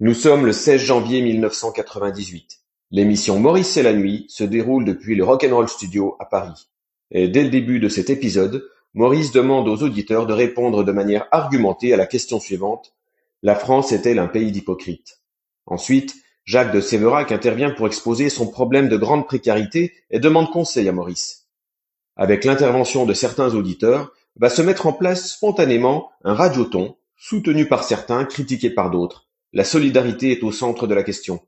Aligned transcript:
Nous 0.00 0.14
sommes 0.14 0.46
le 0.46 0.52
16 0.52 0.80
janvier 0.80 1.22
1998. 1.22 2.60
L'émission 2.92 3.40
Maurice 3.40 3.76
et 3.78 3.82
la 3.82 3.92
nuit 3.92 4.26
se 4.28 4.44
déroule 4.44 4.84
depuis 4.84 5.16
le 5.16 5.24
Rock'n'Roll 5.24 5.68
Studio 5.68 6.14
à 6.20 6.24
Paris. 6.24 6.68
Et 7.10 7.26
dès 7.26 7.42
le 7.42 7.50
début 7.50 7.80
de 7.80 7.88
cet 7.88 8.08
épisode, 8.08 8.64
Maurice 8.94 9.32
demande 9.32 9.66
aux 9.66 9.82
auditeurs 9.82 10.26
de 10.28 10.32
répondre 10.32 10.84
de 10.84 10.92
manière 10.92 11.26
argumentée 11.32 11.92
à 11.92 11.96
la 11.96 12.06
question 12.06 12.38
suivante. 12.38 12.94
La 13.42 13.56
France 13.56 13.90
est-elle 13.90 14.20
un 14.20 14.28
pays 14.28 14.52
d'hypocrites? 14.52 15.20
Ensuite, 15.66 16.14
Jacques 16.44 16.72
de 16.72 16.80
Séverac 16.80 17.32
intervient 17.32 17.70
pour 17.70 17.88
exposer 17.88 18.28
son 18.28 18.46
problème 18.46 18.88
de 18.88 18.96
grande 18.96 19.26
précarité 19.26 19.94
et 20.12 20.20
demande 20.20 20.52
conseil 20.52 20.88
à 20.88 20.92
Maurice. 20.92 21.48
Avec 22.14 22.44
l'intervention 22.44 23.04
de 23.04 23.14
certains 23.14 23.52
auditeurs, 23.52 24.12
va 24.36 24.48
se 24.48 24.62
mettre 24.62 24.86
en 24.86 24.92
place 24.92 25.28
spontanément 25.28 26.08
un 26.22 26.34
radioton, 26.34 26.94
soutenu 27.16 27.66
par 27.66 27.82
certains, 27.82 28.24
critiqué 28.24 28.70
par 28.70 28.92
d'autres. 28.92 29.27
La 29.52 29.64
solidarité 29.64 30.32
est 30.32 30.42
au 30.42 30.52
centre 30.52 30.86
de 30.86 30.94
la 30.94 31.02
question. 31.02 31.40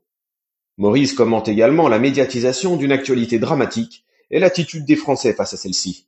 Maurice 0.77 1.13
commente 1.13 1.47
également 1.47 1.87
la 1.87 1.99
médiatisation 1.99 2.75
d'une 2.77 2.91
actualité 2.91 3.37
dramatique 3.39 4.05
et 4.31 4.39
l'attitude 4.39 4.85
des 4.85 4.95
Français 4.95 5.33
face 5.33 5.53
à 5.53 5.57
celle-ci. 5.57 6.07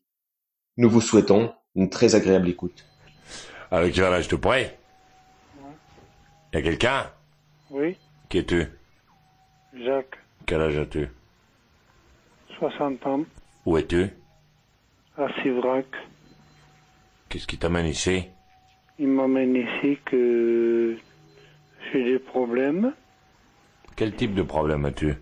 Nous 0.78 0.90
vous 0.90 1.02
souhaitons 1.02 1.54
une 1.76 1.90
très 1.90 2.16
agréable 2.16 2.50
écoute. 2.50 2.86
Avec 3.70 3.94
quel 3.94 4.06
âge 4.06 4.28
te 4.28 4.36
prêt 4.36 4.78
Y 6.54 6.58
a 6.58 6.62
quelqu'un? 6.62 7.12
Oui, 7.70 7.98
Qui 8.30 8.40
es-tu? 8.40 8.66
Jacques, 9.84 10.18
Quel 10.46 10.62
âge 10.62 10.78
as-tu? 10.78 11.08
60 12.60 13.06
ans, 13.08 13.26
Où 13.66 13.78
es-tu? 13.78 14.08
À 15.18 15.28
Sivrac. 15.42 15.86
Qu'est-ce 17.30 17.48
qui 17.48 17.58
t'amène 17.58 17.88
ici? 17.88 18.26
Il 19.00 19.08
m'amène 19.08 19.56
ici 19.56 19.98
que 20.06 20.96
j'ai 21.94 22.04
des 22.04 22.20
problèmes. 22.20 22.94
Quel 23.96 24.16
type 24.16 24.34
de 24.34 24.42
problème 24.42 24.86
as-tu 24.86 25.14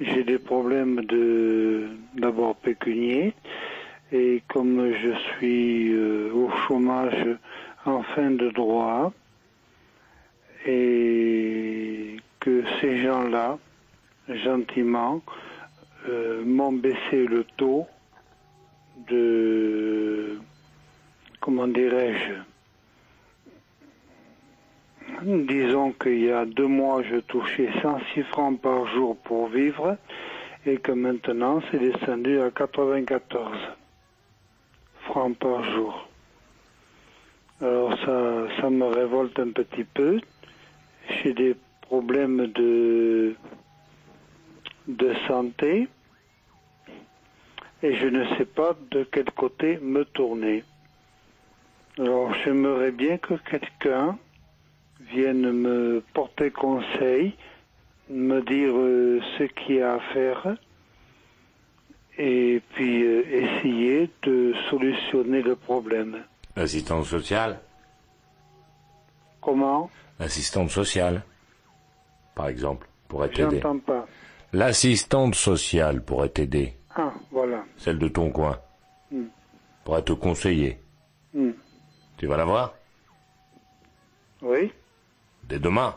J'ai 0.00 0.24
des 0.24 0.38
problèmes 0.38 1.04
de 1.04 1.90
d'abord 2.14 2.56
pécunier 2.56 3.34
et 4.10 4.42
comme 4.48 4.92
je 4.92 5.12
suis 5.30 5.92
euh, 5.92 6.32
au 6.34 6.50
chômage 6.66 7.26
en 7.86 8.02
fin 8.02 8.32
de 8.32 8.50
droit 8.50 9.12
et 10.66 12.16
que 12.40 12.64
ces 12.80 12.98
gens-là, 13.02 13.58
gentiment, 14.28 15.22
euh, 16.08 16.44
m'ont 16.44 16.72
baissé 16.72 17.26
le 17.26 17.44
taux 17.56 17.86
de, 19.08 20.38
comment 21.40 21.68
dirais-je, 21.68 22.51
disons 25.22 25.92
qu'il 25.92 26.24
y 26.24 26.30
a 26.30 26.44
deux 26.44 26.66
mois 26.66 27.02
je 27.02 27.16
touchais 27.16 27.68
106 27.80 28.22
francs 28.24 28.60
par 28.60 28.86
jour 28.88 29.16
pour 29.18 29.48
vivre 29.48 29.96
et 30.66 30.76
que 30.78 30.92
maintenant 30.92 31.60
c'est 31.70 31.78
descendu 31.78 32.40
à 32.40 32.50
94 32.50 33.58
francs 35.04 35.36
par 35.38 35.64
jour. 35.72 36.08
Alors 37.60 37.96
ça, 38.00 38.60
ça 38.60 38.70
me 38.70 38.86
révolte 38.86 39.38
un 39.38 39.50
petit 39.50 39.84
peu. 39.84 40.20
J'ai 41.08 41.32
des 41.32 41.56
problèmes 41.82 42.46
de, 42.48 43.34
de 44.88 45.14
santé 45.28 45.88
et 47.82 47.94
je 47.94 48.06
ne 48.06 48.24
sais 48.36 48.44
pas 48.44 48.76
de 48.90 49.06
quel 49.10 49.30
côté 49.32 49.78
me 49.80 50.04
tourner. 50.04 50.64
Alors 51.98 52.32
j'aimerais 52.42 52.92
bien 52.92 53.18
que 53.18 53.34
quelqu'un 53.34 54.18
vienne 55.10 55.50
me 55.52 56.02
porter 56.14 56.50
conseil, 56.50 57.34
me 58.08 58.40
dire 58.42 58.72
euh, 58.76 59.20
ce 59.38 59.44
qu'il 59.44 59.76
y 59.76 59.82
a 59.82 59.94
à 59.94 60.00
faire 60.12 60.56
et 62.18 62.60
puis 62.74 63.02
euh, 63.04 63.22
essayer 63.30 64.10
de 64.22 64.54
solutionner 64.70 65.42
le 65.42 65.56
problème. 65.56 66.22
Assistante 66.56 67.04
sociale 67.06 67.58
Comment? 69.40 69.90
Assistante 70.20 70.70
sociale, 70.70 71.22
par 72.36 72.48
exemple, 72.48 72.86
pourrait 73.08 73.28
t'aider. 73.30 73.60
J'entends 73.60 73.78
pas. 73.80 74.06
L'assistante 74.52 75.34
sociale 75.34 76.04
pourrait 76.04 76.28
t'aider, 76.28 76.74
Ah, 76.94 77.12
voilà. 77.30 77.64
celle 77.76 77.98
de 77.98 78.06
ton 78.08 78.30
coin. 78.30 78.58
Hmm. 79.10 79.24
Pourrait 79.84 80.02
te 80.02 80.12
conseiller. 80.12 80.78
Hmm. 81.34 81.50
Tu 82.18 82.26
vas 82.26 82.36
la 82.36 82.44
voir? 82.44 82.74
Oui 84.42 84.70
Dès 85.44 85.58
demain 85.58 85.94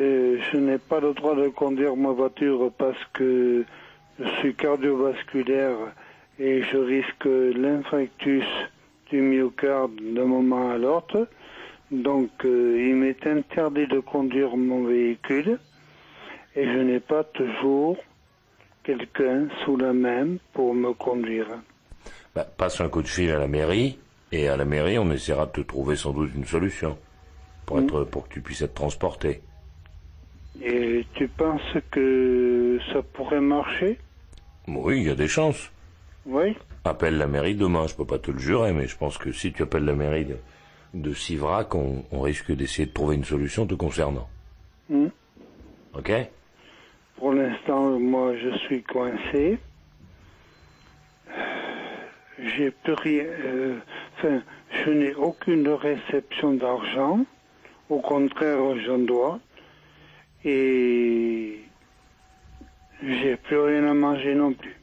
Euh, 0.00 0.38
je 0.50 0.56
n'ai 0.56 0.78
pas 0.78 0.98
le 1.00 1.12
droit 1.14 1.36
de 1.36 1.48
conduire 1.48 1.94
ma 1.96 2.10
voiture 2.10 2.72
parce 2.76 2.98
que 3.12 3.64
je 4.18 4.28
suis 4.40 4.54
cardiovasculaire 4.54 5.76
et 6.38 6.62
je 6.62 6.76
risque 6.76 7.24
l'infarctus 7.24 8.44
du 9.10 9.20
myocarde 9.20 9.94
d'un 10.14 10.24
moment 10.24 10.70
à 10.70 10.78
l'autre. 10.78 11.28
Donc 11.92 12.30
euh, 12.44 12.76
il 12.88 12.96
m'est 12.96 13.24
interdit 13.26 13.86
de 13.86 14.00
conduire 14.00 14.56
mon 14.56 14.84
véhicule 14.84 15.58
et 16.56 16.64
je 16.64 16.78
n'ai 16.78 17.00
pas 17.00 17.22
toujours 17.22 17.96
quelqu'un 18.82 19.46
sous 19.64 19.76
la 19.76 19.92
main 19.92 20.36
pour 20.52 20.74
me 20.74 20.92
conduire. 20.92 21.46
Bah, 22.34 22.44
Passe 22.56 22.80
un 22.80 22.88
coup 22.88 23.02
de 23.02 23.08
fil 23.08 23.30
à 23.30 23.38
la 23.38 23.46
mairie, 23.46 23.98
et 24.34 24.48
à 24.48 24.56
la 24.56 24.64
mairie, 24.64 24.98
on 24.98 25.10
essaiera 25.10 25.46
de 25.46 25.52
te 25.52 25.60
trouver 25.60 25.96
sans 25.96 26.12
doute 26.12 26.30
une 26.34 26.44
solution 26.44 26.98
pour, 27.66 27.78
être, 27.78 28.04
pour 28.04 28.28
que 28.28 28.34
tu 28.34 28.40
puisses 28.40 28.62
être 28.62 28.74
transporté. 28.74 29.42
Et 30.62 31.06
tu 31.14 31.28
penses 31.28 31.76
que 31.90 32.78
ça 32.92 33.02
pourrait 33.02 33.40
marcher? 33.40 33.98
Oui, 34.66 34.98
il 34.98 35.06
y 35.06 35.10
a 35.10 35.14
des 35.14 35.28
chances. 35.28 35.70
Oui 36.26 36.56
Appelle 36.84 37.16
la 37.18 37.26
mairie 37.26 37.54
demain, 37.54 37.86
je 37.86 37.94
peux 37.94 38.04
pas 38.04 38.18
te 38.18 38.30
le 38.30 38.38
jurer, 38.38 38.72
mais 38.72 38.86
je 38.86 38.96
pense 38.96 39.18
que 39.18 39.32
si 39.32 39.52
tu 39.52 39.62
appelles 39.62 39.84
la 39.84 39.94
mairie 39.94 40.24
de, 40.24 40.36
de 40.94 41.14
Sivrac, 41.14 41.74
on, 41.74 42.04
on 42.10 42.20
risque 42.20 42.52
d'essayer 42.52 42.86
de 42.86 42.92
trouver 42.92 43.16
une 43.16 43.24
solution 43.24 43.66
te 43.66 43.74
concernant. 43.74 44.28
Hmm. 44.88 45.08
Ok? 45.94 46.12
Pour 47.16 47.32
l'instant, 47.32 47.98
moi, 47.98 48.34
je 48.36 48.56
suis 48.58 48.82
coincé. 48.82 49.58
J'ai 52.44 52.70
plus 52.70 52.92
rien. 52.94 53.24
euh, 53.24 53.78
Enfin, 54.16 54.42
je 54.84 54.90
n'ai 54.90 55.14
aucune 55.14 55.68
réception 55.68 56.54
d'argent. 56.54 57.24
Au 57.88 58.00
contraire, 58.00 58.76
j'en 58.84 58.98
dois. 58.98 59.40
Et 60.44 61.60
j'ai 63.02 63.36
plus 63.36 63.58
rien 63.58 63.86
à 63.88 63.94
manger 63.94 64.34
non 64.34 64.52
plus. 64.52 64.76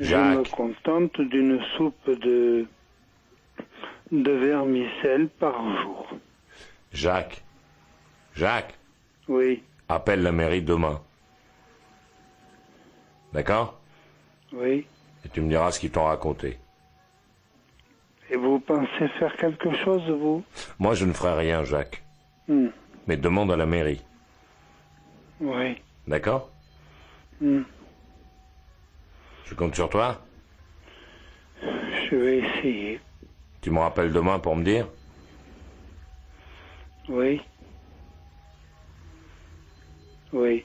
Je 0.00 0.16
me 0.16 0.42
Jacques. 0.42 0.50
contente 0.50 1.20
d'une 1.20 1.60
soupe 1.76 2.10
de 2.10 2.66
de 4.10 4.30
vermicelle 4.30 5.28
par 5.28 5.54
jour. 5.80 6.06
Jacques. 6.92 7.42
Jacques, 8.34 8.78
Oui, 9.28 9.62
appelle 9.88 10.22
la 10.22 10.32
mairie 10.32 10.60
demain. 10.62 11.00
D'accord? 13.32 13.80
Oui. 14.52 14.86
Et 15.24 15.28
tu 15.30 15.40
me 15.40 15.48
diras 15.48 15.70
ce 15.70 15.80
qu'ils 15.80 15.90
t'ont 15.90 16.04
raconté. 16.04 16.58
Et 18.32 18.36
vous 18.36 18.58
pensez 18.60 19.08
faire 19.18 19.36
quelque 19.36 19.74
chose, 19.84 20.08
vous? 20.08 20.42
Moi, 20.78 20.94
je 20.94 21.04
ne 21.04 21.12
ferai 21.12 21.34
rien, 21.34 21.64
Jacques. 21.64 22.02
Hmm, 22.48 22.68
Mais 23.06 23.18
demande 23.18 23.52
à 23.52 23.56
la 23.56 23.66
mairie. 23.66 24.02
Oui. 25.40 25.76
D'accord? 26.08 26.48
Hmm. 27.40 27.62
Je 29.44 29.54
compte 29.54 29.74
sur 29.74 29.90
toi? 29.90 30.18
Je 31.62 32.16
vais 32.16 32.38
essayer. 32.38 33.00
Tu 33.60 33.70
me 33.70 33.78
rappelles 33.80 34.12
demain 34.12 34.38
pour 34.38 34.56
me 34.56 34.64
dire? 34.64 34.88
Oui. 37.08 37.40
Oui. 40.32 40.64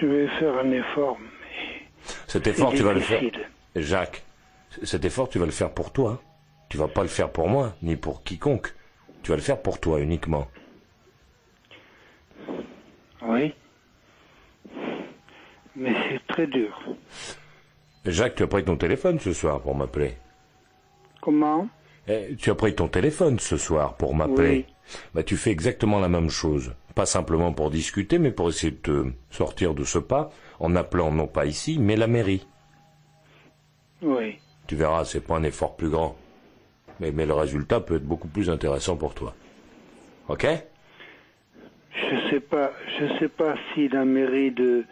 Je 0.00 0.06
vais 0.06 0.28
faire 0.38 0.58
un 0.58 0.70
effort, 0.72 1.16
mais 1.18 1.86
Cet 2.26 2.46
effort, 2.48 2.72
tu 2.72 2.82
vas 2.82 2.92
le 2.92 3.00
faire. 3.00 3.22
Jacques, 3.76 4.22
cet 4.82 5.04
effort, 5.04 5.28
tu 5.28 5.38
vas 5.38 5.46
le 5.46 5.52
faire 5.52 5.72
pour 5.72 5.92
toi. 5.92 6.22
Tu 6.68 6.78
vas 6.78 6.88
pas 6.88 7.02
le 7.02 7.08
faire 7.08 7.30
pour 7.30 7.48
moi, 7.48 7.74
ni 7.82 7.96
pour 7.96 8.22
quiconque. 8.22 8.74
Tu 9.22 9.30
vas 9.30 9.36
le 9.36 9.42
faire 9.42 9.60
pour 9.60 9.78
toi 9.80 10.00
uniquement. 10.00 10.48
Oui. 13.24 13.54
Mais 15.76 15.94
c'est 16.08 16.26
très 16.26 16.46
dur. 16.46 16.80
Jacques, 18.04 18.34
tu 18.34 18.42
as 18.42 18.46
pris 18.46 18.64
ton 18.64 18.76
téléphone 18.76 19.20
ce 19.20 19.32
soir 19.32 19.60
pour 19.60 19.74
m'appeler. 19.74 20.16
Comment? 21.20 21.68
Eh, 22.08 22.34
tu 22.36 22.50
as 22.50 22.54
pris 22.54 22.74
ton 22.74 22.88
téléphone 22.88 23.38
ce 23.38 23.56
soir 23.56 23.96
pour 23.96 24.14
m'appeler. 24.14 24.66
Oui. 24.66 24.74
Bah, 25.14 25.22
tu 25.22 25.36
fais 25.36 25.50
exactement 25.50 26.00
la 26.00 26.08
même 26.08 26.30
chose. 26.30 26.74
Pas 26.94 27.06
simplement 27.06 27.52
pour 27.52 27.70
discuter, 27.70 28.18
mais 28.18 28.32
pour 28.32 28.48
essayer 28.48 28.72
de 28.72 28.76
te 28.76 29.06
sortir 29.30 29.74
de 29.74 29.84
ce 29.84 29.98
pas 29.98 30.30
en 30.58 30.74
appelant 30.74 31.12
non 31.12 31.26
pas 31.26 31.46
ici, 31.46 31.78
mais 31.78 31.96
la 31.96 32.06
mairie. 32.06 32.46
Oui. 34.02 34.38
Tu 34.66 34.76
verras, 34.76 35.04
c'est 35.04 35.20
pas 35.20 35.36
un 35.36 35.42
effort 35.42 35.76
plus 35.76 35.88
grand. 35.88 36.16
Mais, 37.00 37.10
mais 37.10 37.26
le 37.26 37.34
résultat 37.34 37.80
peut 37.80 37.96
être 37.96 38.06
beaucoup 38.06 38.28
plus 38.28 38.48
intéressant 38.48 38.96
pour 38.96 39.14
toi. 39.14 39.34
Ok? 40.28 40.46
Je 41.94 42.30
sais 42.30 42.40
pas, 42.40 42.72
je 42.98 43.18
sais 43.18 43.28
pas 43.28 43.54
si 43.74 43.88
la 43.88 44.04
mairie 44.04 44.50
de 44.50 44.84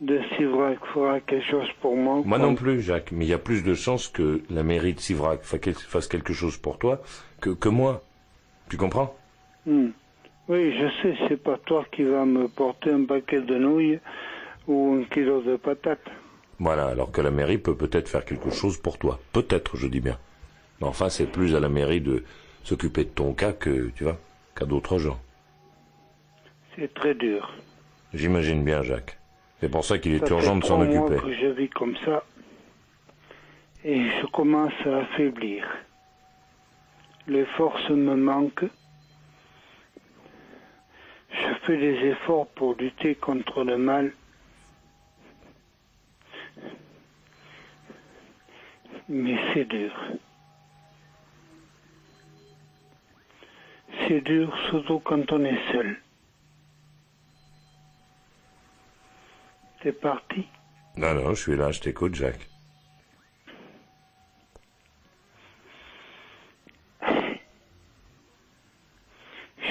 de 0.00 0.20
Sivrac 0.36 0.78
fera 0.94 1.20
quelque 1.20 1.50
chose 1.50 1.68
pour 1.80 1.96
moi. 1.96 2.22
Moi 2.24 2.38
non 2.38 2.54
plus, 2.54 2.80
Jacques, 2.80 3.10
mais 3.10 3.24
il 3.24 3.28
y 3.28 3.34
a 3.34 3.38
plus 3.38 3.64
de 3.64 3.74
chances 3.74 4.08
que 4.08 4.42
la 4.48 4.62
mairie 4.62 4.94
de 4.94 5.00
Sivrac 5.00 5.42
fasse 5.42 6.06
quelque 6.06 6.32
chose 6.32 6.56
pour 6.56 6.78
toi 6.78 7.02
que, 7.40 7.50
que 7.50 7.68
moi. 7.68 8.02
Tu 8.68 8.76
comprends? 8.76 9.16
Hmm. 9.66 9.88
Oui, 10.48 10.72
je 10.78 10.88
sais, 11.02 11.16
c'est 11.28 11.42
pas 11.42 11.58
toi 11.66 11.84
qui 11.90 12.04
vas 12.04 12.24
me 12.24 12.48
porter 12.48 12.90
un 12.92 13.04
paquet 13.04 13.40
de 13.40 13.56
nouilles 13.56 13.98
ou 14.66 15.00
un 15.00 15.04
kilo 15.12 15.42
de 15.42 15.56
patates. 15.56 15.98
Voilà, 16.60 16.86
alors 16.86 17.12
que 17.12 17.20
la 17.20 17.30
mairie 17.30 17.58
peut 17.58 17.76
peut-être 17.76 18.08
faire 18.08 18.24
quelque 18.24 18.50
chose 18.50 18.78
pour 18.78 18.98
toi. 18.98 19.20
Peut-être, 19.32 19.76
je 19.76 19.86
dis 19.86 20.00
bien. 20.00 20.18
Mais 20.80 20.86
enfin, 20.86 21.08
c'est 21.08 21.26
plus 21.26 21.54
à 21.54 21.60
la 21.60 21.68
mairie 21.68 22.00
de 22.00 22.24
s'occuper 22.64 23.04
de 23.04 23.10
ton 23.10 23.32
cas 23.32 23.52
que, 23.52 23.90
tu 23.94 24.04
vois, 24.04 24.18
qu'à 24.56 24.64
d'autres 24.64 24.98
gens. 24.98 25.20
C'est 26.76 26.92
très 26.94 27.14
dur. 27.14 27.52
J'imagine 28.14 28.64
bien, 28.64 28.82
Jacques. 28.82 29.18
C'est 29.60 29.68
pour 29.68 29.84
ça 29.84 29.98
qu'il 29.98 30.14
est 30.14 30.26
Ça 30.26 30.34
urgent 30.34 30.56
de 30.56 30.64
s'en 30.64 30.80
occuper. 30.80 31.20
que 31.20 31.34
je 31.34 31.46
vis 31.46 31.68
comme 31.68 31.96
ça 32.04 32.24
et 33.84 34.00
je 34.20 34.26
commence 34.26 34.72
à 34.84 34.98
affaiblir. 34.98 35.64
Les 37.26 37.44
forces 37.56 37.90
me 37.90 38.14
manquent. 38.16 38.68
Je 41.30 41.54
fais 41.66 41.76
des 41.76 42.08
efforts 42.08 42.46
pour 42.48 42.74
lutter 42.76 43.14
contre 43.14 43.64
le 43.64 43.76
mal. 43.76 44.12
Mais 49.08 49.36
c'est 49.52 49.64
dur. 49.64 49.92
C'est 54.06 54.20
dur 54.20 54.56
surtout 54.68 55.00
quand 55.00 55.32
on 55.32 55.44
est 55.44 55.72
seul. 55.72 55.96
C'est 59.82 59.98
parti? 59.98 60.46
Non, 60.96 61.14
non, 61.14 61.34
je 61.34 61.42
suis 61.42 61.56
là, 61.56 61.72
je 61.72 61.80
t'écoute, 61.80 62.14
Jacques. 62.14 62.48
Je 67.00 67.06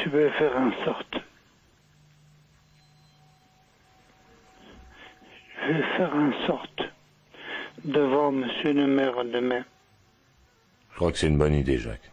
vais 0.09 0.29
faire 0.31 0.57
en 0.57 0.71
sorte. 0.85 1.17
Je 5.61 5.67
vais 5.73 5.83
faire 5.97 6.15
en 6.15 6.31
sorte 6.47 6.81
de 7.87 8.01
voir 8.01 8.33
monsieur 8.33 8.73
le 8.73 8.85
maire 8.85 9.23
demain. 9.23 9.63
Je 10.91 10.95
crois 10.97 11.11
que 11.11 11.17
c'est 11.17 11.27
une 11.27 11.37
bonne 11.37 11.53
idée, 11.53 11.77
Jacques. 11.77 12.11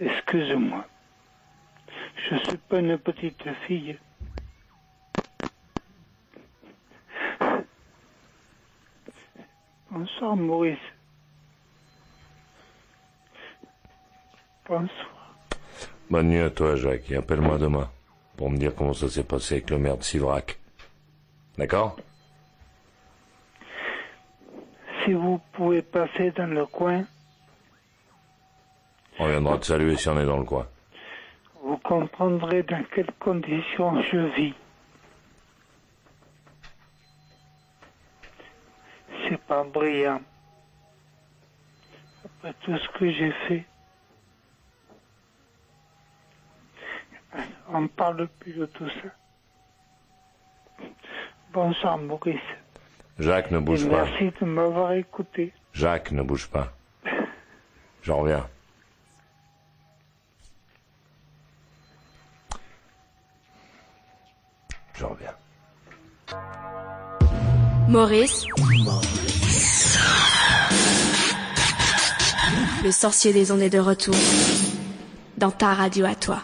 Excuse-moi. 0.00 0.84
Je 2.28 2.36
suis 2.36 2.56
pas 2.56 2.80
une 2.80 2.96
petite 2.98 3.44
fille. 3.66 3.98
Bonsoir 9.90 10.36
Maurice. 10.36 10.78
Bonsoir. 14.66 15.34
Bonne 16.10 16.28
nuit 16.28 16.40
à 16.40 16.50
toi, 16.50 16.76
Jacques, 16.76 17.10
et 17.10 17.16
appelle-moi 17.16 17.58
demain 17.58 17.90
pour 18.36 18.50
me 18.50 18.56
dire 18.56 18.74
comment 18.74 18.94
ça 18.94 19.08
s'est 19.08 19.24
passé 19.24 19.56
avec 19.56 19.70
le 19.70 19.78
maire 19.78 19.98
de 19.98 20.02
Sivrac. 20.02 20.58
D'accord 21.58 21.96
Si 25.04 25.12
vous 25.12 25.40
pouvez 25.52 25.82
passer 25.82 26.30
dans 26.32 26.46
le 26.46 26.66
coin, 26.66 27.04
On 29.18 29.28
viendra 29.28 29.56
te 29.58 29.64
saluer 29.66 29.96
si 29.96 30.08
on 30.08 30.18
est 30.20 30.26
dans 30.26 30.38
le 30.38 30.44
coin. 30.44 30.66
vous 31.62 31.78
comprendrez 31.78 32.62
dans 32.62 32.84
quelles 32.94 33.12
conditions 33.18 34.00
je 34.02 34.18
vis. 34.36 34.54
C'est 39.28 39.40
pas 39.40 39.64
brillant. 39.64 40.20
Après 42.24 42.52
tout 42.60 42.76
ce 42.76 42.88
que 42.98 43.10
j'ai 43.10 43.32
fait. 43.48 43.64
On 47.68 47.88
parle 47.88 48.28
plus 48.38 48.52
de 48.52 48.66
tout 48.66 48.88
ça. 48.88 49.08
Bonsoir 51.52 51.98
Maurice. 51.98 52.36
Jacques, 53.18 53.50
ne 53.50 53.58
Et 53.58 53.62
bouge 53.62 53.88
pas. 53.88 54.04
merci 54.04 54.30
de 54.40 54.46
m'avoir 54.46 54.92
écouté. 54.92 55.52
Jacques, 55.72 56.12
ne 56.12 56.22
bouge 56.22 56.48
pas. 56.48 56.72
J'en 58.02 58.18
reviens. 58.18 58.46
J'en 64.98 65.08
reviens. 65.08 65.34
Maurice. 67.88 68.44
Le 72.84 72.90
sorcier 72.90 73.32
des 73.32 73.50
ondes 73.52 73.60
est 73.60 73.70
de 73.70 73.78
retour. 73.78 74.14
Dans 75.36 75.50
ta 75.50 75.74
radio 75.74 76.06
à 76.06 76.14
toi. 76.14 76.40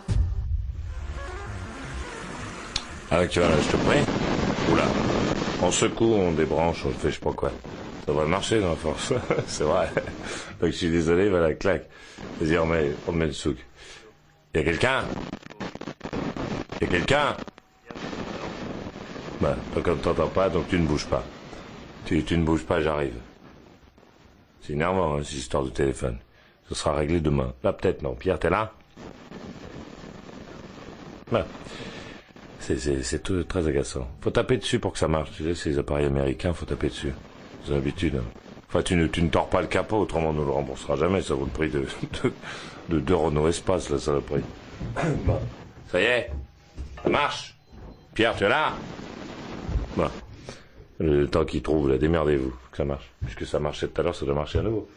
Ah, 3.10 3.26
tu 3.26 3.38
vois, 3.40 3.48
là, 3.48 3.54
je 3.60 3.68
te 3.68 3.76
prie. 3.76 4.11
Oula. 4.72 4.84
On 5.62 5.70
secoue, 5.70 6.14
on 6.14 6.32
débranche, 6.32 6.84
on 6.86 6.90
fait 6.90 7.10
je 7.10 7.14
sais 7.14 7.20
pas 7.20 7.32
quoi. 7.32 7.52
Ça 8.06 8.12
va 8.12 8.24
marcher, 8.24 8.58
non, 8.58 8.72
à 8.72 8.76
force. 8.76 9.12
C'est 9.46 9.64
vrai. 9.64 9.88
Donc, 10.60 10.70
je 10.70 10.76
suis 10.76 10.90
désolé, 10.90 11.28
voilà, 11.28 11.54
clac. 11.54 11.88
Vas-y, 12.40 12.58
on 12.58 12.66
met, 12.66 13.26
le 13.26 13.32
souk. 13.32 13.56
Y 14.54 14.58
a 14.58 14.64
quelqu'un? 14.64 15.04
Y 16.80 16.84
a 16.84 16.86
quelqu'un? 16.86 17.36
Bah, 19.40 19.56
comme 19.82 19.98
t'entends 19.98 20.28
pas, 20.28 20.48
donc 20.48 20.68
tu 20.68 20.78
ne 20.78 20.86
bouges 20.86 21.06
pas. 21.06 21.24
Tu, 22.06 22.16
ne 22.16 22.44
bouges 22.44 22.64
pas, 22.64 22.80
j'arrive. 22.80 23.14
C'est 24.62 24.72
énervant, 24.72 25.16
hein, 25.16 25.20
cette 25.22 25.38
histoire 25.38 25.64
de 25.64 25.70
téléphone. 25.70 26.18
Ce 26.68 26.74
sera 26.74 26.94
réglé 26.94 27.20
demain. 27.20 27.52
Là, 27.62 27.72
peut-être, 27.72 28.02
non. 28.02 28.14
Pierre, 28.14 28.38
t'es 28.38 28.50
là? 28.50 28.72
Là. 31.30 31.46
C'est, 32.62 33.48
très 33.48 33.66
agaçant. 33.66 34.08
Faut 34.20 34.30
taper 34.30 34.56
dessus 34.56 34.78
pour 34.78 34.92
que 34.92 34.98
ça 34.98 35.08
marche. 35.08 35.30
Tu 35.36 35.42
sais, 35.42 35.54
ces 35.54 35.78
appareils 35.78 36.06
américains, 36.06 36.52
faut 36.52 36.64
taper 36.64 36.88
dessus. 36.88 37.12
C'est 37.64 37.72
l'habitude. 37.72 38.22
Enfin, 38.68 38.82
tu 38.82 38.94
ne, 38.94 39.06
tords 39.06 39.48
pas 39.48 39.60
le 39.60 39.66
capot, 39.66 39.98
autrement 39.98 40.30
on 40.30 40.32
ne 40.32 40.44
le 40.44 40.50
remboursera 40.50 40.96
jamais. 40.96 41.22
Ça 41.22 41.34
vaut 41.34 41.44
le 41.44 41.50
prix 41.50 41.68
de, 41.68 41.80
de, 42.22 42.32
de 42.88 43.00
deux 43.00 43.16
Renault 43.16 43.48
Espace, 43.48 43.90
là, 43.90 43.98
ça 43.98 44.12
le 44.12 44.20
prix. 44.20 44.42
Ça 45.90 46.00
y 46.00 46.04
est. 46.04 46.30
Ça 47.02 47.10
marche. 47.10 47.54
Pierre, 48.14 48.34
tu 48.34 48.44
es 48.44 48.48
là? 48.48 48.72
Bon. 49.94 50.08
Le 50.98 51.26
temps 51.26 51.44
qu'il 51.44 51.60
trouve, 51.60 51.90
là, 51.90 51.98
démerdez-vous, 51.98 52.54
que 52.70 52.76
ça 52.78 52.86
marche. 52.86 53.10
Puisque 53.26 53.44
ça 53.44 53.58
marchait 53.58 53.88
tout 53.88 54.00
à 54.00 54.04
l'heure, 54.04 54.14
ça 54.14 54.24
doit 54.24 54.34
marcher 54.34 54.60
à 54.60 54.62
nouveau. 54.62 54.88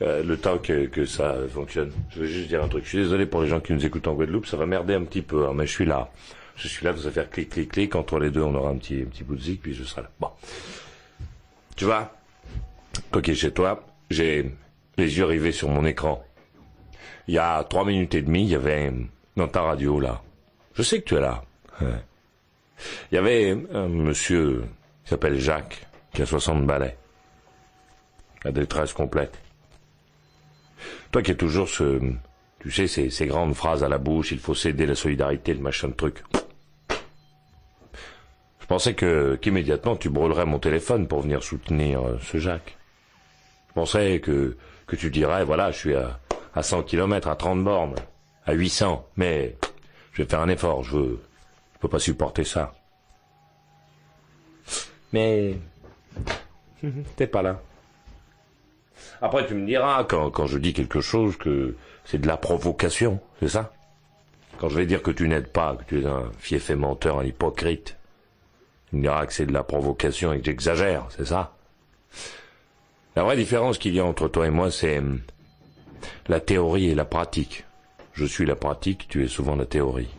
Euh, 0.00 0.24
le 0.24 0.36
temps 0.36 0.58
que, 0.58 0.86
que 0.86 1.04
ça 1.04 1.36
fonctionne. 1.48 1.92
Je 2.10 2.20
veux 2.20 2.26
juste 2.26 2.48
dire 2.48 2.64
un 2.64 2.68
truc. 2.68 2.82
Je 2.82 2.88
suis 2.88 2.98
désolé 2.98 3.26
pour 3.26 3.42
les 3.42 3.48
gens 3.48 3.60
qui 3.60 3.72
nous 3.72 3.86
écoutent 3.86 4.08
en 4.08 4.14
Guadeloupe, 4.14 4.46
ça 4.46 4.56
va 4.56 4.66
merder 4.66 4.94
un 4.94 5.04
petit 5.04 5.22
peu, 5.22 5.46
hein, 5.46 5.52
mais 5.54 5.66
je 5.66 5.72
suis 5.72 5.84
là. 5.84 6.10
Je 6.56 6.68
suis 6.68 6.84
là, 6.84 6.92
vous 6.92 7.06
allez 7.06 7.14
faire 7.14 7.30
clic, 7.30 7.50
clic, 7.50 7.72
clic. 7.72 7.94
Entre 7.94 8.18
les 8.18 8.30
deux, 8.30 8.42
on 8.42 8.54
aura 8.54 8.70
un 8.70 8.76
petit, 8.76 9.02
un 9.02 9.24
bout 9.24 9.36
de 9.36 9.40
zig, 9.40 9.60
puis 9.60 9.74
je 9.74 9.84
serai 9.84 10.02
là. 10.02 10.10
Bon. 10.20 10.30
Tu 11.76 11.84
vois, 11.84 12.12
es 13.14 13.34
chez 13.34 13.52
toi, 13.52 13.84
j'ai 14.10 14.54
les 14.96 15.18
yeux 15.18 15.24
rivés 15.24 15.52
sur 15.52 15.68
mon 15.68 15.84
écran. 15.84 16.24
Il 17.28 17.34
y 17.34 17.38
a 17.38 17.64
trois 17.64 17.84
minutes 17.84 18.14
et 18.14 18.22
demie, 18.22 18.44
il 18.44 18.50
y 18.50 18.54
avait 18.54 18.92
dans 19.36 19.48
ta 19.48 19.62
radio 19.62 20.00
là. 20.00 20.20
Je 20.74 20.82
sais 20.82 21.00
que 21.00 21.08
tu 21.08 21.14
es 21.14 21.20
là. 21.20 21.42
Il 21.80 23.14
y 23.14 23.18
avait 23.18 23.56
un 23.72 23.88
monsieur 23.88 24.64
qui 25.04 25.10
s'appelle 25.10 25.38
Jacques, 25.38 25.86
qui 26.12 26.22
a 26.22 26.26
60 26.26 26.66
balais. 26.66 26.96
La 28.44 28.52
détresse 28.52 28.92
complète. 28.92 29.38
Toi 31.12 31.22
qui 31.22 31.30
es 31.30 31.36
toujours 31.36 31.68
ce, 31.68 32.00
tu 32.60 32.70
sais, 32.70 33.10
ces 33.10 33.26
grandes 33.26 33.54
phrases 33.54 33.84
à 33.84 33.88
la 33.88 33.98
bouche, 33.98 34.32
il 34.32 34.38
faut 34.38 34.54
céder 34.54 34.86
la 34.86 34.94
solidarité, 34.94 35.54
le 35.54 35.60
machin 35.60 35.88
de 35.88 35.94
truc. 35.94 36.22
Je 38.62 38.66
pensais 38.66 38.94
que, 38.94 39.36
qu'immédiatement 39.36 39.96
tu 39.96 40.08
brûlerais 40.08 40.46
mon 40.46 40.58
téléphone 40.58 41.06
pour 41.06 41.20
venir 41.20 41.42
soutenir 41.42 42.02
euh, 42.02 42.18
ce 42.22 42.38
Jacques. 42.38 42.78
Je 43.68 43.74
pensais 43.74 44.20
que 44.20 44.56
que 44.86 44.96
tu 44.96 45.10
dirais, 45.10 45.42
voilà, 45.44 45.70
je 45.70 45.78
suis 45.78 45.96
à, 45.96 46.18
à 46.54 46.62
100 46.62 46.82
km, 46.82 47.28
à 47.28 47.34
30 47.34 47.64
bornes, 47.64 47.94
à 48.44 48.52
800, 48.52 49.08
mais 49.16 49.56
je 50.12 50.22
vais 50.22 50.28
faire 50.28 50.40
un 50.40 50.48
effort, 50.48 50.82
je 50.82 50.96
veux, 50.96 51.20
je 51.74 51.78
peux 51.78 51.88
pas 51.88 51.98
supporter 51.98 52.44
ça. 52.44 52.74
Mais 55.14 55.56
t'es 57.16 57.26
pas 57.26 57.40
là. 57.40 57.60
Après, 59.22 59.46
tu 59.46 59.54
me 59.54 59.66
diras, 59.66 60.04
quand, 60.04 60.30
quand 60.30 60.46
je 60.46 60.58
dis 60.58 60.74
quelque 60.74 61.00
chose, 61.00 61.36
que 61.38 61.76
c'est 62.04 62.20
de 62.20 62.26
la 62.26 62.36
provocation, 62.36 63.18
c'est 63.40 63.48
ça? 63.48 63.72
Quand 64.58 64.68
je 64.68 64.76
vais 64.76 64.86
dire 64.86 65.02
que 65.02 65.10
tu 65.10 65.26
n'aides 65.26 65.50
pas, 65.50 65.76
que 65.76 65.84
tu 65.84 66.02
es 66.02 66.06
un 66.06 66.30
fief 66.38 66.68
et 66.68 66.74
menteur, 66.76 67.20
un 67.20 67.24
hypocrite, 67.24 67.96
tu 68.92 68.96
me 68.96 69.02
diras 69.02 69.24
que 69.26 69.32
c'est 69.32 69.46
de 69.46 69.52
la 69.54 69.62
provocation 69.62 70.34
et 70.34 70.38
que 70.40 70.44
j'exagère, 70.44 71.06
c'est 71.08 71.24
ça? 71.24 71.56
La 73.16 73.24
vraie 73.24 73.36
différence 73.36 73.78
qu'il 73.78 73.94
y 73.94 74.00
a 74.00 74.04
entre 74.04 74.28
toi 74.28 74.46
et 74.46 74.50
moi, 74.50 74.70
c'est 74.70 74.98
hum, 74.98 75.20
la 76.28 76.40
théorie 76.40 76.90
et 76.90 76.94
la 76.94 77.06
pratique. 77.06 77.64
Je 78.12 78.26
suis 78.26 78.44
la 78.44 78.54
pratique, 78.54 79.08
tu 79.08 79.24
es 79.24 79.28
souvent 79.28 79.56
la 79.56 79.64
théorie. 79.64 80.10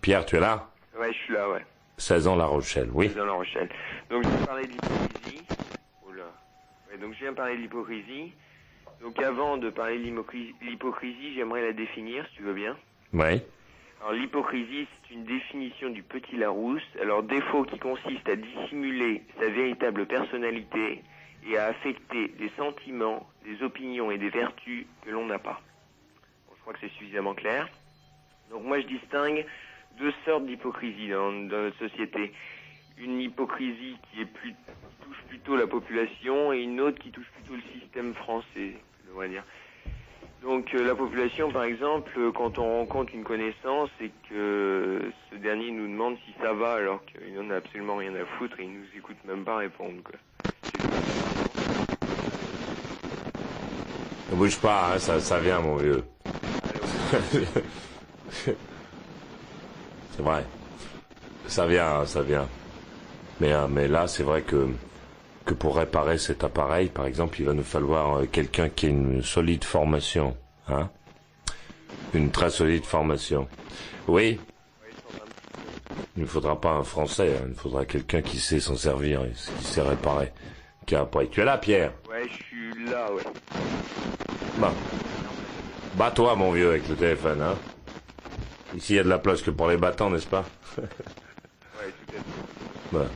Pierre, 0.00 0.26
tu 0.26 0.36
es 0.36 0.40
là? 0.40 0.68
Ouais, 0.98 1.12
je 1.12 1.18
suis 1.18 1.34
là, 1.34 1.48
ouais. 1.50 1.64
16 1.98 2.26
ans 2.26 2.34
La 2.36 2.46
Rochelle, 2.46 2.88
oui. 2.92 3.08
Dans 3.10 3.24
La 3.24 3.32
Rochelle. 3.32 3.68
Donc, 4.10 4.24
je 4.24 4.28
viens 4.28 4.46
parler 4.46 4.66
de 4.66 4.72
l'hypocrisie. 4.72 5.42
Oula. 6.08 6.24
Ouais, 6.90 6.98
donc, 6.98 7.14
je 7.14 7.18
viens 7.20 7.32
parler 7.34 7.56
de 7.56 7.62
l'hypocrisie. 7.62 8.32
Donc, 9.00 9.22
avant 9.22 9.56
de 9.56 9.70
parler 9.70 9.98
de 9.98 10.02
l'hypocri- 10.04 10.54
l'hypocrisie, 10.62 11.34
j'aimerais 11.36 11.62
la 11.66 11.72
définir, 11.72 12.26
si 12.30 12.36
tu 12.38 12.42
veux 12.42 12.54
bien. 12.54 12.76
Oui. 13.12 13.40
L'hypocrisie, 14.12 14.86
c'est 15.08 15.14
une 15.14 15.24
définition 15.24 15.88
du 15.88 16.02
petit 16.02 16.36
Larousse. 16.36 16.82
Alors, 17.00 17.22
défaut 17.22 17.64
qui 17.64 17.78
consiste 17.78 18.28
à 18.28 18.36
dissimuler 18.36 19.22
sa 19.40 19.48
véritable 19.48 20.06
personnalité 20.06 21.02
et 21.46 21.56
à 21.56 21.66
affecter 21.66 22.28
des 22.28 22.50
sentiments, 22.56 23.26
des 23.44 23.62
opinions 23.62 24.10
et 24.10 24.18
des 24.18 24.28
vertus 24.28 24.86
que 25.02 25.10
l'on 25.10 25.26
n'a 25.26 25.38
pas. 25.38 25.60
Je 26.54 26.60
crois 26.60 26.74
que 26.74 26.80
c'est 26.80 26.92
suffisamment 26.98 27.34
clair. 27.34 27.68
Donc, 28.50 28.64
moi, 28.64 28.80
je 28.80 28.86
distingue 28.86 29.46
deux 29.98 30.12
sortes 30.26 30.44
d'hypocrisie 30.44 31.08
dans, 31.08 31.32
notre 31.32 31.78
société. 31.78 32.32
Une 32.98 33.20
hypocrisie 33.20 33.96
qui 34.12 34.26
touche 34.26 35.22
plutôt 35.28 35.56
la 35.56 35.66
population 35.66 36.52
et 36.52 36.60
une 36.60 36.80
autre 36.80 36.98
qui 36.98 37.10
touche 37.10 37.30
plutôt 37.36 37.54
le 37.54 37.80
système 37.80 38.14
français, 38.14 38.74
on 39.14 39.18
va 39.18 39.28
dire. 39.28 39.44
Donc 40.44 40.74
euh, 40.74 40.86
la 40.86 40.94
population, 40.94 41.50
par 41.50 41.64
exemple, 41.64 42.12
euh, 42.18 42.30
quand 42.30 42.58
on 42.58 42.80
rencontre 42.80 43.14
une 43.14 43.24
connaissance 43.24 43.88
et 43.98 44.10
que 44.28 45.00
ce 45.30 45.36
dernier 45.36 45.70
nous 45.70 45.86
demande 45.86 46.16
si 46.26 46.34
ça 46.38 46.52
va 46.52 46.74
alors 46.74 47.00
qu'il 47.06 47.34
n'en 47.34 47.48
a 47.48 47.56
absolument 47.56 47.96
rien 47.96 48.14
à 48.14 48.26
foutre 48.36 48.60
et 48.60 48.64
il 48.64 48.72
nous 48.72 48.84
écoute 48.94 49.16
même 49.26 49.42
pas 49.42 49.56
répondre. 49.56 50.02
Quoi. 50.04 50.16
Ne 54.30 54.36
bouge 54.36 54.58
pas, 54.60 54.92
hein, 54.92 54.98
ça, 54.98 55.18
ça 55.18 55.40
vient, 55.40 55.60
mon 55.60 55.76
vieux. 55.76 56.04
c'est 58.30 58.56
vrai. 60.18 60.44
Ça 61.46 61.66
vient, 61.66 62.04
ça 62.04 62.20
vient. 62.20 62.46
Mais, 63.40 63.54
euh, 63.54 63.66
mais 63.66 63.88
là, 63.88 64.06
c'est 64.06 64.24
vrai 64.24 64.42
que, 64.42 64.68
que 65.44 65.54
pour 65.54 65.76
réparer 65.76 66.18
cet 66.18 66.44
appareil, 66.44 66.88
par 66.88 67.06
exemple, 67.06 67.40
il 67.40 67.46
va 67.46 67.52
nous 67.52 67.62
falloir 67.62 68.18
euh, 68.18 68.26
quelqu'un 68.26 68.68
qui 68.68 68.86
ait 68.86 68.90
une 68.90 69.22
solide 69.22 69.64
formation. 69.64 70.36
Hein 70.68 70.88
une 72.14 72.30
très 72.30 72.50
solide 72.50 72.84
formation. 72.84 73.48
Oui. 74.06 74.40
Il 76.16 76.22
ne 76.22 76.28
faudra 76.28 76.60
pas 76.60 76.70
un 76.70 76.84
Français, 76.84 77.36
hein, 77.36 77.46
il 77.48 77.54
faudra 77.54 77.84
quelqu'un 77.84 78.22
qui 78.22 78.38
sait 78.38 78.60
s'en 78.60 78.76
servir 78.76 79.24
et 79.24 79.32
qui 79.58 79.64
sait 79.64 79.82
réparer. 79.82 80.32
Qui 80.86 80.94
a 80.94 81.00
appris. 81.00 81.28
Tu 81.28 81.40
es 81.40 81.44
là, 81.44 81.58
Pierre? 81.58 81.92
Ouais, 82.08 82.28
je 82.28 82.42
suis 82.44 82.84
là, 82.90 83.12
ouais. 83.12 83.22
Bon. 84.58 84.70
Bats-toi, 85.96 86.36
mon 86.36 86.52
vieux, 86.52 86.70
avec 86.70 86.88
le 86.88 86.94
téléphone, 86.94 87.42
hein. 87.42 87.56
Ici, 88.76 88.94
il 88.94 88.96
y 88.96 88.98
a 88.98 89.04
de 89.04 89.08
la 89.08 89.18
place 89.18 89.40
que 89.42 89.50
pour 89.50 89.68
les 89.68 89.76
battants, 89.76 90.10
n'est-ce 90.10 90.26
pas? 90.26 90.44
Ouais, 90.78 90.84
tout 92.92 92.96
à 92.96 93.04
fait. 93.04 93.10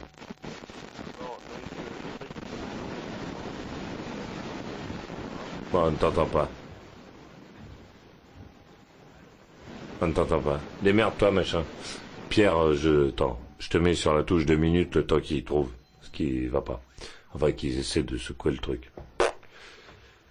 On 5.80 5.90
ne 5.92 5.96
t'entend 5.96 6.26
pas. 6.26 6.48
On 10.00 10.06
ne 10.08 10.12
t'entend 10.12 10.40
pas. 10.40 10.60
Démerde-toi, 10.82 11.30
machin. 11.30 11.64
Pierre, 12.28 12.74
je, 12.74 13.10
je 13.58 13.68
te 13.68 13.78
mets 13.78 13.94
sur 13.94 14.12
la 14.14 14.22
touche 14.24 14.44
deux 14.44 14.56
minutes 14.56 14.96
le 14.96 15.06
temps 15.06 15.20
qu'il 15.20 15.44
trouve 15.44 15.70
ce 16.02 16.10
qui 16.10 16.46
va 16.46 16.60
pas. 16.60 16.80
Enfin, 17.32 17.52
qu'ils 17.52 17.78
essaient 17.78 18.02
de 18.02 18.16
secouer 18.16 18.52
le 18.52 18.58
truc. 18.58 18.90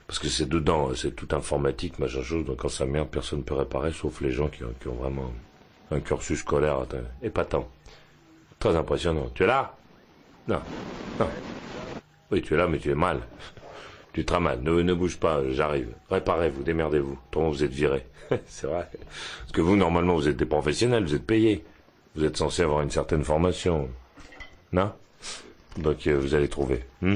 Parce 0.05 0.19
que 0.19 0.27
c'est 0.29 0.47
dedans, 0.47 0.93
c'est 0.95 1.15
tout 1.15 1.27
informatique, 1.35 1.99
machin 1.99 2.23
chose, 2.23 2.45
donc 2.45 2.57
quand 2.57 2.69
ça 2.69 2.85
merde, 2.85 3.09
personne 3.09 3.39
ne 3.39 3.43
peut 3.43 3.55
réparer, 3.55 3.91
sauf 3.91 4.21
les 4.21 4.31
gens 4.31 4.47
qui 4.47 4.63
ont, 4.63 4.73
qui 4.79 4.87
ont 4.87 4.95
vraiment 4.95 5.33
un 5.91 5.99
cursus 5.99 6.39
scolaire 6.39 6.85
épatant. 7.21 7.69
Très 8.59 8.75
impressionnant. 8.75 9.29
Tu 9.33 9.43
es 9.43 9.47
là? 9.47 9.75
Non. 10.47 10.61
Non. 11.19 11.27
Oui, 12.31 12.41
tu 12.41 12.53
es 12.53 12.57
là, 12.57 12.67
mais 12.67 12.79
tu 12.79 12.89
es 12.89 12.95
mal. 12.95 13.21
Tu 14.17 14.25
te 14.25 14.33
mal. 14.33 14.61
Ne, 14.63 14.81
ne 14.81 14.95
bouge 14.95 15.17
pas, 15.17 15.43
j'arrive. 15.51 15.93
Réparez-vous, 16.09 16.63
démerdez-vous. 16.63 17.19
Vous 17.35 17.63
êtes 17.63 17.71
virés. 17.71 18.03
c'est 18.47 18.65
vrai. 18.65 18.89
Parce 19.41 19.51
que 19.51 19.61
vous, 19.61 19.75
normalement, 19.75 20.15
vous 20.15 20.27
êtes 20.27 20.37
des 20.37 20.47
professionnels, 20.47 21.03
vous 21.03 21.13
êtes 21.13 21.27
payés. 21.27 21.63
Vous 22.15 22.23
êtes 22.23 22.35
censé 22.35 22.63
avoir 22.63 22.81
une 22.81 22.89
certaine 22.89 23.23
formation. 23.23 23.87
Non? 24.71 24.91
Donc, 25.77 26.07
euh, 26.07 26.17
vous 26.17 26.33
allez 26.33 26.47
trouver. 26.49 26.83
hmm? 27.03 27.13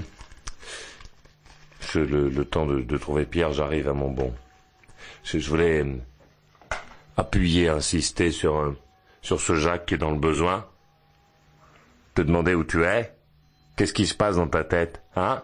Le, 1.95 2.43
temps 2.43 2.67
de, 2.67 2.81
de 2.81 2.97
trouver 2.99 3.25
Pierre, 3.25 3.51
j'arrive 3.51 3.89
à 3.89 3.93
mon 3.93 4.11
bon. 4.11 4.31
Je, 5.23 5.39
je 5.39 5.49
voulais 5.49 5.83
euh, 5.83 5.95
appuyer, 7.17 7.67
insister 7.67 8.29
sur, 8.29 8.59
euh, 8.59 8.77
sur 9.23 9.41
ce 9.41 9.55
Jacques 9.55 9.87
qui 9.87 9.95
est 9.95 9.97
dans 9.97 10.11
le 10.11 10.19
besoin. 10.19 10.67
Te 12.13 12.21
demander 12.21 12.53
où 12.53 12.63
tu 12.63 12.83
es. 12.83 13.11
Qu'est-ce 13.75 13.93
qui 13.93 14.05
se 14.05 14.13
passe 14.13 14.35
dans 14.35 14.47
ta 14.47 14.63
tête 14.63 15.01
Hein? 15.15 15.41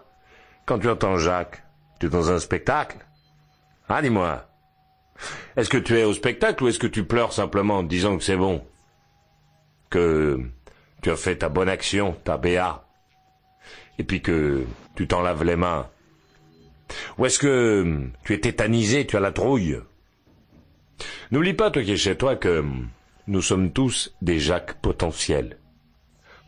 Quand 0.68 0.78
tu 0.78 0.90
entends 0.90 1.16
Jacques, 1.16 1.62
tu 1.98 2.06
es 2.06 2.08
dans 2.10 2.30
un 2.30 2.38
spectacle 2.38 2.98
Ah, 3.88 4.02
dis-moi. 4.02 4.46
Est-ce 5.56 5.70
que 5.70 5.78
tu 5.78 5.98
es 5.98 6.04
au 6.04 6.12
spectacle 6.12 6.62
ou 6.62 6.68
est-ce 6.68 6.78
que 6.78 6.86
tu 6.86 7.04
pleures 7.04 7.32
simplement 7.32 7.78
en 7.78 7.82
disant 7.82 8.18
que 8.18 8.22
c'est 8.22 8.36
bon? 8.36 8.62
Que 9.88 10.38
tu 11.00 11.10
as 11.10 11.16
fait 11.16 11.36
ta 11.36 11.48
bonne 11.48 11.70
action, 11.70 12.12
ta 12.22 12.36
BA 12.36 12.86
Et 13.98 14.04
puis 14.04 14.20
que 14.20 14.66
tu 14.94 15.08
t'en 15.08 15.22
laves 15.22 15.42
les 15.42 15.56
mains 15.56 15.88
Ou 17.16 17.24
est-ce 17.24 17.38
que 17.38 18.02
tu 18.24 18.34
es 18.34 18.40
tétanisé, 18.40 19.06
tu 19.06 19.16
as 19.16 19.20
la 19.20 19.32
trouille? 19.32 19.80
N'oublie 21.30 21.54
pas, 21.54 21.70
toi 21.70 21.82
qui 21.82 21.92
es 21.92 21.96
chez 21.96 22.18
toi, 22.18 22.36
que 22.36 22.62
nous 23.26 23.40
sommes 23.40 23.72
tous 23.72 24.14
des 24.20 24.38
Jacques 24.38 24.74
potentiels. 24.82 25.56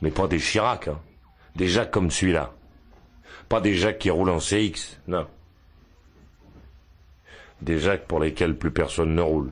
Mais 0.02 0.10
pas 0.10 0.28
des 0.28 0.40
Chirac, 0.40 0.88
hein. 0.88 1.00
Des 1.56 1.68
Jacques 1.68 1.90
comme 1.90 2.10
celui-là. 2.10 2.52
Pas 3.50 3.60
des 3.60 3.74
Jacques 3.74 3.98
qui 3.98 4.10
roulent 4.10 4.30
en 4.30 4.38
CX, 4.38 5.00
non. 5.08 5.26
Des 7.60 7.80
Jacques 7.80 8.06
pour 8.06 8.20
lesquels 8.20 8.56
plus 8.56 8.70
personne 8.70 9.12
ne 9.16 9.22
roule. 9.22 9.50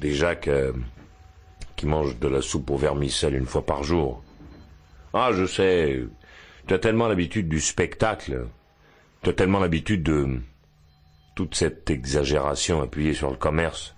Des 0.00 0.14
Jacques 0.14 0.48
euh, 0.48 0.72
qui 1.76 1.84
mangent 1.86 2.18
de 2.18 2.26
la 2.26 2.40
soupe 2.40 2.70
au 2.70 2.78
vermicelle 2.78 3.36
une 3.36 3.44
fois 3.44 3.66
par 3.66 3.84
jour. 3.84 4.24
Ah, 5.12 5.28
je 5.34 5.44
sais, 5.44 6.02
tu 6.66 6.72
as 6.72 6.78
tellement 6.78 7.06
l'habitude 7.06 7.50
du 7.50 7.60
spectacle, 7.60 8.46
tu 9.22 9.28
as 9.28 9.34
tellement 9.34 9.60
l'habitude 9.60 10.02
de 10.02 10.40
toute 11.34 11.54
cette 11.54 11.90
exagération 11.90 12.80
appuyée 12.80 13.12
sur 13.12 13.30
le 13.30 13.36
commerce, 13.36 13.94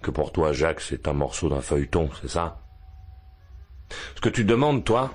que 0.00 0.12
pour 0.12 0.30
toi, 0.30 0.52
Jacques, 0.52 0.80
c'est 0.80 1.08
un 1.08 1.12
morceau 1.12 1.48
d'un 1.48 1.60
feuilleton, 1.60 2.08
c'est 2.20 2.30
ça? 2.30 2.60
Ce 4.14 4.20
que 4.20 4.28
tu 4.28 4.44
demandes, 4.44 4.84
toi, 4.84 5.10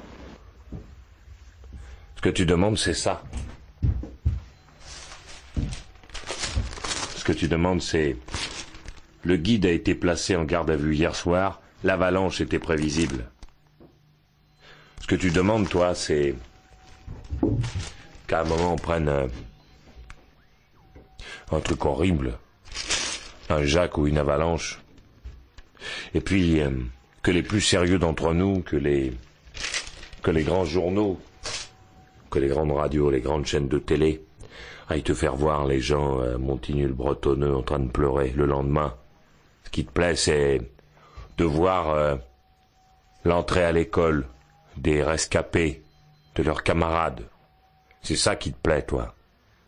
ce 2.18 2.22
que 2.22 2.30
tu 2.30 2.48
demandes, 2.48 2.80
c'est 2.80 2.96
ça. 2.96 3.22
Ce 7.16 7.24
que 7.24 7.32
tu 7.32 7.48
demandes, 7.48 7.82
c'est... 7.82 8.18
Le 9.24 9.38
guide 9.38 9.68
a 9.68 9.72
été 9.72 9.94
placé 9.94 10.36
en 10.36 10.44
garde 10.44 10.72
à 10.72 10.76
vue 10.76 10.96
hier 10.96 11.16
soir, 11.16 11.62
l'avalanche 11.84 12.42
était 12.42 12.58
prévisible. 12.58 13.30
Ce 15.02 15.06
que 15.06 15.16
tu 15.16 15.30
demandes, 15.30 15.70
toi, 15.70 15.94
c'est... 15.94 16.34
Qu'à 18.26 18.42
un 18.42 18.46
moment, 18.46 18.74
on 18.74 18.78
prenne 18.78 19.10
euh, 19.10 19.28
un 21.52 21.60
truc 21.60 21.86
horrible, 21.86 22.40
un 23.50 23.64
Jacques 23.64 24.00
ou 24.00 24.08
une 24.08 24.18
avalanche, 24.18 24.82
et 26.16 26.22
puis 26.22 26.62
euh, 26.62 26.72
que 27.22 27.30
les 27.30 27.44
plus 27.44 27.62
sérieux 27.62 28.00
d'entre 28.00 28.34
nous, 28.34 28.62
que 28.64 28.76
les... 28.76 29.14
que 30.24 30.32
les 30.32 30.44
grands 30.44 30.66
journaux, 30.66 31.22
les 32.40 32.48
grandes 32.48 32.72
radios, 32.72 33.10
les 33.10 33.22
grandes 33.22 33.46
chaînes 33.46 33.68
de 33.68 33.80
télé 33.80 34.24
aillent 34.90 35.04
te 35.04 35.14
faire 35.14 35.36
voir 35.36 35.66
les 35.66 35.80
gens 35.80 36.20
à 36.20 36.38
Montigny-le-Bretonneux 36.38 37.56
en 37.56 37.64
train 37.64 37.80
de 37.80 37.90
pleurer 37.90 38.34
le 38.36 38.46
lendemain. 38.46 38.94
Ce 39.66 39.70
qui 39.70 39.86
te 39.86 39.92
plaît, 39.92 40.16
c'est 40.16 40.62
de 41.38 41.46
voir 41.46 41.90
euh, 41.90 42.16
l'entrée 43.26 43.64
à 43.64 43.72
l'école 43.72 44.26
des 44.78 45.04
rescapés, 45.04 45.84
de 46.36 46.44
leurs 46.44 46.64
camarades. 46.64 47.24
C'est 48.02 48.16
ça 48.16 48.36
qui 48.36 48.54
te 48.54 48.60
plaît, 48.60 48.84
toi. 48.84 49.14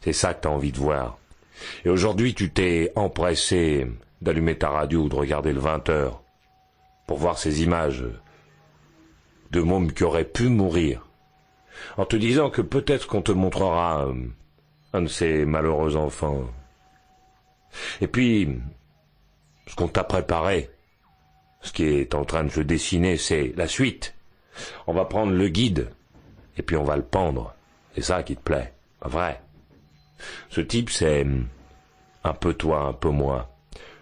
C'est 0.02 0.14
ça 0.14 0.34
que 0.34 0.42
t'as 0.44 0.50
envie 0.50 0.72
de 0.72 0.78
voir. 0.78 1.18
Et 1.84 1.90
aujourd'hui, 1.90 2.34
tu 2.34 2.52
t'es 2.52 2.92
empressé 2.96 3.88
d'allumer 4.22 4.58
ta 4.58 4.70
radio 4.70 5.04
ou 5.04 5.10
de 5.10 5.16
regarder 5.16 5.52
le 5.52 5.60
20 5.60 5.90
heures 5.90 6.22
pour 7.08 7.18
voir 7.18 7.38
ces 7.38 7.64
images 7.64 8.06
de 9.52 9.62
mômes 9.62 9.92
qui 9.92 10.04
auraient 10.04 10.26
pu 10.26 10.48
mourir, 10.48 11.09
en 11.98 12.06
te 12.06 12.16
disant 12.16 12.50
que 12.50 12.62
peut-être 12.62 13.08
qu'on 13.08 13.22
te 13.22 13.32
montrera 13.32 14.06
euh, 14.06 14.14
un 14.94 15.02
de 15.02 15.08
ces 15.08 15.46
malheureux 15.46 15.96
enfants. 15.96 16.44
Et 18.02 18.08
puis, 18.08 18.60
ce 19.68 19.76
qu'on 19.76 19.88
t'a 19.88 20.04
préparé, 20.04 20.70
ce 21.62 21.72
qui 21.72 21.84
est 21.86 22.16
en 22.16 22.26
train 22.26 22.44
de 22.44 22.50
se 22.50 22.62
dessiner, 22.62 23.18
c'est 23.18 23.54
la 23.56 23.68
suite. 23.68 24.16
On 24.88 24.94
va 24.94 25.06
prendre 25.06 25.32
le 25.32 25.48
guide, 25.50 25.90
et 26.58 26.62
puis 26.62 26.76
on 26.76 26.84
va 26.84 26.98
le 26.98 27.04
pendre. 27.04 27.54
C'est 27.96 28.02
ça 28.02 28.24
qui 28.24 28.36
te 28.36 28.42
plaît, 28.42 28.74
vrai? 29.02 29.42
Ce 30.50 30.62
type, 30.62 30.90
c'est 30.90 31.26
un 32.24 32.34
peu 32.34 32.54
toi, 32.54 32.82
un 32.82 32.94
peu 32.94 33.10
moi. 33.10 33.50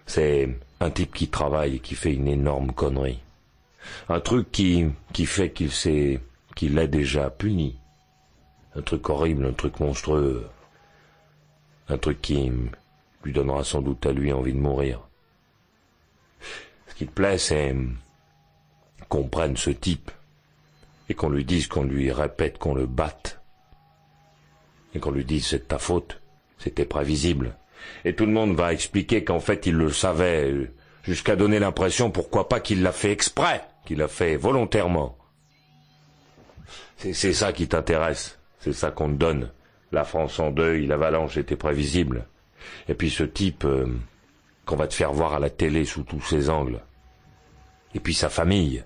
C'est 0.06 0.48
un 0.80 0.90
type 0.90 1.14
qui 1.14 1.28
travaille 1.28 1.76
et 1.76 1.80
qui 1.80 1.94
fait 1.94 2.14
une 2.14 2.28
énorme 2.28 2.72
connerie. 2.72 3.20
Un 4.08 4.20
truc 4.20 4.50
qui, 4.50 4.86
qui 5.12 5.26
fait 5.26 5.50
qu'il 5.50 5.70
s'est, 5.70 6.20
qu'il 6.58 6.76
est 6.76 6.88
déjà 6.88 7.30
puni. 7.30 7.78
Un 8.74 8.82
truc 8.82 9.08
horrible, 9.08 9.46
un 9.46 9.52
truc 9.52 9.78
monstrueux. 9.78 10.44
Un 11.88 11.98
truc 11.98 12.20
qui 12.20 12.50
lui 13.22 13.32
donnera 13.32 13.62
sans 13.62 13.80
doute 13.80 14.04
à 14.04 14.10
lui 14.10 14.32
envie 14.32 14.52
de 14.52 14.58
mourir. 14.58 15.00
Ce 16.88 16.94
qui 16.96 17.06
te 17.06 17.12
plaît, 17.12 17.38
c'est 17.38 17.76
qu'on 19.08 19.28
prenne 19.28 19.56
ce 19.56 19.70
type 19.70 20.10
et 21.08 21.14
qu'on 21.14 21.28
lui 21.28 21.44
dise 21.44 21.68
qu'on 21.68 21.84
lui 21.84 22.10
répète 22.10 22.58
qu'on 22.58 22.74
le 22.74 22.86
batte 22.86 23.40
et 24.96 24.98
qu'on 24.98 25.12
lui 25.12 25.24
dise 25.24 25.46
c'est 25.46 25.68
ta 25.68 25.78
faute, 25.78 26.20
c'était 26.58 26.86
prévisible. 26.86 27.56
Et 28.04 28.16
tout 28.16 28.26
le 28.26 28.32
monde 28.32 28.56
va 28.56 28.72
expliquer 28.72 29.22
qu'en 29.22 29.38
fait 29.38 29.66
il 29.66 29.76
le 29.76 29.92
savait, 29.92 30.72
jusqu'à 31.04 31.36
donner 31.36 31.60
l'impression 31.60 32.10
pourquoi 32.10 32.48
pas 32.48 32.58
qu'il 32.58 32.82
l'a 32.82 32.90
fait 32.90 33.12
exprès, 33.12 33.62
qu'il 33.84 33.98
l'a 33.98 34.08
fait 34.08 34.36
volontairement. 34.36 35.17
C'est 36.98 37.32
ça 37.32 37.52
qui 37.52 37.68
t'intéresse, 37.68 38.38
c'est 38.58 38.72
ça 38.72 38.90
qu'on 38.90 39.08
te 39.08 39.14
donne. 39.14 39.50
La 39.92 40.04
France 40.04 40.38
en 40.40 40.50
deuil, 40.50 40.86
l'avalanche 40.86 41.36
était 41.36 41.56
prévisible. 41.56 42.26
Et 42.88 42.94
puis 42.94 43.08
ce 43.08 43.22
type 43.22 43.64
euh, 43.64 43.86
qu'on 44.66 44.76
va 44.76 44.88
te 44.88 44.94
faire 44.94 45.12
voir 45.12 45.34
à 45.34 45.38
la 45.38 45.48
télé 45.48 45.84
sous 45.84 46.02
tous 46.02 46.20
ses 46.20 46.50
angles. 46.50 46.80
Et 47.94 48.00
puis 48.00 48.14
sa 48.14 48.28
famille. 48.28 48.84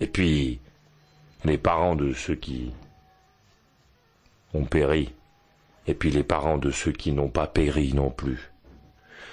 Et 0.00 0.06
puis 0.06 0.60
les 1.44 1.58
parents 1.58 1.96
de 1.96 2.12
ceux 2.12 2.36
qui 2.36 2.72
ont 4.54 4.64
péri 4.64 5.12
et 5.86 5.94
puis 5.94 6.10
les 6.10 6.22
parents 6.22 6.58
de 6.58 6.70
ceux 6.70 6.92
qui 6.92 7.12
n'ont 7.12 7.28
pas 7.28 7.46
péri 7.46 7.92
non 7.92 8.10
plus. 8.10 8.52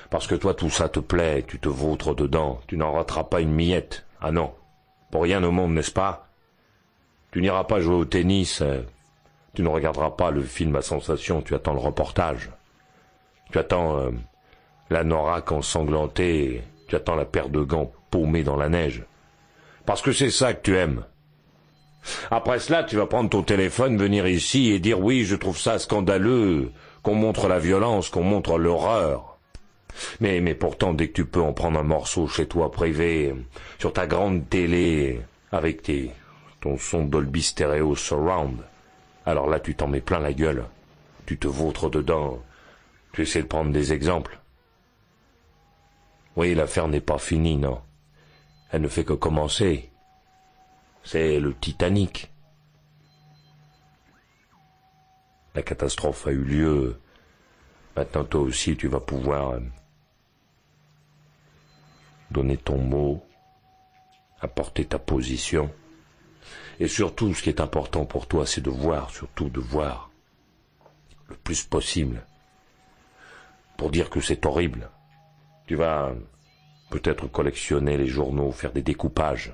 Parce 0.09 0.27
que 0.27 0.35
toi 0.35 0.53
tout 0.53 0.69
ça 0.69 0.89
te 0.89 0.99
plaît, 0.99 1.45
tu 1.47 1.59
te 1.59 1.69
vautres 1.69 2.15
dedans, 2.15 2.59
tu 2.67 2.77
n'en 2.77 2.91
rateras 2.93 3.25
pas 3.25 3.41
une 3.41 3.53
miette. 3.53 4.05
Ah 4.19 4.31
non, 4.31 4.53
pour 5.11 5.23
rien 5.23 5.43
au 5.43 5.51
monde, 5.51 5.73
n'est-ce 5.73 5.91
pas? 5.91 6.30
Tu 7.31 7.41
n'iras 7.41 7.63
pas 7.63 7.79
jouer 7.79 7.95
au 7.95 8.05
tennis, 8.05 8.61
euh, 8.61 8.81
tu 9.53 9.63
ne 9.63 9.69
regarderas 9.69 10.11
pas 10.11 10.31
le 10.31 10.41
film 10.41 10.75
à 10.75 10.81
sensation, 10.81 11.41
tu 11.41 11.55
attends 11.55 11.73
le 11.73 11.79
reportage. 11.79 12.49
Tu 13.51 13.57
attends 13.57 13.97
euh, 13.97 14.11
la 14.89 15.03
norac 15.03 15.51
ensanglantée, 15.51 16.61
tu 16.87 16.95
attends 16.95 17.15
la 17.15 17.25
paire 17.25 17.49
de 17.49 17.61
gants 17.61 17.91
paumés 18.09 18.43
dans 18.43 18.57
la 18.57 18.67
neige. 18.67 19.03
Parce 19.85 20.01
que 20.01 20.11
c'est 20.11 20.29
ça 20.29 20.53
que 20.53 20.61
tu 20.61 20.77
aimes. 20.77 21.05
Après 22.31 22.59
cela, 22.59 22.83
tu 22.83 22.97
vas 22.97 23.05
prendre 23.05 23.29
ton 23.29 23.43
téléphone, 23.43 23.97
venir 23.97 24.27
ici 24.27 24.71
et 24.71 24.79
dire 24.79 24.99
oui, 24.99 25.23
je 25.23 25.35
trouve 25.35 25.57
ça 25.57 25.79
scandaleux, 25.79 26.71
qu'on 27.03 27.15
montre 27.15 27.47
la 27.47 27.59
violence, 27.59 28.09
qu'on 28.09 28.23
montre 28.23 28.57
l'horreur. 28.57 29.37
Mais, 30.19 30.41
mais 30.41 30.55
pourtant, 30.55 30.93
dès 30.93 31.07
que 31.07 31.13
tu 31.13 31.25
peux 31.25 31.41
en 31.41 31.53
prendre 31.53 31.79
un 31.79 31.83
morceau 31.83 32.27
chez 32.27 32.45
toi 32.45 32.71
privé, 32.71 33.33
sur 33.79 33.93
ta 33.93 34.07
grande 34.07 34.49
télé, 34.49 35.21
avec 35.51 35.81
tes, 35.83 36.11
ton 36.61 36.77
son 36.77 37.05
Dolby 37.05 37.41
Stereo 37.41 37.95
Surround, 37.95 38.61
alors 39.25 39.47
là, 39.47 39.59
tu 39.59 39.75
t'en 39.75 39.87
mets 39.87 40.01
plein 40.01 40.19
la 40.19 40.33
gueule. 40.33 40.65
Tu 41.25 41.37
te 41.37 41.47
vautres 41.47 41.89
dedans. 41.89 42.41
Tu 43.13 43.21
essaies 43.21 43.43
de 43.43 43.47
prendre 43.47 43.71
des 43.71 43.93
exemples. 43.93 44.39
Oui, 46.35 46.55
l'affaire 46.55 46.87
n'est 46.87 47.01
pas 47.01 47.19
finie, 47.19 47.57
non. 47.57 47.81
Elle 48.71 48.81
ne 48.81 48.87
fait 48.87 49.03
que 49.03 49.13
commencer. 49.13 49.91
C'est 51.03 51.39
le 51.39 51.53
Titanic. 51.53 52.31
La 55.53 55.61
catastrophe 55.61 56.27
a 56.27 56.31
eu 56.31 56.43
lieu. 56.43 56.99
Maintenant, 57.95 58.23
toi 58.23 58.41
aussi, 58.41 58.77
tu 58.77 58.87
vas 58.87 59.01
pouvoir 59.01 59.51
euh, 59.51 59.59
donner 62.31 62.55
ton 62.55 62.77
mot, 62.77 63.21
apporter 64.39 64.85
ta 64.85 64.97
position. 64.97 65.69
Et 66.81 66.87
surtout, 66.87 67.31
ce 67.35 67.43
qui 67.43 67.49
est 67.49 67.61
important 67.61 68.05
pour 68.05 68.25
toi, 68.25 68.47
c'est 68.47 68.61
de 68.61 68.71
voir, 68.71 69.11
surtout 69.11 69.49
de 69.49 69.59
voir 69.59 70.09
le 71.29 71.35
plus 71.35 71.63
possible 71.63 72.25
pour 73.77 73.91
dire 73.91 74.09
que 74.09 74.19
c'est 74.19 74.47
horrible. 74.47 74.89
Tu 75.67 75.75
vas 75.75 76.11
peut-être 76.89 77.27
collectionner 77.27 77.97
les 77.97 78.07
journaux, 78.07 78.51
faire 78.51 78.71
des 78.71 78.81
découpages 78.81 79.53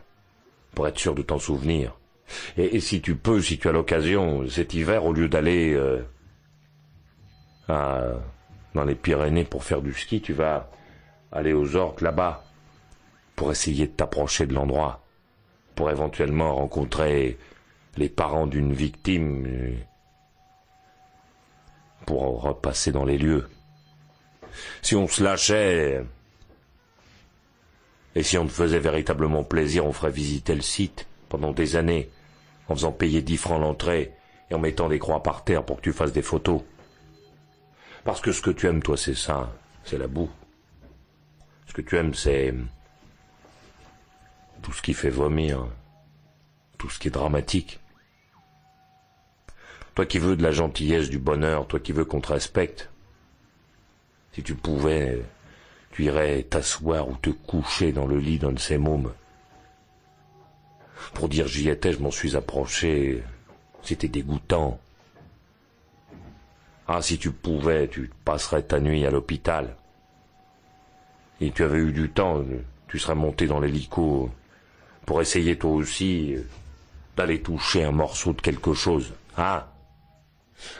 pour 0.73 0.87
être 0.87 0.97
sûr 0.97 1.15
de 1.15 1.21
t'en 1.21 1.37
souvenir. 1.37 1.99
Et, 2.55 2.79
si 2.79 3.01
tu 3.01 3.17
peux, 3.17 3.41
si 3.41 3.59
tu 3.59 3.67
as 3.67 3.73
l'occasion, 3.73 4.47
cet 4.47 4.73
hiver, 4.73 5.03
au 5.03 5.11
lieu 5.11 5.27
d'aller 5.27 5.73
euh, 5.73 6.01
dans 8.73 8.85
les 8.85 8.95
Pyrénées 8.95 9.43
pour 9.43 9.65
faire 9.65 9.81
du 9.81 9.91
ski, 9.91 10.21
tu 10.21 10.31
vas 10.31 10.71
aller 11.33 11.51
aux 11.51 11.75
orques 11.75 11.99
là-bas 11.99 12.45
pour 13.35 13.51
essayer 13.51 13.87
de 13.87 13.91
t'approcher 13.91 14.45
de 14.45 14.53
l'endroit, 14.53 15.01
pour 15.77 15.91
éventuellement 15.91 16.55
rencontrer 16.55 17.37
les 17.97 18.09
parents 18.09 18.47
d'une 18.47 18.73
victime, 18.73 19.45
euh, 19.45 19.75
pour 22.07 22.41
repasser 22.41 22.91
dans 22.91 23.05
les 23.05 23.19
lieux. 23.19 23.47
Si 24.81 24.95
on 24.95 25.07
se 25.07 25.23
lâchait 25.23 26.03
et 28.15 28.23
si 28.23 28.39
on 28.39 28.47
te 28.47 28.51
faisait 28.51 28.79
véritablement 28.79 29.43
plaisir, 29.43 29.85
on 29.85 29.93
ferait 29.93 30.11
visiter 30.11 30.55
le 30.55 30.61
site 30.61 31.07
pendant 31.29 31.51
des 31.51 31.75
années, 31.75 32.09
en 32.69 32.75
faisant 32.75 32.91
payer 32.91 33.21
dix 33.21 33.37
francs 33.37 33.61
l'entrée 33.61 34.13
et 34.49 34.55
en 34.55 34.59
mettant 34.59 34.89
des 34.89 34.97
croix 34.97 35.21
par 35.21 35.43
terre 35.43 35.63
pour 35.63 35.77
que 35.77 35.83
tu 35.83 35.93
fasses 35.93 36.11
des 36.11 36.23
photos. 36.23 36.61
Parce 38.03 38.19
que 38.19 38.31
ce 38.31 38.41
que 38.41 38.49
tu 38.49 38.65
aimes, 38.65 38.81
toi, 38.81 38.97
c'est 38.97 39.13
ça, 39.13 39.53
c'est 39.83 39.99
la 39.99 40.07
boue. 40.07 40.31
Ce 41.67 41.73
que 41.73 41.81
tu 41.81 41.97
aimes, 41.97 42.15
c'est 42.15 42.51
tout 44.67 44.73
ce 44.73 44.82
qui 44.82 44.93
fait 44.93 45.10
vomir, 45.10 45.65
tout 46.77 46.89
ce 46.89 46.99
qui 46.99 47.08
est 47.08 47.12
dramatique. 47.12 47.80
Toi 49.95 50.06
qui 50.06 50.19
veux 50.19 50.36
de 50.36 50.43
la 50.43 50.51
gentillesse, 50.51 51.10
du 51.10 51.19
bonheur, 51.19 51.67
toi 51.67 51.80
qui 51.80 51.93
veux 51.93 52.03
qu'on 52.03 52.19
te 52.19 52.34
respecte, 52.34 52.89
si 54.34 54.43
tu 54.43 54.56
pouvais 54.56 55.23
tu 55.91 56.03
irais 56.03 56.43
t'asseoir 56.43 57.08
ou 57.08 57.15
te 57.15 57.30
coucher 57.30 57.93
dans 57.93 58.08
le 58.08 58.19
lit 58.19 58.39
d'un 58.39 58.51
de 58.51 58.60
ces 58.60 58.77
mômes. 58.77 59.13
Pour 61.13 61.30
dire 61.30 61.47
j'y 61.47 61.69
étais, 61.69 61.93
je 61.93 61.99
m'en 61.99 62.12
suis 62.12 62.36
approché. 62.36 63.23
C'était 63.84 64.10
dégoûtant. 64.10 64.82
Ah, 66.89 67.01
si 67.01 67.17
tu 67.17 67.32
pouvais, 67.32 67.88
tu 67.88 68.12
passerais 68.25 68.63
ta 68.63 68.82
nuit 68.82 69.06
à 69.06 69.12
l'hôpital. 69.12 69.77
Et 71.39 71.51
tu 71.51 71.63
avais 71.63 71.80
eu 71.80 71.93
du 71.93 72.10
temps, 72.10 72.43
tu 72.89 72.99
serais 72.99 73.15
monté 73.15 73.47
dans 73.47 73.62
l'hélico 73.62 74.30
pour 75.08 75.22
essayer 75.22 75.58
toi 75.58 75.72
aussi 75.72 76.36
d'aller 77.15 77.41
toucher 77.41 77.86
un 77.86 77.91
morceau 77.91 78.34
de 78.34 78.41
quelque 78.41 78.74
chose. 78.74 79.13
Ah 79.38 79.70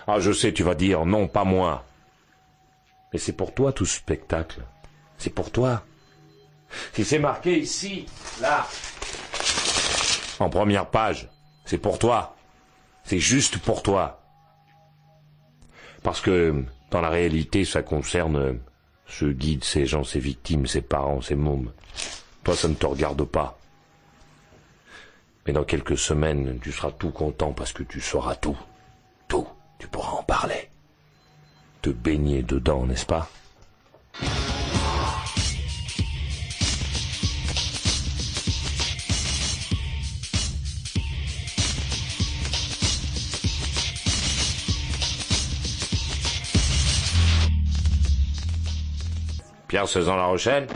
Ah, 0.06 0.20
je 0.20 0.34
sais, 0.34 0.52
tu 0.54 0.64
vas 0.64 0.76
dire 0.76 1.06
non, 1.06 1.28
pas 1.30 1.46
moi. 1.46 1.86
Mais 3.12 3.20
c'est 3.20 3.32
pour 3.32 3.56
toi 3.56 3.72
tout 3.72 3.86
ce 3.86 3.96
spectacle. 3.98 4.62
C'est 5.18 5.30
pour 5.30 5.50
toi. 5.50 5.82
Si 6.92 7.06
c'est 7.06 7.20
marqué 7.20 7.58
ici, 7.58 8.06
là, 8.42 8.68
en 10.40 10.50
première 10.50 10.88
page, 10.88 11.30
c'est 11.64 11.78
pour 11.78 11.98
toi. 11.98 12.36
C'est 13.06 13.20
juste 13.20 13.60
pour 13.60 13.82
toi. 13.82 14.22
Parce 16.04 16.20
que 16.20 16.66
dans 16.92 17.00
la 17.00 17.10
réalité, 17.10 17.64
ça 17.64 17.82
concerne 17.82 18.60
ce 19.08 19.26
guide, 19.26 19.64
ces 19.64 19.86
gens, 19.86 20.04
ces 20.04 20.20
victimes, 20.20 20.68
ces 20.68 20.82
parents, 20.82 21.22
ces 21.22 21.36
mômes. 21.36 21.72
Toi, 22.44 22.58
ça 22.58 22.68
ne 22.68 22.74
te 22.74 22.86
regarde 22.86 23.24
pas. 23.24 23.58
Mais 25.48 25.54
dans 25.54 25.64
quelques 25.64 25.98
semaines, 25.98 26.60
tu 26.62 26.74
seras 26.74 26.92
tout 26.92 27.12
content 27.12 27.54
parce 27.54 27.72
que 27.72 27.84
tu 27.84 28.02
sauras 28.02 28.36
tout. 28.36 28.58
Tout. 29.30 29.48
Tu 29.80 29.88
pourras 29.88 30.20
en 30.20 30.24
parler. 30.24 30.70
Te 31.82 31.90
baigner 31.90 32.44
dedans, 32.44 32.86
n'est-ce 32.86 33.06
pas? 33.06 33.30
Pierre 49.70 49.88
Cezanne 49.88 50.18
La 50.18 50.26
Rochelle? 50.26 50.68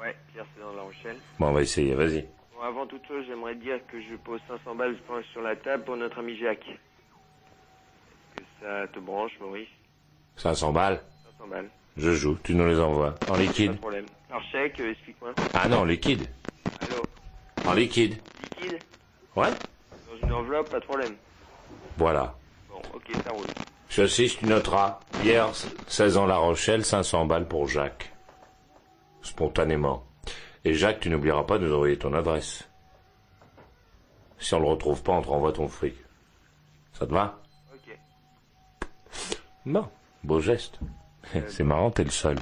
Ouais, 0.00 0.16
Pierre 0.32 0.46
Cezanne 0.54 0.76
La 0.76 0.82
Rochelle. 0.82 1.16
Bon, 1.38 1.48
on 1.48 1.52
va 1.52 1.60
essayer, 1.60 1.94
vas-y. 1.94 2.33
Avant 2.64 2.86
toute 2.86 3.06
chose, 3.06 3.26
j'aimerais 3.28 3.56
dire 3.56 3.78
que 3.88 4.00
je 4.00 4.16
pose 4.16 4.40
500 4.48 4.74
balles 4.74 4.96
sur 5.32 5.42
la 5.42 5.54
table 5.54 5.84
pour 5.84 5.98
notre 5.98 6.18
ami 6.20 6.34
Jacques. 6.38 6.66
Est-ce 6.66 8.40
que 8.40 8.42
ça 8.62 8.86
te 8.88 8.98
branche, 9.00 9.32
Maurice 9.38 9.68
500 10.36 10.72
balles 10.72 11.02
500 11.38 11.48
balles. 11.50 11.68
Je 11.98 12.12
joue, 12.12 12.38
tu 12.42 12.54
nous 12.54 12.66
les 12.66 12.80
envoies. 12.80 13.14
En 13.28 13.32
Pas 13.32 13.36
de 13.36 13.42
liquide 13.42 13.76
problème. 13.76 14.06
Alors, 14.30 14.42
chèque, 14.50 14.80
euh, 14.80 14.92
explique-moi. 14.92 15.34
Ah 15.52 15.68
non, 15.68 15.84
liquide. 15.84 16.26
Allô 16.80 17.02
En 17.68 17.74
liquide. 17.74 18.16
Liquide 18.42 18.78
Ouais 19.36 19.50
Dans 19.50 20.26
une 20.26 20.32
enveloppe, 20.32 20.70
pas 20.70 20.80
de 20.80 20.86
problème. 20.86 21.16
Voilà. 21.98 22.34
Bon, 22.70 22.80
ok, 22.94 23.10
ça 23.24 23.30
roule. 23.30 23.46
Chassis, 23.90 24.38
tu 24.38 24.46
noteras. 24.46 25.00
Pierre, 25.20 25.50
16 25.86 26.16
ans 26.16 26.24
La 26.24 26.38
Rochelle, 26.38 26.82
500 26.82 27.26
balles 27.26 27.46
pour 27.46 27.68
Jacques. 27.68 28.10
Spontanément. 29.20 30.06
Et 30.64 30.72
Jacques, 30.72 31.00
tu 31.00 31.10
n'oublieras 31.10 31.44
pas 31.44 31.58
de 31.58 31.66
nous 31.66 31.74
envoyer 31.74 31.98
ton 31.98 32.14
adresse. 32.14 32.68
Si 34.38 34.54
on 34.54 34.60
le 34.60 34.66
retrouve 34.66 35.02
pas, 35.02 35.12
on 35.12 35.22
te 35.22 35.28
renvoie 35.28 35.52
ton 35.52 35.68
fric. 35.68 35.94
Ça 36.92 37.06
te 37.06 37.12
va? 37.12 37.42
Ok. 37.74 37.96
Bon, 39.66 39.88
beau 40.22 40.40
geste. 40.40 40.78
C'est 41.48 41.64
marrant, 41.64 41.90
t'es 41.90 42.04
le 42.04 42.10
seul. 42.10 42.36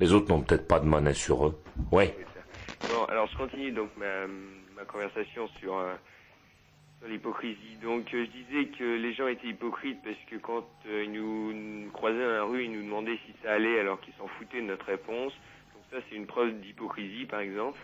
Les 0.00 0.12
autres 0.12 0.28
n'ont 0.28 0.40
peut-être 0.40 0.66
pas 0.66 0.80
de 0.80 0.86
monnaie 0.86 1.14
sur 1.14 1.46
eux. 1.46 1.62
Ouais. 1.92 2.16
Bon, 2.88 3.04
alors 3.04 3.26
je 3.28 3.36
continue 3.36 3.70
donc 3.72 3.90
ma, 3.96 4.26
ma 4.76 4.84
conversation 4.84 5.48
sur, 5.60 5.76
euh, 5.76 5.94
sur 6.98 7.08
l'hypocrisie. 7.08 7.76
Donc 7.82 8.12
euh, 8.12 8.24
je 8.26 8.30
disais 8.30 8.68
que 8.76 8.84
les 8.84 9.14
gens 9.14 9.28
étaient 9.28 9.48
hypocrites 9.48 10.02
parce 10.02 10.18
que 10.30 10.36
quand 10.36 10.66
euh, 10.86 11.04
ils 11.04 11.12
nous, 11.12 11.52
nous 11.52 11.90
croisaient 11.92 12.24
dans 12.24 12.32
la 12.32 12.44
rue, 12.44 12.64
ils 12.64 12.72
nous 12.72 12.82
demandaient 12.82 13.18
si 13.26 13.32
ça 13.42 13.52
allait 13.52 13.80
alors 13.80 14.00
qu'ils 14.00 14.14
s'en 14.14 14.26
foutaient 14.28 14.60
de 14.60 14.66
notre 14.66 14.86
réponse. 14.86 15.32
Ça 15.90 15.98
c'est 16.08 16.16
une 16.16 16.26
preuve 16.26 16.60
d'hypocrisie 16.60 17.26
par 17.26 17.40
exemple. 17.40 17.78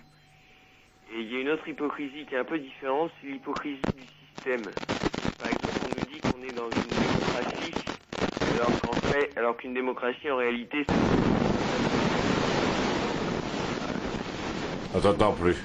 Et 1.14 1.20
il 1.20 1.32
y 1.32 1.36
a 1.36 1.40
une 1.40 1.50
autre 1.50 1.66
hypocrisie 1.68 2.24
qui 2.26 2.34
est 2.34 2.38
un 2.38 2.44
peu 2.44 2.58
différente, 2.58 3.10
c'est 3.20 3.28
l'hypocrisie 3.28 3.80
du 3.96 4.04
système. 4.34 4.62
Par 5.38 5.48
exemple, 5.48 5.80
on 5.84 6.00
nous 6.00 6.06
dit 6.06 6.20
qu'on 6.20 6.42
est 6.42 6.56
dans 6.56 6.70
une 6.70 6.88
démocratie 6.88 7.74
alors 8.54 8.80
qu'en 8.80 8.92
fait, 9.08 9.30
alors 9.36 9.56
qu'une 9.56 9.74
démocratie 9.74 10.30
en 10.30 10.36
réalité 10.36 10.84
c'est 10.88 10.94
On 14.94 15.00
t'entend 15.00 15.32
plus. 15.32 15.56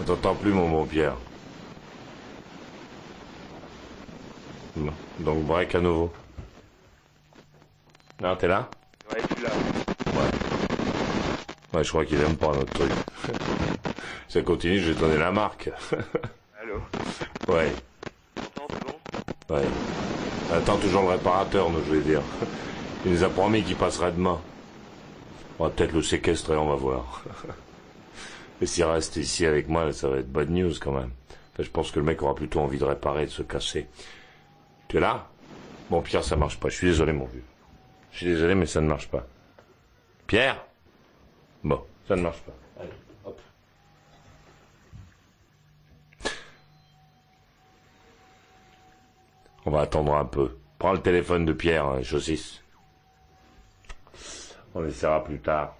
On 0.00 0.04
t'entend 0.04 0.34
plus, 0.34 0.52
mon 0.52 0.68
bon 0.68 0.84
Pierre. 0.84 1.16
Donc 5.20 5.44
break 5.44 5.74
à 5.74 5.80
nouveau. 5.80 6.12
Non, 8.20 8.34
t'es 8.36 8.48
là 8.48 8.68
Ouais, 9.12 9.20
je 9.28 9.34
suis 9.34 9.44
là. 9.44 9.50
Ouais, 11.72 11.84
je 11.84 11.88
crois 11.88 12.04
qu'il 12.04 12.20
aime 12.20 12.36
pas 12.36 12.48
notre 12.48 12.72
truc. 12.72 12.90
Ça 14.28 14.42
continue, 14.42 14.80
je 14.80 14.90
vais 14.90 14.94
te 14.94 15.00
donner 15.00 15.18
la 15.18 15.30
marque. 15.30 15.70
Allô 16.62 16.80
ouais, 17.48 17.72
bon 18.56 19.54
ouais. 19.54 19.62
Attends 20.52 20.78
toujours 20.78 21.02
le 21.02 21.08
réparateur, 21.10 21.70
nous, 21.70 21.80
je 21.86 21.94
vais 21.94 22.00
dire. 22.00 22.22
Il 23.04 23.12
nous 23.12 23.24
a 23.24 23.28
promis 23.28 23.62
qu'il 23.62 23.76
passerait 23.76 24.12
demain. 24.12 24.40
On 25.58 25.64
va 25.64 25.70
peut-être 25.70 25.92
le 25.92 26.02
séquestrer, 26.02 26.56
on 26.56 26.68
va 26.68 26.74
voir. 26.74 27.22
Et 28.60 28.66
s'il 28.66 28.84
reste 28.84 29.16
ici 29.16 29.46
avec 29.46 29.68
moi, 29.68 29.92
ça 29.92 30.08
va 30.08 30.18
être 30.18 30.30
bad 30.30 30.50
news 30.50 30.72
quand 30.80 30.92
même. 30.92 31.10
Enfin, 31.52 31.62
je 31.62 31.70
pense 31.70 31.90
que 31.90 31.98
le 31.98 32.04
mec 32.04 32.22
aura 32.22 32.34
plutôt 32.34 32.60
envie 32.60 32.78
de 32.78 32.84
réparer, 32.84 33.26
de 33.26 33.30
se 33.30 33.42
casser. 33.42 33.86
Tu 34.88 34.96
es 34.96 35.00
là? 35.00 35.28
Bon, 35.88 36.02
Pierre, 36.02 36.24
ça 36.24 36.36
marche 36.36 36.58
pas. 36.58 36.68
Je 36.68 36.76
suis 36.76 36.86
désolé, 36.88 37.12
mon 37.12 37.26
vieux. 37.26 37.44
Je 38.12 38.18
suis 38.18 38.26
désolé, 38.26 38.54
mais 38.54 38.66
ça 38.66 38.80
ne 38.80 38.88
marche 38.88 39.08
pas. 39.08 39.26
Pierre? 40.26 40.64
Bon, 41.62 41.84
ça 42.08 42.16
ne 42.16 42.22
marche 42.22 42.40
pas. 42.40 42.52
Allez, 42.80 42.90
hop. 43.24 43.40
On 49.66 49.70
va 49.70 49.82
attendre 49.82 50.14
un 50.14 50.24
peu. 50.24 50.56
Prends 50.78 50.92
le 50.92 51.02
téléphone 51.02 51.44
de 51.44 51.52
Pierre, 51.52 51.84
hein. 51.84 52.00
On 54.74 54.86
essaiera 54.86 55.22
plus 55.22 55.40
tard. 55.40 55.76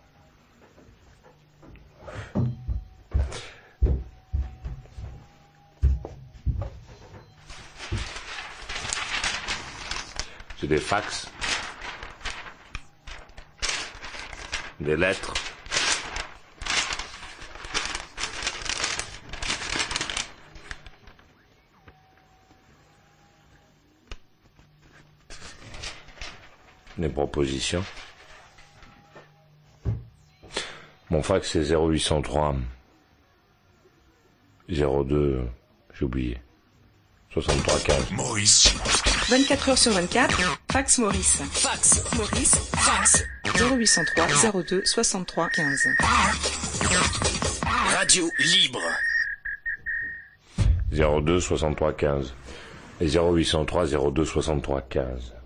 C'est 10.59 10.67
des 10.67 10.77
fax. 10.77 11.31
Des 14.79 14.97
lettres. 14.97 15.33
Des 27.01 27.09
propositions. 27.09 27.83
Mon 31.09 31.23
fax 31.23 31.51
c'est 31.51 31.73
0803 31.75 32.57
02 34.69 35.49
j'ai 35.95 36.05
oublié 36.05 36.39
63 37.33 37.79
15 37.81 38.11
Maurice. 38.13 38.75
24 39.31 39.69
heures 39.71 39.79
sur 39.79 39.93
24, 39.93 40.59
fax 40.71 40.99
Maurice. 40.99 41.43
Fax. 41.51 42.05
Maurice, 42.17 42.55
Fax. 42.77 43.25
0803 43.47 44.63
02 44.63 44.85
63 44.85 45.49
15. 45.49 45.89
Radio 47.97 48.31
libre. 48.41 48.83
02 50.93 51.41
63 51.41 51.93
15 51.95 52.35
et 53.01 53.07
0803 53.09 53.87
02 53.87 54.25
63 54.27 54.83
15. 54.83 55.40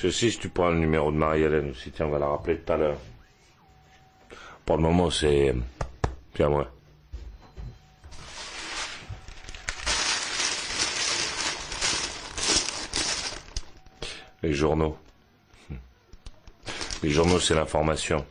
Ceci, 0.00 0.30
si 0.30 0.38
tu 0.38 0.48
prends 0.48 0.70
le 0.70 0.78
numéro 0.78 1.12
de 1.12 1.18
Marie-Hélène 1.18 1.72
aussi, 1.72 1.90
tiens, 1.90 2.06
on 2.06 2.10
va 2.10 2.18
la 2.18 2.28
rappeler 2.28 2.56
tout 2.58 2.72
à 2.72 2.78
l'heure. 2.78 2.96
Pour 4.64 4.78
le 4.78 4.82
moment, 4.82 5.10
c'est... 5.10 5.54
C'est 6.34 6.42
à 6.42 6.48
moi. 6.48 6.72
Les 14.42 14.54
journaux. 14.54 14.96
Les 17.02 17.10
journaux, 17.10 17.38
c'est 17.38 17.54
l'information. 17.54 18.24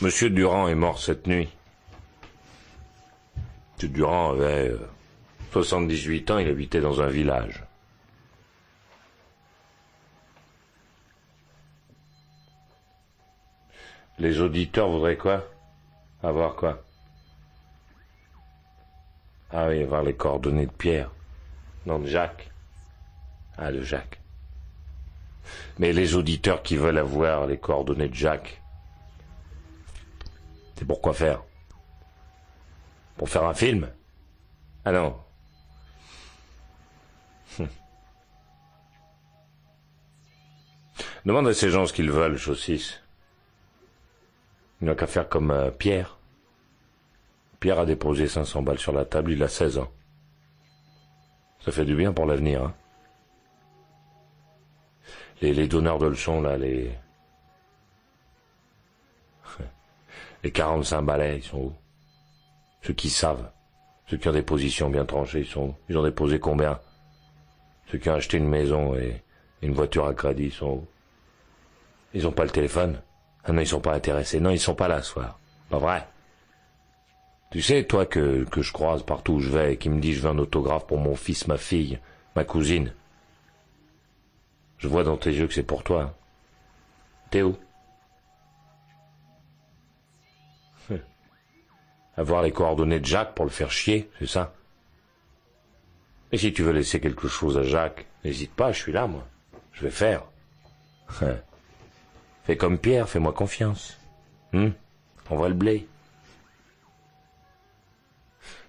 Monsieur 0.00 0.30
Durand 0.30 0.66
est 0.66 0.74
mort 0.74 0.98
cette 0.98 1.28
nuit. 1.28 1.48
Monsieur 3.74 3.88
Durand 3.90 4.32
avait 4.32 4.70
euh, 4.70 4.88
78 5.52 6.32
ans, 6.32 6.38
il 6.38 6.48
habitait 6.48 6.80
dans 6.80 7.00
un 7.00 7.06
village. 7.06 7.67
Les 14.18 14.40
auditeurs 14.40 14.88
voudraient 14.88 15.16
quoi? 15.16 15.44
Avoir 16.22 16.56
quoi? 16.56 16.82
Ah 19.50 19.68
oui, 19.68 19.82
avoir 19.82 20.02
les 20.02 20.14
coordonnées 20.14 20.66
de 20.66 20.72
Pierre. 20.72 21.10
Non, 21.86 22.00
de 22.00 22.06
Jacques. 22.06 22.50
Ah, 23.56 23.70
de 23.72 23.80
Jacques. 23.80 24.20
Mais 25.78 25.92
les 25.92 26.16
auditeurs 26.16 26.62
qui 26.62 26.76
veulent 26.76 26.98
avoir 26.98 27.46
les 27.46 27.58
coordonnées 27.58 28.08
de 28.08 28.14
Jacques, 28.14 28.60
c'est 30.76 30.84
pour 30.84 31.00
quoi 31.00 31.14
faire? 31.14 31.42
Pour 33.16 33.28
faire 33.28 33.44
un 33.44 33.54
film? 33.54 33.88
Ah 34.84 34.92
non. 34.92 35.16
Demande 41.24 41.48
à 41.48 41.54
ces 41.54 41.70
gens 41.70 41.86
ce 41.86 41.92
qu'ils 41.92 42.10
veulent, 42.10 42.36
Chaussisse. 42.36 43.00
Il 44.80 44.86
n'a 44.86 44.94
qu'à 44.94 45.06
faire 45.06 45.28
comme 45.28 45.50
euh, 45.50 45.70
Pierre. 45.70 46.18
Pierre 47.60 47.80
a 47.80 47.86
déposé 47.86 48.28
500 48.28 48.62
balles 48.62 48.78
sur 48.78 48.92
la 48.92 49.04
table, 49.04 49.32
il 49.32 49.42
a 49.42 49.48
16 49.48 49.78
ans. 49.78 49.90
Ça 51.60 51.72
fait 51.72 51.84
du 51.84 51.96
bien 51.96 52.12
pour 52.12 52.26
l'avenir, 52.26 52.62
hein. 52.62 52.74
Les, 55.40 55.52
les 55.54 55.68
donneurs 55.68 55.98
de 55.98 56.06
leçons, 56.06 56.40
là, 56.40 56.56
les... 56.56 56.90
Les 60.44 60.52
45 60.52 61.02
balais, 61.02 61.38
ils 61.38 61.42
sont 61.42 61.58
où? 61.58 61.72
Ceux 62.82 62.94
qui 62.94 63.10
savent. 63.10 63.50
Ceux 64.06 64.16
qui 64.16 64.28
ont 64.28 64.32
des 64.32 64.42
positions 64.42 64.88
bien 64.88 65.04
tranchées, 65.04 65.40
ils 65.40 65.46
sont 65.46 65.68
où? 65.68 65.74
Ils 65.88 65.98
ont 65.98 66.02
déposé 66.02 66.38
combien? 66.38 66.78
Ceux 67.90 67.98
qui 67.98 68.08
ont 68.08 68.14
acheté 68.14 68.36
une 68.36 68.48
maison 68.48 68.94
et 68.94 69.22
une 69.62 69.74
voiture 69.74 70.06
à 70.06 70.14
crédit, 70.14 70.44
ils 70.44 70.52
sont 70.52 70.70
où? 70.70 70.86
Ils 72.14 72.26
ont 72.26 72.32
pas 72.32 72.44
le 72.44 72.50
téléphone 72.50 73.00
Ah 73.48 73.52
non, 73.52 73.62
ils 73.62 73.66
sont 73.66 73.80
pas 73.80 73.94
intéressés. 73.94 74.40
Non, 74.40 74.50
ils 74.50 74.60
sont 74.60 74.74
pas 74.74 74.88
là 74.88 75.02
ce 75.02 75.12
soir. 75.12 75.38
Pas 75.70 75.78
vrai 75.78 76.06
Tu 77.50 77.62
sais, 77.62 77.84
toi 77.84 78.04
que, 78.04 78.46
je 78.54 78.72
croise 78.72 79.02
partout 79.02 79.34
où 79.34 79.40
je 79.40 79.48
vais 79.48 79.72
et 79.72 79.76
qui 79.78 79.88
me 79.88 80.00
dit 80.00 80.12
je 80.12 80.20
veux 80.20 80.28
un 80.28 80.38
autographe 80.38 80.86
pour 80.86 80.98
mon 80.98 81.16
fils, 81.16 81.48
ma 81.48 81.56
fille, 81.56 81.98
ma 82.36 82.44
cousine. 82.44 82.92
Je 84.76 84.86
vois 84.86 85.02
dans 85.02 85.16
tes 85.16 85.32
yeux 85.32 85.46
que 85.46 85.54
c'est 85.54 85.62
pour 85.62 85.82
toi. 85.82 86.14
T'es 87.30 87.40
où? 87.40 87.56
Avoir 92.18 92.42
les 92.42 92.52
coordonnées 92.52 93.00
de 93.00 93.06
Jacques 93.06 93.34
pour 93.34 93.46
le 93.46 93.50
faire 93.50 93.70
chier, 93.70 94.10
c'est 94.18 94.26
ça? 94.26 94.52
Et 96.32 96.36
si 96.36 96.52
tu 96.52 96.62
veux 96.62 96.72
laisser 96.72 97.00
quelque 97.00 97.28
chose 97.28 97.56
à 97.56 97.62
Jacques, 97.62 98.04
n'hésite 98.24 98.52
pas, 98.52 98.72
je 98.72 98.82
suis 98.82 98.92
là, 98.92 99.06
moi. 99.06 99.26
Je 99.72 99.84
vais 99.84 99.90
faire. 99.90 100.24
Fais 102.48 102.56
comme 102.56 102.78
Pierre, 102.78 103.06
fais-moi 103.06 103.34
confiance. 103.34 103.98
Hum? 104.54 104.72
Envoie 105.28 105.50
le 105.50 105.54
blé. 105.54 105.86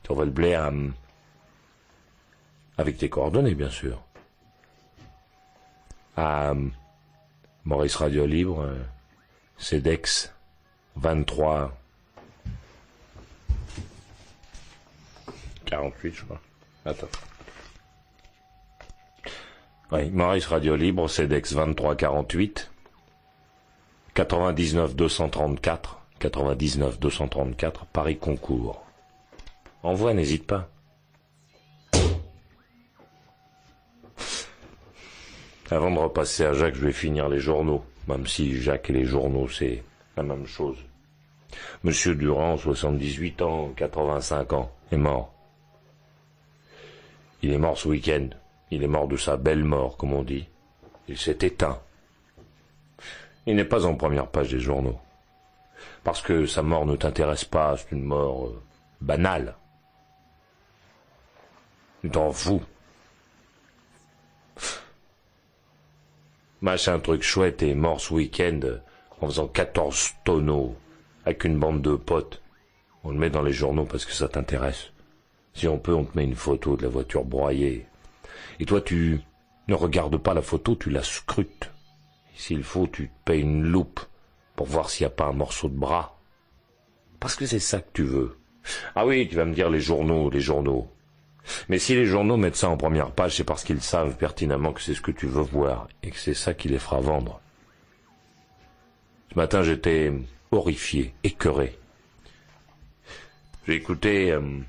Tu 0.03 0.11
envoies 0.11 0.25
le 0.25 0.31
blé 0.31 0.53
à... 0.53 0.69
Avec 2.77 2.97
tes 2.97 3.09
coordonnées, 3.09 3.55
bien 3.55 3.69
sûr. 3.69 4.03
À 6.17 6.53
Maurice 7.63 7.95
Radio 7.95 8.25
Libre, 8.25 8.63
euh, 8.63 8.83
CEDEX 9.57 10.33
23 10.97 11.73
48, 15.67 16.15
je 16.15 16.25
crois. 16.25 16.41
Attends. 16.83 17.07
Oui, 19.93 20.09
Maurice 20.09 20.47
Radio 20.47 20.75
Libre, 20.75 21.07
CEDEX 21.07 21.53
2348 21.53 22.71
99 24.19 24.97
234 24.97 25.97
99 26.19 26.99
234 26.99 27.85
Paris 27.85 28.17
Concours. 28.17 28.83
Envoie, 29.81 30.13
n'hésite 30.13 30.45
pas. 30.45 30.67
Avant 35.71 35.89
de 35.89 35.99
repasser 35.99 36.43
à 36.43 36.51
Jacques, 36.51 36.75
je 36.75 36.85
vais 36.85 36.91
finir 36.91 37.29
les 37.29 37.39
journaux, 37.39 37.81
même 38.09 38.27
si 38.27 38.59
Jacques 38.59 38.89
et 38.89 38.93
les 38.93 39.05
journaux, 39.05 39.47
c'est 39.47 39.83
la 40.17 40.23
même 40.23 40.45
chose. 40.45 40.79
Monsieur 41.85 42.13
Durand, 42.13 42.57
78 42.57 43.41
ans, 43.41 43.71
85 43.77 44.51
ans, 44.51 44.69
est 44.91 44.97
mort. 44.97 45.33
Il 47.41 47.53
est 47.53 47.57
mort 47.57 47.77
ce 47.77 47.87
week-end. 47.87 48.27
Il 48.69 48.83
est 48.83 48.87
mort 48.87 49.07
de 49.07 49.15
sa 49.15 49.37
belle 49.37 49.63
mort, 49.63 49.95
comme 49.95 50.11
on 50.11 50.23
dit. 50.23 50.49
Il 51.07 51.17
s'est 51.17 51.37
éteint. 51.41 51.79
Il 53.49 53.55
n'est 53.55 53.65
pas 53.65 53.87
en 53.87 53.95
première 53.95 54.27
page 54.27 54.51
des 54.51 54.59
journaux. 54.59 54.99
Parce 56.03 56.21
que 56.21 56.45
sa 56.45 56.61
mort 56.61 56.85
ne 56.85 56.95
t'intéresse 56.95 57.45
pas, 57.45 57.75
c'est 57.77 57.91
une 57.93 58.03
mort 58.03 58.45
euh, 58.45 58.61
banale. 59.01 59.55
Tu 62.01 62.11
t'en 62.11 62.31
fous. 62.31 62.61
Machin 66.61 66.99
truc 66.99 67.23
chouette 67.23 67.63
est 67.63 67.73
mort 67.73 67.99
ce 67.99 68.13
week-end 68.13 68.59
en 69.19 69.25
faisant 69.25 69.47
14 69.47 70.11
tonneaux 70.25 70.75
avec 71.25 71.43
une 71.43 71.57
bande 71.57 71.81
de 71.81 71.95
potes. 71.95 72.43
On 73.03 73.09
le 73.09 73.17
met 73.17 73.31
dans 73.31 73.41
les 73.41 73.51
journaux 73.51 73.85
parce 73.85 74.05
que 74.05 74.13
ça 74.13 74.29
t'intéresse. 74.29 74.91
Si 75.55 75.67
on 75.67 75.79
peut, 75.79 75.95
on 75.95 76.05
te 76.05 76.15
met 76.15 76.25
une 76.25 76.35
photo 76.35 76.77
de 76.77 76.83
la 76.83 76.89
voiture 76.89 77.25
broyée. 77.25 77.87
Et 78.59 78.65
toi, 78.65 78.79
tu 78.79 79.21
ne 79.67 79.73
regardes 79.73 80.17
pas 80.17 80.35
la 80.35 80.43
photo, 80.43 80.75
tu 80.75 80.91
la 80.91 81.01
scrutes. 81.01 81.71
S'il 82.39 82.63
faut, 82.63 82.87
tu 82.87 83.09
te 83.09 83.13
payes 83.25 83.41
une 83.41 83.63
loupe 83.63 83.99
pour 84.55 84.65
voir 84.65 84.89
s'il 84.89 85.05
n'y 85.05 85.11
a 85.11 85.15
pas 85.15 85.25
un 85.25 85.33
morceau 85.33 85.67
de 85.67 85.77
bras. 85.77 86.17
Parce 87.19 87.35
que 87.35 87.45
c'est 87.45 87.59
ça 87.59 87.81
que 87.81 87.91
tu 87.91 88.03
veux. 88.03 88.37
Ah 88.95 89.05
oui, 89.05 89.27
tu 89.27 89.35
vas 89.35 89.43
me 89.43 89.53
dire 89.53 89.69
les 89.69 89.81
journaux, 89.81 90.29
les 90.29 90.39
journaux. 90.39 90.89
Mais 91.67 91.79
si 91.79 91.95
les 91.95 92.05
journaux 92.05 92.37
mettent 92.37 92.55
ça 92.55 92.69
en 92.69 92.77
première 92.77 93.11
page, 93.11 93.35
c'est 93.35 93.43
parce 93.43 93.65
qu'ils 93.65 93.81
savent 93.81 94.15
pertinemment 94.15 94.71
que 94.71 94.81
c'est 94.81 94.93
ce 94.93 95.01
que 95.01 95.11
tu 95.11 95.27
veux 95.27 95.41
voir 95.41 95.89
et 96.01 96.11
que 96.11 96.17
c'est 96.17 96.33
ça 96.33 96.53
qui 96.53 96.69
les 96.69 96.79
fera 96.79 97.01
vendre. 97.01 97.41
Ce 99.33 99.35
matin, 99.35 99.61
j'étais 99.61 100.09
horrifié, 100.49 101.13
écœuré. 101.25 101.77
J'ai 103.67 103.75
écouté 103.75 104.31
euh, 104.31 104.59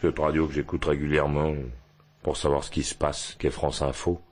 cette 0.00 0.18
radio 0.20 0.46
que 0.46 0.54
j'écoute 0.54 0.84
régulièrement 0.84 1.56
pour 2.22 2.36
savoir 2.36 2.62
ce 2.62 2.70
qui 2.70 2.84
se 2.84 2.94
passe, 2.94 3.34
qui 3.40 3.48
est 3.48 3.50
France 3.50 3.82
Info. 3.82 4.22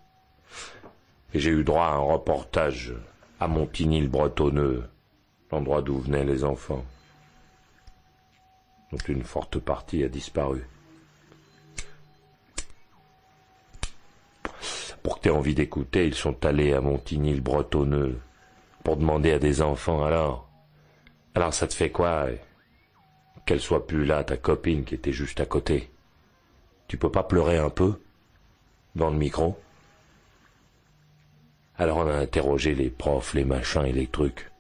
Et 1.36 1.38
j'ai 1.38 1.50
eu 1.50 1.64
droit 1.64 1.84
à 1.84 1.96
un 1.96 1.98
reportage 1.98 2.94
à 3.40 3.46
Montigny-le-Bretonneux, 3.46 4.88
l'endroit 5.52 5.82
d'où 5.82 5.98
venaient 5.98 6.24
les 6.24 6.44
enfants, 6.44 6.82
dont 8.90 8.96
une 9.06 9.22
forte 9.22 9.58
partie 9.58 10.02
a 10.02 10.08
disparu. 10.08 10.66
Pour 15.02 15.16
que 15.16 15.24
tu 15.24 15.28
aies 15.28 15.32
envie 15.32 15.54
d'écouter, 15.54 16.06
ils 16.06 16.14
sont 16.14 16.42
allés 16.46 16.72
à 16.72 16.80
Montigny-le-Bretonneux 16.80 18.18
pour 18.82 18.96
demander 18.96 19.32
à 19.32 19.38
des 19.38 19.60
enfants 19.60 20.06
alors. 20.06 20.48
Alors 21.34 21.52
ça 21.52 21.66
te 21.66 21.74
fait 21.74 21.90
quoi 21.90 22.28
qu'elle 23.44 23.60
soit 23.60 23.86
plus 23.86 24.06
là, 24.06 24.24
ta 24.24 24.38
copine 24.38 24.86
qui 24.86 24.94
était 24.94 25.12
juste 25.12 25.40
à 25.40 25.44
côté? 25.44 25.90
Tu 26.88 26.96
peux 26.96 27.12
pas 27.12 27.24
pleurer 27.24 27.58
un 27.58 27.68
peu 27.68 28.00
dans 28.94 29.10
le 29.10 29.18
micro? 29.18 29.58
Alors 31.78 31.98
on 31.98 32.06
a 32.06 32.14
interrogé 32.14 32.74
les 32.74 32.90
profs, 32.90 33.34
les 33.34 33.44
machins 33.44 33.84
et 33.84 33.92
les 33.92 34.06
trucs. 34.06 34.50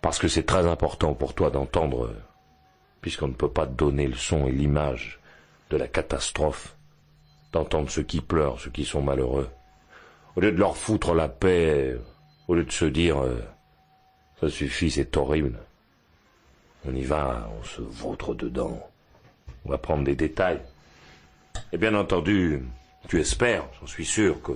Parce 0.00 0.18
que 0.18 0.28
c'est 0.28 0.42
très 0.42 0.66
important 0.66 1.14
pour 1.14 1.34
toi 1.34 1.50
d'entendre, 1.50 2.12
puisqu'on 3.00 3.28
ne 3.28 3.34
peut 3.34 3.50
pas 3.50 3.66
donner 3.66 4.06
le 4.06 4.16
son 4.16 4.46
et 4.46 4.52
l'image 4.52 5.20
de 5.70 5.76
la 5.76 5.88
catastrophe, 5.88 6.76
d'entendre 7.52 7.90
ceux 7.90 8.02
qui 8.02 8.20
pleurent, 8.20 8.60
ceux 8.60 8.70
qui 8.70 8.84
sont 8.84 9.02
malheureux. 9.02 9.48
Au 10.36 10.40
lieu 10.40 10.52
de 10.52 10.58
leur 10.58 10.76
foutre 10.76 11.14
la 11.14 11.28
paix, 11.28 11.96
au 12.48 12.54
lieu 12.54 12.64
de 12.64 12.72
se 12.72 12.84
dire 12.84 13.22
ça 14.42 14.48
suffit, 14.48 14.90
c'est 14.90 15.16
horrible. 15.16 15.56
On 16.84 16.92
y 16.92 17.04
va, 17.04 17.48
on 17.60 17.64
se 17.64 17.80
vautre 17.80 18.34
dedans. 18.34 18.76
On 19.64 19.70
va 19.70 19.78
prendre 19.78 20.02
des 20.02 20.16
détails. 20.16 20.60
Et 21.72 21.78
bien 21.78 21.94
entendu, 21.94 22.60
tu 23.06 23.20
espères, 23.20 23.64
j'en 23.80 23.86
suis 23.86 24.04
sûr, 24.04 24.42
que 24.42 24.52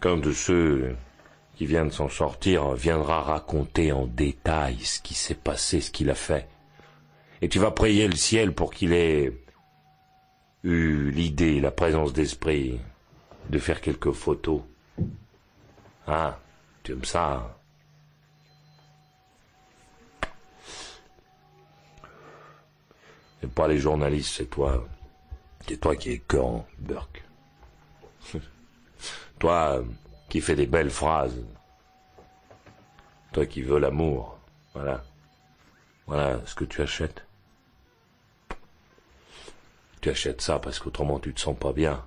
qu'un 0.00 0.16
de 0.16 0.32
ceux 0.32 0.96
qui 1.56 1.66
vient 1.66 1.84
de 1.84 1.90
s'en 1.90 2.08
sortir 2.08 2.72
viendra 2.72 3.22
raconter 3.22 3.92
en 3.92 4.06
détail 4.06 4.78
ce 4.80 5.00
qui 5.00 5.14
s'est 5.14 5.34
passé, 5.34 5.80
ce 5.80 5.90
qu'il 5.90 6.10
a 6.10 6.14
fait. 6.14 6.48
Et 7.42 7.48
tu 7.48 7.58
vas 7.58 7.70
prier 7.70 8.08
le 8.08 8.16
ciel 8.16 8.54
pour 8.54 8.72
qu'il 8.72 8.92
ait 8.92 9.32
eu 10.62 11.10
l'idée, 11.10 11.60
la 11.60 11.70
présence 11.70 12.12
d'esprit 12.12 12.80
de 13.48 13.58
faire 13.58 13.80
quelques 13.80 14.12
photos. 14.12 14.62
Ah, 16.06 16.38
tu 16.82 16.92
aimes 16.92 17.04
ça 17.04 17.34
hein? 17.34 17.50
C'est 23.40 23.50
pas 23.50 23.68
les 23.68 23.78
journalistes, 23.78 24.34
c'est 24.36 24.50
toi. 24.50 24.86
C'est 25.66 25.78
toi 25.78 25.96
qui 25.96 26.10
es 26.10 26.22
Burke. 26.78 27.24
Toi 29.40 29.82
qui 30.28 30.40
fais 30.40 30.54
des 30.54 30.66
belles 30.66 30.90
phrases. 30.90 31.42
Toi 33.32 33.46
qui 33.46 33.62
veux 33.62 33.80
l'amour. 33.80 34.38
Voilà. 34.74 35.02
Voilà 36.06 36.40
ce 36.46 36.54
que 36.54 36.64
tu 36.64 36.82
achètes. 36.82 37.24
Tu 40.00 40.10
achètes 40.10 40.40
ça 40.40 40.58
parce 40.60 40.78
qu'autrement 40.78 41.18
tu 41.18 41.34
te 41.34 41.40
sens 41.40 41.56
pas 41.58 41.72
bien. 41.72 42.04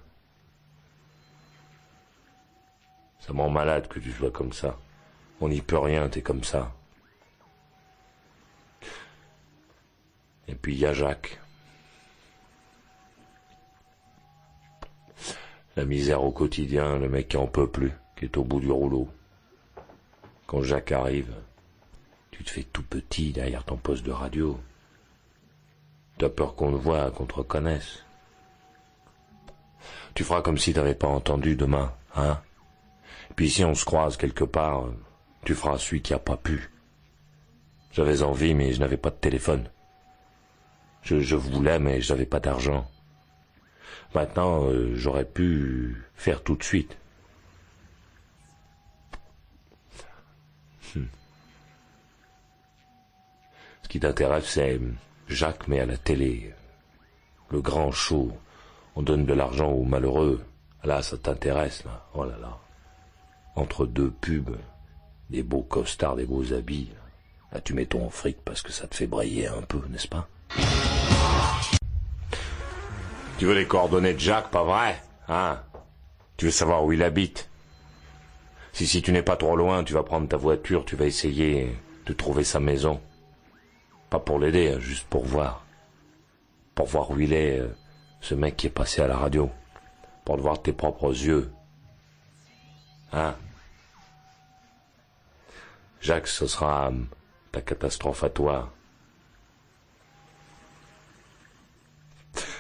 Ça 3.20 3.34
m'en 3.34 3.50
malade 3.50 3.88
que 3.88 4.00
tu 4.00 4.12
sois 4.12 4.32
comme 4.32 4.54
ça. 4.54 4.78
On 5.42 5.50
n'y 5.50 5.62
peut 5.62 5.78
rien, 5.78 6.10
t'es 6.10 6.22
comme 6.22 6.44
ça. 6.44 6.72
Et 10.48 10.56
puis 10.56 10.74
il 10.74 10.80
y 10.80 10.86
a 10.86 10.94
Jacques. 10.94 11.40
La 15.76 15.86
misère 15.86 16.24
au 16.24 16.32
quotidien, 16.32 17.00
le 17.00 17.10
mec 17.10 17.30
qui 17.30 17.38
en 17.38 17.48
peut 17.48 17.70
plus, 17.70 17.92
qui 18.16 18.26
est 18.26 18.38
au 18.38 18.44
bout 18.44 18.60
du 18.60 18.72
rouleau. 18.72 19.08
Quand 20.46 20.62
Jacques 20.62 20.92
arrive, 20.92 21.34
tu 22.32 22.44
te 22.44 22.50
fais 22.50 22.64
tout 22.64 22.84
petit 22.84 23.32
derrière 23.32 23.64
ton 23.64 23.78
poste 23.78 24.06
de 24.06 24.12
radio. 24.12 24.60
Tu 26.20 26.26
as 26.26 26.30
peur 26.30 26.56
qu'on 26.56 26.72
te 26.72 26.78
voie, 26.78 27.10
qu'on 27.12 27.26
te 27.26 27.36
reconnaisse. 27.36 28.04
Tu 30.14 30.24
feras 30.24 30.42
comme 30.42 30.60
si 30.60 30.74
t'avais 30.74 30.94
pas 30.94 31.08
entendu 31.08 31.56
demain, 31.56 31.92
hein 32.16 32.40
Puis 33.36 33.50
si 33.50 33.66
on 33.66 33.74
se 33.74 33.86
croise 33.86 34.16
quelque 34.16 34.44
part, 34.44 34.86
tu 35.44 35.56
feras 35.56 35.80
celui 35.80 36.02
qui 36.02 36.14
a 36.14 36.20
pas 36.20 36.38
pu. 36.38 36.70
J'avais 37.92 38.22
envie, 38.22 38.54
mais 38.54 38.74
je 38.74 38.80
n'avais 38.80 38.98
pas 38.98 39.10
de 39.10 39.16
téléphone. 39.16 39.70
Je, 41.02 41.36
voulais, 41.36 41.80
mais 41.80 42.00
je 42.02 42.14
n'avais 42.14 42.26
pas 42.26 42.40
d'argent. 42.40 42.90
Maintenant, 44.16 44.66
euh, 44.66 44.94
j'aurais 44.96 45.26
pu 45.26 46.04
faire 46.16 46.44
tout 46.44 46.56
de 46.56 46.64
suite. 46.64 46.98
Hmm. 50.96 51.06
qui 53.90 54.00
t'intéresse, 54.00 54.46
c'est 54.46 54.80
Jacques, 55.28 55.68
mais 55.68 55.80
à 55.80 55.86
la 55.86 55.98
télé. 55.98 56.54
Le 57.52 57.62
grand 57.62 57.92
show. 57.92 58.32
On 58.96 59.04
donne 59.04 59.26
de 59.26 59.34
l'argent 59.34 59.70
aux 59.72 59.84
malheureux. 59.84 60.44
Là, 60.84 61.02
ça 61.02 61.18
t'intéresse, 61.18 61.84
là. 61.84 62.06
Oh 62.14 62.26
là 62.26 62.38
là. 62.42 62.58
Entre 63.56 63.86
deux 63.86 64.10
pubs, 64.10 64.58
des 65.30 65.44
beaux 65.44 65.62
costards, 65.62 66.16
des 66.16 66.26
beaux 66.26 66.54
habits. 66.54 66.90
Là, 67.52 67.62
tu 67.62 67.74
mets 67.74 67.86
ton 67.86 68.10
fric 68.10 68.38
parce 68.44 68.64
que 68.64 68.72
ça 68.72 68.88
te 68.88 68.96
fait 68.96 69.08
brailler 69.08 69.48
un 69.48 69.62
peu, 69.62 69.82
n'est-ce 69.90 70.08
pas? 70.08 70.28
Tu 73.44 73.48
veux 73.48 73.56
les 73.56 73.68
coordonnées 73.68 74.14
de 74.14 74.20
Jacques, 74.20 74.52
pas 74.52 74.64
vrai 74.64 75.04
Hein? 75.28 75.60
Tu 76.38 76.46
veux 76.46 76.52
savoir 76.52 76.86
où 76.86 76.94
il 76.94 77.04
habite? 77.04 77.50
Si 78.72 78.88
si 78.88 79.02
tu 79.02 79.12
n'es 79.12 79.22
pas 79.22 79.36
trop 79.36 79.58
loin, 79.58 79.84
tu 79.84 79.92
vas 79.92 80.04
prendre 80.04 80.30
ta 80.30 80.38
voiture, 80.38 80.86
tu 80.86 80.96
vas 80.96 81.08
essayer 81.08 81.78
de 82.06 82.14
trouver 82.14 82.46
sa 82.46 82.62
maison. 82.62 83.02
Pas 84.10 84.20
pour 84.20 84.40
l'aider, 84.40 84.72
hein, 84.72 84.80
juste 84.80 85.06
pour 85.10 85.26
voir. 85.26 85.66
Pour 86.74 86.86
voir 86.86 87.12
où 87.12 87.20
il 87.20 87.34
est, 87.34 87.60
euh, 87.60 87.76
ce 88.22 88.34
mec 88.34 88.56
qui 88.56 88.68
est 88.68 88.70
passé 88.70 89.02
à 89.02 89.08
la 89.08 89.18
radio. 89.18 89.52
Pour 90.24 90.38
le 90.38 90.42
voir 90.42 90.60
de 90.60 90.64
tes 90.64 90.72
propres 90.72 91.10
yeux. 91.10 91.52
Hein? 93.12 93.36
Jacques, 96.00 96.28
ce 96.28 96.48
sera 96.48 96.92
euh, 96.92 97.04
ta 97.52 97.60
catastrophe 97.60 98.24
à 98.24 98.30
toi. 98.30 98.72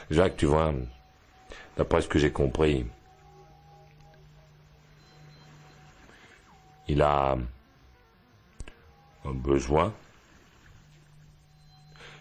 Jacques, 0.09 0.37
tu 0.37 0.45
vois, 0.45 0.73
d'après 1.77 2.01
ce 2.01 2.07
que 2.07 2.19
j'ai 2.19 2.31
compris, 2.31 2.85
il 6.87 7.01
a 7.01 7.37
un 9.25 9.33
besoin 9.33 9.93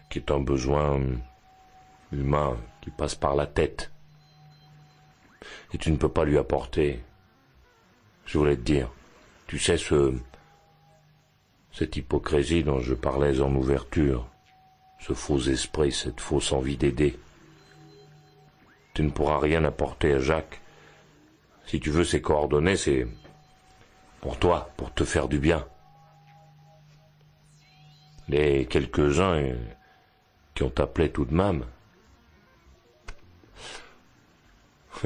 qui 0.09 0.19
est 0.19 0.31
un 0.31 0.41
besoin 0.41 1.01
humain 2.13 2.57
qui 2.81 2.91
passe 2.91 3.15
par 3.15 3.35
la 3.35 3.47
tête. 3.47 3.91
Et 5.73 5.79
tu 5.79 5.91
ne 5.91 5.97
peux 5.97 6.09
pas 6.09 6.25
lui 6.25 6.39
apporter. 6.39 7.03
Je 8.27 8.39
voulais 8.39 8.57
te 8.57 8.63
dire, 8.63 8.91
tu 9.47 9.59
sais 9.59 9.77
ce 9.77 10.15
cette 11.73 11.97
hypocrisie 11.97 12.63
dont 12.63 12.81
je 12.81 12.93
parlais 12.95 13.41
en 13.41 13.55
ouverture, 13.55 14.29
ce 15.01 15.15
faux 15.15 15.41
esprit, 15.41 15.91
cette 15.91 16.21
fausse 16.21 16.53
envie 16.53 16.77
d'aider. 16.77 17.19
Tu 18.95 19.03
ne 19.03 19.11
pourras 19.11 19.39
rien 19.39 19.65
apporter 19.65 20.13
à 20.15 20.19
Jacques. 20.19 20.61
Si 21.67 21.81
tu 21.81 21.91
veux 21.91 22.05
ses 22.05 22.21
coordonnées, 22.21 22.77
c'est 22.77 23.07
pour 24.21 24.39
toi, 24.39 24.71
pour 24.77 24.93
te 24.93 25.05
faire 25.05 25.29
du 25.29 25.39
bien. 25.39 25.67
Les 28.29 28.67
quelques-uns 28.67 29.55
qui 30.55 30.63
ont 30.63 30.73
appelé 30.79 31.11
tout 31.11 31.25
de 31.25 31.35
même 31.35 31.65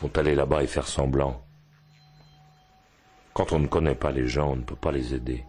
vont 0.00 0.10
aller 0.16 0.34
là-bas 0.34 0.62
et 0.62 0.66
faire 0.66 0.88
semblant. 0.88 1.44
Quand 3.34 3.52
on 3.52 3.60
ne 3.60 3.66
connaît 3.68 3.94
pas 3.94 4.10
les 4.10 4.26
gens, 4.26 4.52
on 4.52 4.56
ne 4.56 4.62
peut 4.62 4.74
pas 4.74 4.90
les 4.92 5.14
aider. 5.14 5.44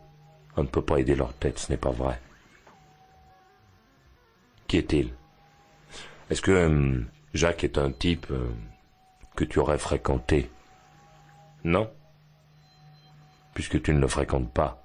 On 0.58 0.64
ne 0.64 0.68
peut 0.68 0.82
pas 0.82 1.00
aider 1.00 1.16
leur 1.16 1.34
tête, 1.34 1.58
ce 1.58 1.72
n'est 1.72 1.78
pas 1.78 1.92
vrai. 1.92 2.20
Qui 4.68 4.78
est-il? 4.78 5.14
Est-ce 6.30 6.42
que 6.42 6.66
hum, 6.66 7.08
Jacques 7.34 7.64
est 7.64 7.78
un 7.78 7.92
type 7.92 8.28
euh, 8.32 8.50
que 9.36 9.44
tu 9.44 9.60
aurais 9.60 9.78
fréquenté 9.78 10.50
Non? 11.64 11.92
Puisque 13.54 13.82
tu 13.82 13.94
ne 13.94 14.00
le 14.00 14.08
fréquentes 14.08 14.52
pas. 14.52 14.82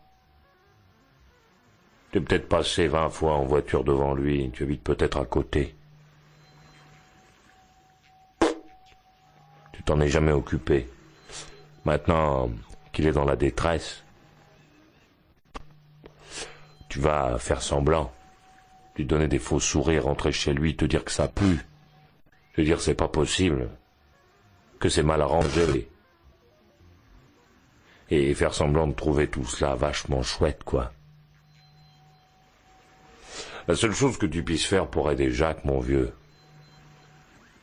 Tu 2.12 2.18
es 2.18 2.20
peut-être 2.20 2.48
passé 2.48 2.86
vingt 2.86 3.08
fois 3.08 3.34
en 3.34 3.44
voiture 3.44 3.82
devant 3.82 4.14
lui, 4.14 4.50
tu 4.52 4.64
habites 4.64 4.82
peut-être 4.82 5.18
à 5.18 5.24
côté. 5.24 5.74
Tu 9.72 9.82
t'en 9.84 10.00
es 10.00 10.08
jamais 10.08 10.32
occupé. 10.32 10.88
Maintenant 11.84 12.50
qu'il 12.92 13.06
est 13.06 13.12
dans 13.12 13.24
la 13.24 13.36
détresse, 13.36 14.04
tu 16.88 17.00
vas 17.00 17.38
faire 17.38 17.62
semblant, 17.62 18.12
lui 18.96 19.04
donner 19.04 19.26
des 19.26 19.40
faux 19.40 19.60
sourires, 19.60 20.04
rentrer 20.04 20.30
chez 20.30 20.52
lui, 20.52 20.76
te 20.76 20.84
dire 20.84 21.04
que 21.04 21.10
ça 21.10 21.26
pue, 21.26 21.58
te 22.54 22.60
dire 22.60 22.80
c'est 22.80 22.94
pas 22.94 23.08
possible, 23.08 23.68
que 24.78 24.88
c'est 24.88 25.02
mal 25.02 25.20
arrangé, 25.20 25.88
et 28.10 28.34
faire 28.34 28.54
semblant 28.54 28.86
de 28.86 28.92
trouver 28.92 29.28
tout 29.28 29.44
cela 29.44 29.74
vachement 29.74 30.22
chouette, 30.22 30.62
quoi. 30.64 30.92
La 33.66 33.74
seule 33.74 33.94
chose 33.94 34.18
que 34.18 34.26
tu 34.26 34.44
puisses 34.44 34.66
faire 34.66 34.88
pour 34.88 35.10
aider 35.10 35.30
Jacques, 35.30 35.64
mon 35.64 35.80
vieux, 35.80 36.12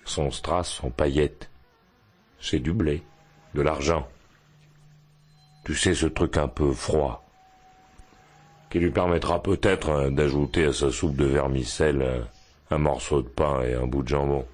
son 0.04 0.32
strass, 0.32 0.68
son 0.68 0.90
paillette, 0.90 1.50
c'est 2.40 2.60
du 2.60 2.74
blé, 2.74 3.04
de 3.54 3.62
l'argent. 3.62 4.08
Tu 5.64 5.76
sais, 5.76 5.94
ce 5.94 6.08
truc 6.08 6.38
un 6.38 6.48
peu 6.48 6.72
froid, 6.72 7.24
qui 8.72 8.80
lui 8.80 8.90
permettra 8.90 9.44
peut-être 9.44 9.90
euh, 9.90 10.10
d'ajouter 10.10 10.66
à 10.66 10.74
sa 10.74 10.92
soupe 10.92 11.16
de 11.16 11.26
vermicelle 11.26 12.02
euh, 12.02 12.24
un 12.72 12.80
morceau 12.80 13.22
de 13.22 13.28
pain 13.28 13.62
et 13.62 13.76
un 13.76 13.86
bout 13.86 14.02
de 14.02 14.08
jambon. 14.08 14.48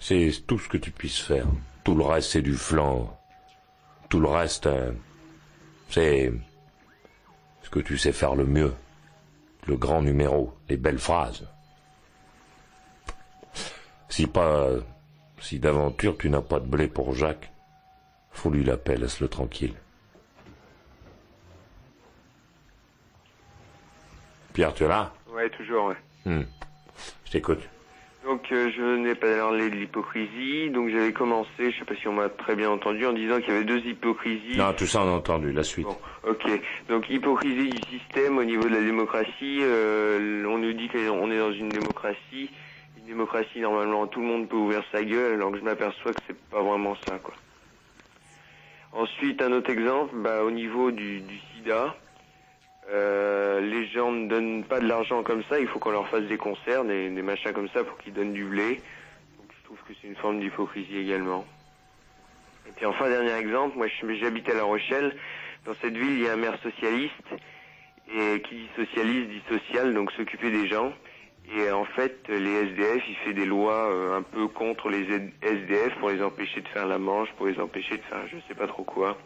C'est 0.00 0.32
tout 0.46 0.58
ce 0.58 0.68
que 0.68 0.78
tu 0.78 0.90
puisses 0.90 1.20
faire. 1.20 1.46
Tout 1.84 1.94
le 1.94 2.02
reste, 2.02 2.30
c'est 2.30 2.42
du 2.42 2.54
flanc. 2.54 3.16
Tout 4.08 4.18
le 4.18 4.28
reste, 4.28 4.66
euh, 4.66 4.92
c'est 5.90 6.32
ce 7.62 7.70
que 7.70 7.80
tu 7.80 7.96
sais 7.98 8.12
faire 8.12 8.34
le 8.34 8.46
mieux. 8.46 8.74
Le 9.66 9.76
grand 9.76 10.02
numéro, 10.02 10.54
les 10.68 10.78
belles 10.78 10.98
phrases. 10.98 11.46
Si 14.08 14.26
pas, 14.26 14.70
si 15.38 15.60
d'aventure 15.60 16.16
tu 16.18 16.30
n'as 16.30 16.40
pas 16.40 16.58
de 16.58 16.66
blé 16.66 16.88
pour 16.88 17.14
Jacques, 17.14 17.52
faut 18.32 18.50
lui 18.50 18.64
l'appeler, 18.64 18.96
laisse-le 18.96 19.28
tranquille. 19.28 19.74
Pierre, 24.52 24.74
tu 24.74 24.84
es 24.84 24.88
là? 24.88 25.12
Ouais, 25.28 25.48
toujours, 25.50 25.86
ouais. 25.86 25.96
Hmm. 26.24 26.42
Je 27.26 27.30
t'écoute. 27.30 27.60
Donc 28.24 28.52
euh, 28.52 28.70
je 28.76 28.96
n'ai 28.96 29.14
pas 29.14 29.34
parler 29.38 29.70
de 29.70 29.76
l'hypocrisie, 29.76 30.70
donc 30.70 30.90
j'avais 30.90 31.12
commencé, 31.12 31.70
je 31.70 31.78
sais 31.78 31.84
pas 31.86 31.94
si 31.96 32.06
on 32.06 32.12
m'a 32.12 32.28
très 32.28 32.54
bien 32.54 32.70
entendu, 32.70 33.06
en 33.06 33.14
disant 33.14 33.40
qu'il 33.40 33.48
y 33.48 33.56
avait 33.56 33.64
deux 33.64 33.78
hypocrisies. 33.78 34.58
Non, 34.58 34.72
tout 34.74 34.86
ça 34.86 35.02
on 35.02 35.08
a 35.08 35.12
entendu, 35.12 35.52
la 35.52 35.62
suite. 35.62 35.86
Bon, 35.86 35.96
ok. 36.28 36.60
Donc 36.88 37.08
hypocrisie 37.08 37.68
du 37.68 37.80
système 37.98 38.36
au 38.36 38.44
niveau 38.44 38.68
de 38.68 38.74
la 38.74 38.82
démocratie, 38.82 39.60
euh, 39.62 40.44
on 40.46 40.58
nous 40.58 40.74
dit 40.74 40.88
qu'on 40.88 41.30
est 41.30 41.38
dans 41.38 41.52
une 41.52 41.72
démocratie. 41.72 42.50
Une 42.98 43.06
démocratie, 43.06 43.60
normalement, 43.60 44.06
tout 44.06 44.20
le 44.20 44.26
monde 44.26 44.48
peut 44.48 44.56
ouvrir 44.56 44.84
sa 44.92 45.02
gueule, 45.02 45.34
alors 45.34 45.50
que 45.50 45.58
je 45.58 45.64
m'aperçois 45.64 46.12
que 46.12 46.20
c'est 46.26 46.38
pas 46.50 46.62
vraiment 46.62 46.96
ça, 47.06 47.18
quoi. 47.18 47.34
Ensuite, 48.92 49.40
un 49.40 49.52
autre 49.52 49.70
exemple, 49.70 50.14
bah, 50.16 50.44
au 50.44 50.50
niveau 50.50 50.90
du, 50.90 51.20
du 51.20 51.38
sida, 51.38 51.96
euh, 52.88 53.60
les 53.60 53.86
gens 53.88 54.10
ne 54.10 54.28
donnent 54.28 54.64
pas 54.64 54.80
de 54.80 54.86
l'argent 54.86 55.22
comme 55.22 55.42
ça, 55.44 55.60
il 55.60 55.68
faut 55.68 55.78
qu'on 55.78 55.90
leur 55.90 56.08
fasse 56.08 56.24
des 56.24 56.38
concerts, 56.38 56.84
des, 56.84 57.10
des 57.10 57.22
machins 57.22 57.52
comme 57.52 57.68
ça 57.68 57.84
pour 57.84 57.98
qu'ils 57.98 58.12
donnent 58.12 58.32
du 58.32 58.44
blé. 58.44 58.80
Donc 59.38 59.50
je 59.58 59.64
trouve 59.64 59.78
que 59.86 59.92
c'est 60.00 60.08
une 60.08 60.16
forme 60.16 60.40
d'hypocrisie 60.40 60.98
également. 60.98 61.44
Et 62.68 62.72
puis 62.72 62.86
enfin, 62.86 63.08
dernier 63.08 63.32
exemple, 63.32 63.76
moi 63.76 63.86
j'habite 64.20 64.48
à 64.48 64.54
La 64.54 64.64
Rochelle. 64.64 65.16
Dans 65.66 65.74
cette 65.82 65.96
ville, 65.96 66.12
il 66.12 66.22
y 66.22 66.28
a 66.28 66.32
un 66.32 66.36
maire 66.36 66.58
socialiste. 66.62 67.12
Et 68.12 68.40
qui 68.42 68.56
dit 68.56 68.68
socialiste 68.74 69.28
dit 69.28 69.42
social, 69.48 69.94
donc 69.94 70.10
s'occuper 70.12 70.50
des 70.50 70.66
gens. 70.66 70.92
Et 71.54 71.70
en 71.70 71.84
fait, 71.84 72.28
les 72.28 72.52
SDF, 72.68 73.02
il 73.08 73.16
fait 73.24 73.34
des 73.34 73.44
lois 73.44 73.92
euh, 73.92 74.18
un 74.18 74.22
peu 74.22 74.48
contre 74.48 74.88
les 74.88 75.06
SDF 75.42 75.94
pour 75.98 76.10
les 76.10 76.22
empêcher 76.22 76.60
de 76.60 76.68
faire 76.68 76.86
la 76.86 76.98
manche, 76.98 77.28
pour 77.36 77.46
les 77.46 77.58
empêcher 77.60 77.96
de 77.96 78.02
faire 78.02 78.26
je 78.28 78.36
sais 78.48 78.54
pas 78.54 78.66
trop 78.66 78.84
quoi. 78.84 79.16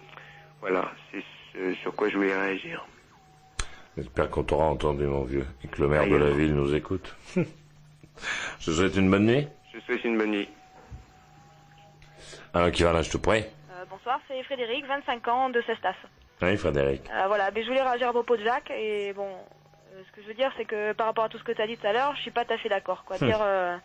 Voilà, 0.60 0.90
c'est 1.10 1.74
sur 1.82 1.94
quoi 1.94 2.08
je 2.08 2.16
voulais 2.16 2.36
réagir. 2.36 2.86
J'espère 3.96 4.30
qu'on 4.30 4.42
t'aura 4.42 4.66
entendu, 4.66 5.04
mon 5.04 5.22
vieux, 5.22 5.46
et 5.62 5.68
que 5.68 5.80
le 5.80 5.88
maire 5.88 6.06
de 6.08 6.16
la 6.16 6.30
ville 6.30 6.54
nous 6.54 6.74
écoute. 6.74 7.14
je 7.36 8.66
te 8.66 8.70
souhaite 8.70 8.96
une 8.96 9.10
bonne 9.10 9.26
nuit. 9.26 9.48
Je 9.72 9.78
te 9.78 9.84
souhaite 9.84 10.04
une 10.04 10.18
bonne 10.18 10.30
nuit. 10.32 10.48
Alors, 12.52 12.70
qui 12.70 12.82
va 12.82 12.92
là, 12.92 13.02
je 13.02 13.10
te 13.10 13.16
prie 13.16 13.44
euh, 13.70 13.84
Bonsoir, 13.88 14.20
c'est 14.28 14.42
Frédéric, 14.44 14.86
25 14.86 15.28
ans, 15.28 15.50
de 15.50 15.60
Cestas. 15.62 15.94
Oui, 16.42 16.56
Frédéric. 16.56 17.02
Euh, 17.10 17.26
voilà, 17.28 17.50
mais 17.52 17.62
je 17.62 17.68
voulais 17.68 17.82
réagir 17.82 18.08
à 18.08 18.12
propos 18.12 18.36
de 18.36 18.42
Jacques, 18.42 18.70
et 18.70 19.12
bon, 19.12 19.28
euh, 19.28 20.02
ce 20.06 20.12
que 20.16 20.22
je 20.22 20.28
veux 20.28 20.34
dire, 20.34 20.50
c'est 20.56 20.64
que 20.64 20.92
par 20.92 21.06
rapport 21.06 21.24
à 21.24 21.28
tout 21.28 21.38
ce 21.38 21.44
que 21.44 21.52
tu 21.52 21.62
as 21.62 21.66
dit 21.66 21.76
tout 21.76 21.86
à 21.86 21.92
l'heure, 21.92 22.14
je 22.16 22.22
suis 22.22 22.30
pas 22.30 22.44
tout 22.44 22.52
à 22.52 22.58
fait 22.58 22.68
d'accord, 22.68 23.04
quoi. 23.04 23.16
Dire 23.18 23.38
euh, 23.40 23.76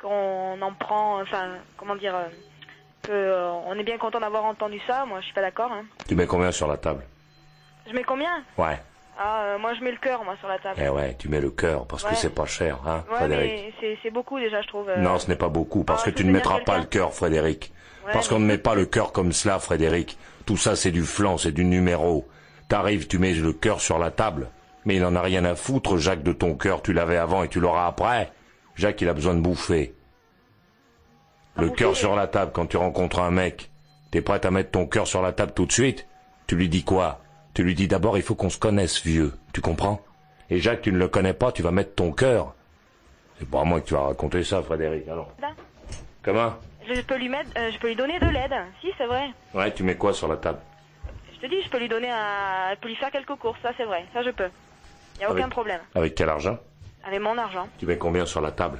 qu'on 0.00 0.60
en 0.60 0.72
prend, 0.72 1.20
enfin, 1.20 1.56
comment 1.76 1.96
dire, 1.96 2.14
euh, 2.16 2.28
que 3.02 3.12
euh, 3.12 3.50
on 3.66 3.74
est 3.74 3.84
bien 3.84 3.98
content 3.98 4.20
d'avoir 4.20 4.44
entendu 4.44 4.80
ça, 4.86 5.04
moi 5.04 5.20
je 5.20 5.26
suis 5.26 5.34
pas 5.34 5.40
d'accord. 5.40 5.72
Hein. 5.72 5.84
Tu 6.08 6.14
mets 6.14 6.26
combien 6.26 6.52
sur 6.52 6.68
la 6.68 6.76
table? 6.76 7.04
Je 7.86 7.92
mets 7.92 8.04
combien? 8.04 8.44
Ouais. 8.56 8.80
Ah, 9.18 9.42
euh, 9.44 9.58
moi 9.58 9.74
je 9.74 9.82
mets 9.84 9.90
le 9.90 9.98
cœur, 9.98 10.24
moi, 10.24 10.34
sur 10.38 10.48
la 10.48 10.58
table. 10.58 10.80
Eh 10.82 10.88
ouais, 10.88 11.14
tu 11.18 11.28
mets 11.28 11.40
le 11.40 11.50
cœur, 11.50 11.86
parce 11.86 12.02
que 12.04 12.14
c'est 12.14 12.34
pas 12.34 12.46
cher, 12.46 12.78
hein, 12.86 13.04
Ouais, 13.10 13.16
Frédéric 13.18 13.74
mais 13.82 13.96
c'est- 14.02 14.10
beaucoup 14.10 14.38
déjà, 14.38 14.62
je 14.62 14.68
trouve. 14.68 14.88
euh. 14.88 14.96
Non, 14.96 15.18
ce 15.18 15.28
n'est 15.28 15.36
pas 15.36 15.48
beaucoup, 15.48 15.84
parce 15.84 16.02
Ah, 16.06 16.10
que 16.10 16.16
tu 16.16 16.24
ne 16.24 16.32
mettras 16.32 16.60
pas 16.60 16.78
le 16.78 16.84
cœur, 16.86 17.12
Frédéric. 17.12 17.72
Ouais, 18.06 18.12
parce 18.12 18.28
qu'on 18.28 18.38
ne 18.40 18.46
met 18.46 18.58
pas 18.58 18.74
le 18.74 18.86
cœur 18.86 19.12
comme 19.12 19.32
cela, 19.32 19.58
Frédéric. 19.58 20.18
Tout 20.46 20.56
ça, 20.56 20.74
c'est 20.76 20.90
du 20.90 21.02
flanc, 21.02 21.38
c'est 21.38 21.52
du 21.52 21.64
numéro. 21.64 22.26
T'arrives, 22.68 23.06
tu 23.06 23.18
mets 23.18 23.32
le 23.34 23.52
cœur 23.52 23.80
sur 23.80 23.98
la 23.98 24.10
table. 24.10 24.48
Mais 24.84 24.96
il 24.96 25.04
en 25.04 25.14
a 25.14 25.20
rien 25.22 25.44
à 25.44 25.54
foutre, 25.54 25.98
Jacques, 25.98 26.24
de 26.24 26.32
ton 26.32 26.56
cœur. 26.56 26.82
Tu 26.82 26.92
l'avais 26.92 27.16
avant 27.18 27.44
et 27.44 27.48
tu 27.48 27.60
l'auras 27.60 27.86
après. 27.86 28.32
Jacques, 28.74 29.00
il 29.02 29.08
a 29.08 29.14
besoin 29.14 29.34
de 29.34 29.40
bouffer. 29.40 29.94
Le 31.56 31.68
cœur 31.70 31.94
sur 31.94 32.16
la 32.16 32.26
table 32.26 32.50
quand 32.52 32.66
tu 32.66 32.76
rencontres 32.78 33.20
un 33.20 33.30
mec. 33.30 33.70
T'es 34.10 34.22
prête 34.22 34.44
à 34.46 34.50
mettre 34.50 34.70
ton 34.72 34.86
cœur 34.86 35.06
sur 35.06 35.22
la 35.22 35.32
table 35.32 35.52
tout 35.52 35.66
de 35.66 35.72
suite? 35.72 36.06
Tu 36.48 36.56
lui 36.56 36.68
dis 36.68 36.82
quoi? 36.82 37.20
Tu 37.54 37.62
lui 37.64 37.74
dis 37.74 37.88
d'abord 37.88 38.16
il 38.16 38.22
faut 38.22 38.34
qu'on 38.34 38.50
se 38.50 38.58
connaisse, 38.58 39.02
vieux. 39.04 39.32
Tu 39.52 39.60
comprends? 39.60 40.00
Et 40.50 40.58
Jacques, 40.58 40.82
tu 40.82 40.92
ne 40.92 40.98
le 40.98 41.08
connais 41.08 41.34
pas, 41.34 41.52
tu 41.52 41.62
vas 41.62 41.70
mettre 41.70 41.94
ton 41.94 42.12
cœur. 42.12 42.54
C'est 43.38 43.48
pas 43.48 43.60
à 43.60 43.64
moi 43.64 43.80
que 43.80 43.86
tu 43.86 43.94
vas 43.94 44.02
raconter 44.02 44.44
ça, 44.44 44.62
Frédéric. 44.62 45.08
Alors. 45.08 45.32
Là, 45.40 45.50
Comment? 46.22 46.54
Je 46.88 47.00
peux 47.02 47.16
lui 47.16 47.28
mettre, 47.28 47.50
euh, 47.58 47.70
je 47.72 47.78
peux 47.78 47.88
lui 47.88 47.96
donner 47.96 48.18
de 48.18 48.26
l'aide. 48.26 48.54
Si, 48.80 48.88
c'est 48.98 49.06
vrai. 49.06 49.30
Ouais, 49.54 49.72
tu 49.72 49.82
mets 49.82 49.96
quoi 49.96 50.12
sur 50.12 50.28
la 50.28 50.36
table? 50.36 50.58
Je 51.34 51.40
te 51.40 51.46
dis, 51.46 51.62
je 51.62 51.68
peux 51.68 51.78
lui 51.78 51.88
donner 51.88 52.10
un, 52.10 52.74
je 52.74 52.80
peux 52.80 52.88
lui 52.88 52.96
faire 52.96 53.10
quelques 53.10 53.34
courses. 53.36 53.58
Ça, 53.62 53.70
c'est 53.76 53.84
vrai. 53.84 54.04
Ça, 54.12 54.22
je 54.22 54.30
peux. 54.30 54.48
Y 55.20 55.24
a 55.24 55.30
aucun 55.30 55.40
Avec- 55.42 55.50
problème. 55.52 55.80
Avec 55.94 56.14
quel 56.14 56.28
argent? 56.28 56.58
Avec 57.04 57.20
mon 57.20 57.36
argent. 57.38 57.68
Tu 57.78 57.86
mets 57.86 57.98
combien 57.98 58.26
sur 58.26 58.40
la 58.40 58.50
table? 58.52 58.78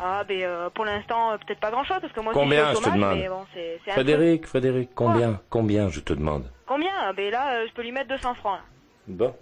Ah, 0.00 0.24
ben 0.26 0.42
euh, 0.42 0.70
pour 0.70 0.84
l'instant, 0.84 1.32
euh, 1.32 1.36
peut-être 1.38 1.60
pas 1.60 1.70
grand-chose 1.70 1.98
parce 2.00 2.12
que 2.12 2.20
moi, 2.20 2.32
Combien, 2.32 2.70
je 2.70 2.70
je 2.70 2.76
suis 2.76 2.78
au 2.78 2.80
te 2.80 2.84
chômage, 2.94 3.00
demande? 3.00 3.18
mais 3.18 3.28
bon, 3.28 3.46
c'est, 3.54 3.80
c'est 3.84 3.90
un 3.90 3.94
Frédéric, 3.94 4.46
Frédéric, 4.46 4.90
combien 4.94 5.40
Combien, 5.50 5.88
je 5.88 6.00
te 6.00 6.12
demande? 6.12 6.44
Combien 6.66 6.92
Ah, 7.00 7.12
Ben 7.12 7.30
là, 7.30 7.54
euh, 7.56 7.66
je 7.68 7.72
peux 7.74 7.82
lui 7.82 7.92
mettre 7.92 8.08
200 8.08 8.34
francs. 8.34 8.58
Là. 8.58 8.64
Bon. 9.08 9.36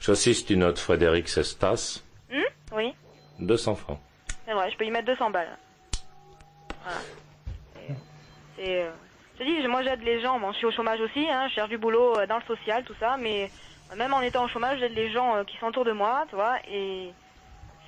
J'assiste 0.00 0.50
une 0.50 0.60
note 0.60 0.78
Frédéric 0.78 1.28
Cestas, 1.28 2.02
Hum 2.32 2.42
Oui, 2.72 2.92
200 3.38 3.74
francs. 3.76 3.98
c'est 4.46 4.52
vrai. 4.52 4.70
Je 4.70 4.76
peux 4.76 4.84
lui 4.84 4.90
mettre 4.90 5.06
200 5.06 5.30
balles. 5.30 5.56
Voilà. 6.82 6.98
C'est, 8.56 8.82
euh, 8.82 8.90
je 9.38 9.44
te 9.44 9.60
dis, 9.62 9.66
moi, 9.68 9.82
j'aide 9.82 10.02
les 10.02 10.20
gens. 10.20 10.38
Bon, 10.38 10.52
je 10.52 10.58
suis 10.58 10.66
au 10.66 10.70
chômage 10.72 11.00
aussi. 11.00 11.26
Hein, 11.28 11.48
je 11.48 11.54
cherche 11.54 11.68
du 11.70 11.78
boulot 11.78 12.18
euh, 12.18 12.26
dans 12.26 12.36
le 12.38 12.42
social, 12.44 12.84
tout 12.84 12.94
ça, 13.00 13.16
mais 13.18 13.50
euh, 13.92 13.96
même 13.96 14.12
en 14.12 14.20
étant 14.22 14.44
au 14.44 14.48
chômage, 14.48 14.78
j'aide 14.78 14.94
les 14.94 15.10
gens 15.12 15.36
euh, 15.36 15.44
qui 15.44 15.56
sont 15.58 15.66
autour 15.66 15.84
de 15.84 15.92
moi, 15.92 16.24
tu 16.28 16.34
vois. 16.36 16.56
Et 16.70 17.10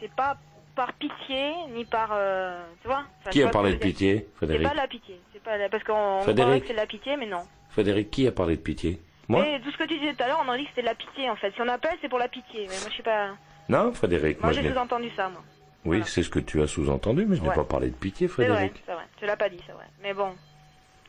c'est 0.00 0.12
pas 0.12 0.36
par 0.74 0.92
pitié 0.94 1.52
ni 1.70 1.84
par, 1.84 2.10
euh, 2.12 2.62
tu 2.80 2.88
vois. 2.88 3.04
Enfin, 3.20 3.30
Qui 3.30 3.40
a 3.40 3.42
vois 3.44 3.50
ce 3.50 3.52
parlé 3.52 3.68
de 3.70 3.74
veux 3.74 3.80
dire. 3.80 3.90
pitié, 3.92 4.26
C'est 4.30 4.36
Frédéric 4.36 4.62
pas 4.66 4.72
de 4.72 4.76
la 4.78 4.88
pitié. 4.88 5.20
C'est 5.32 5.42
pas 5.42 5.56
la- 5.58 5.68
parce 5.68 5.84
qu'on 5.84 5.92
on 5.92 6.22
Frédéric. 6.22 6.36
croirait 6.44 6.60
que 6.60 6.66
c'est 6.68 6.72
de 6.72 6.78
la 6.78 6.86
pitié, 6.86 7.16
mais 7.16 7.26
non. 7.26 7.42
Frédéric, 7.72 8.10
qui 8.10 8.26
a 8.26 8.32
parlé 8.32 8.56
de 8.56 8.62
pitié 8.62 9.00
Moi 9.28 9.46
Et 9.46 9.60
tout 9.60 9.70
ce 9.70 9.76
que 9.78 9.84
tu 9.84 9.98
disais 9.98 10.14
tout 10.14 10.22
à 10.22 10.28
l'heure, 10.28 10.42
on 10.44 10.48
en 10.48 10.56
dit 10.56 10.64
que 10.64 10.70
c'était 10.70 10.82
de 10.82 10.86
la 10.86 10.94
pitié 10.94 11.28
en 11.30 11.36
fait. 11.36 11.52
Si 11.54 11.60
on 11.60 11.68
appelle, 11.68 11.96
c'est 12.00 12.08
pour 12.08 12.18
la 12.18 12.28
pitié. 12.28 12.62
Mais 12.68 12.76
moi, 12.78 12.88
je 12.88 12.92
suis 12.94 13.02
pas. 13.02 13.30
Non, 13.68 13.92
Frédéric, 13.92 14.38
Moi, 14.40 14.46
moi, 14.48 14.52
j'ai 14.52 14.62
je 14.62 14.68
n'ai- 14.68 14.74
sous-entendu 14.74 15.10
ça, 15.16 15.28
moi. 15.28 15.42
Oui, 15.84 15.96
voilà. 15.98 16.04
c'est 16.04 16.22
ce 16.22 16.30
que 16.30 16.38
tu 16.38 16.62
as 16.62 16.66
sous-entendu, 16.66 17.24
mais 17.26 17.36
je 17.36 17.42
n'ai 17.42 17.48
Ouais. 17.48 17.54
pas 17.54 17.64
parlé 17.64 17.88
de 17.88 17.94
pitié, 17.96 18.28
C'est 18.28 18.34
vrai, 18.34 18.46
Frédéric. 18.46 18.82
c'est 18.86 18.92
vrai. 18.92 19.04
Tu 19.16 19.26
l'as 19.26 19.36
pas 19.36 19.48
dit, 19.48 19.58
c'est 19.66 19.72
vrai. 19.72 19.86
Mais 20.02 20.14
bon. 20.14 20.34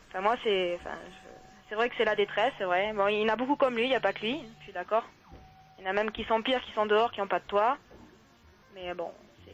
Enfin, 0.09 0.21
moi, 0.21 0.35
c'est. 0.43 0.75
Enfin, 0.79 0.95
je- 1.05 1.29
c'est 1.69 1.75
vrai 1.75 1.89
que 1.89 1.95
c'est 1.97 2.05
la 2.05 2.15
détresse, 2.15 2.53
c'est 2.57 2.63
vrai. 2.63 2.91
Bon, 2.93 3.07
il 3.07 3.19
y 3.21 3.23
en 3.25 3.29
a 3.33 3.35
beaucoup 3.35 3.55
comme 3.55 3.75
lui, 3.75 3.83
il 3.83 3.89
n'y 3.89 3.95
a 3.95 3.99
pas 3.99 4.13
que 4.13 4.21
lui. 4.21 4.39
Je 4.59 4.63
suis 4.63 4.73
d'accord. 4.73 5.03
Il 5.79 5.83
y 5.83 5.87
en 5.87 5.89
a 5.89 5.93
même 5.93 6.11
qui 6.11 6.23
sont 6.25 6.41
pires, 6.41 6.61
qui 6.61 6.71
sont 6.73 6.85
dehors, 6.85 7.11
qui 7.11 7.19
n'ont 7.19 7.27
pas 7.27 7.39
de 7.39 7.45
toit. 7.45 7.77
Mais 8.73 8.93
bon, 8.93 9.11
c'est. 9.45 9.53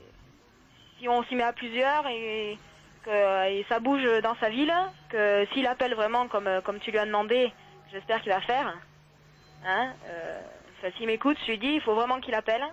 Si 0.99 1.07
on 1.09 1.23
s'y 1.23 1.35
met 1.35 1.43
à 1.43 1.53
plusieurs 1.53 2.05
et 2.07 2.57
que 3.03 3.49
et 3.49 3.65
ça 3.69 3.79
bouge 3.79 4.03
dans 4.21 4.35
sa 4.35 4.49
ville, 4.49 4.73
que 5.09 5.45
s'il 5.53 5.67
appelle 5.67 5.95
vraiment 5.95 6.27
comme 6.27 6.47
euh, 6.47 6.61
comme 6.61 6.79
tu 6.79 6.91
lui 6.91 6.99
as 6.99 7.05
demandé, 7.05 7.51
j'espère 7.91 8.21
qu'il 8.21 8.31
va 8.31 8.41
faire. 8.41 8.75
Hein 9.65 9.93
euh, 10.09 10.39
s'il 10.97 11.07
m'écoute, 11.07 11.37
je 11.45 11.51
lui 11.51 11.57
dis, 11.57 11.73
il 11.73 11.81
faut 11.81 11.95
vraiment 11.95 12.19
qu'il 12.19 12.35
appelle. 12.35 12.63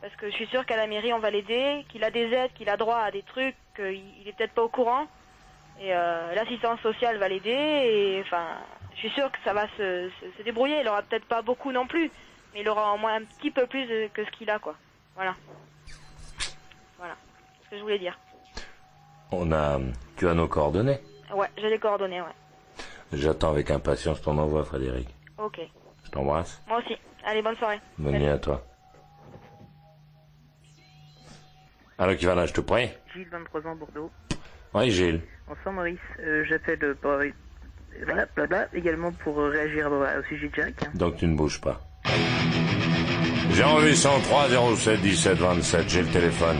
Parce 0.00 0.14
que 0.16 0.30
je 0.30 0.34
suis 0.34 0.46
sûre 0.46 0.64
qu'à 0.64 0.76
la 0.76 0.86
mairie, 0.86 1.12
on 1.12 1.18
va 1.18 1.30
l'aider, 1.30 1.84
qu'il 1.88 2.04
a 2.04 2.10
des 2.10 2.32
aides, 2.32 2.52
qu'il 2.54 2.68
a 2.68 2.76
droit 2.76 2.98
à 2.98 3.10
des 3.10 3.22
trucs, 3.22 3.56
qu'il 3.74 4.02
il 4.20 4.28
est 4.28 4.32
peut-être 4.36 4.52
pas 4.52 4.62
au 4.62 4.68
courant. 4.68 5.06
Et 5.80 5.94
euh, 5.94 6.34
l'assistance 6.34 6.80
sociale 6.80 7.18
va 7.18 7.28
l'aider. 7.28 7.50
Et 7.50 8.22
enfin, 8.24 8.46
je 8.94 8.98
suis 8.98 9.10
sûre 9.10 9.30
que 9.30 9.38
ça 9.44 9.52
va 9.52 9.66
se, 9.76 10.10
se, 10.36 10.42
débrouiller. 10.42 10.80
Il 10.80 10.88
aura 10.88 11.02
peut-être 11.02 11.26
pas 11.26 11.42
beaucoup 11.42 11.72
non 11.72 11.86
plus, 11.86 12.10
mais 12.52 12.60
il 12.60 12.68
aura 12.68 12.92
au 12.92 12.98
moins 12.98 13.14
un 13.14 13.24
petit 13.24 13.50
peu 13.50 13.66
plus 13.66 13.86
que 14.10 14.24
ce 14.24 14.30
qu'il 14.30 14.50
a, 14.50 14.58
quoi. 14.58 14.76
Voilà. 15.14 15.34
Voilà. 16.96 17.16
C'est 17.58 17.64
ce 17.64 17.70
que 17.70 17.76
je 17.78 17.82
voulais 17.82 17.98
dire. 17.98 18.16
On 19.32 19.52
a... 19.52 19.78
Tu 20.16 20.28
as 20.28 20.34
nos 20.34 20.48
coordonnées 20.48 20.98
Ouais, 21.34 21.46
j'ai 21.58 21.68
les 21.70 21.78
coordonnées, 21.78 22.20
ouais. 22.20 22.26
J'attends 23.12 23.50
avec 23.50 23.70
impatience 23.70 24.20
ton 24.22 24.36
envoi, 24.38 24.64
Frédéric. 24.64 25.08
Ok. 25.38 25.60
Je 26.04 26.10
t'embrasse. 26.10 26.60
Moi 26.68 26.78
aussi. 26.78 26.96
Allez, 27.24 27.42
bonne 27.42 27.56
soirée. 27.56 27.80
Bonne 27.98 28.18
nuit 28.18 28.28
à 28.28 28.38
toi. 28.38 28.62
Alors, 31.98 32.16
qui 32.16 32.24
va 32.26 32.34
là, 32.34 32.46
je 32.46 32.52
te 32.52 32.60
prie 32.60 32.88
Gilles, 33.14 33.28
23 33.30 33.66
ans, 33.66 33.74
Bordeaux. 33.76 34.10
Oui, 34.74 34.90
Gilles. 34.90 35.20
Bonsoir 35.48 35.74
Maurice, 35.74 35.98
Euh, 36.20 36.44
j'appelle 36.48 36.78
euh, 36.84 36.94
pour... 37.00 37.12
Voilà, 38.04 38.26
blabla, 38.36 38.68
également 38.74 39.10
pour 39.12 39.40
euh, 39.40 39.48
réagir 39.50 39.88
euh, 39.92 40.20
au 40.20 40.22
sujet 40.24 40.48
de 40.48 40.54
Jack. 40.54 40.94
Donc 40.96 41.16
tu 41.16 41.26
ne 41.26 41.34
bouges 41.36 41.60
pas. 41.60 41.80
0803 43.54 44.48
07 44.76 45.00
17 45.00 45.38
27, 45.38 45.88
j'ai 45.88 46.02
le 46.02 46.08
téléphone. 46.08 46.58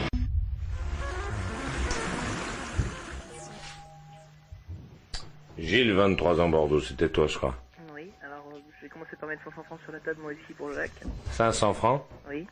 Gilles, 5.69 5.93
23 5.93 6.41
ans, 6.41 6.49
Bordeaux, 6.49 6.79
c'était 6.79 7.09
toi, 7.09 7.27
je 7.27 7.37
crois. 7.37 7.55
Oui, 7.93 8.09
alors 8.23 8.43
euh, 8.51 8.57
je 8.79 8.85
vais 8.85 8.89
commencer 8.89 9.15
par 9.19 9.29
mettre 9.29 9.43
500 9.43 9.61
francs 9.65 9.79
sur 9.83 9.91
la 9.91 9.99
table, 9.99 10.19
moi 10.19 10.31
aussi, 10.31 10.53
pour 10.53 10.73
Jacques. 10.73 11.03
500 11.29 11.73
francs 11.75 12.01
Oui. 12.27 12.47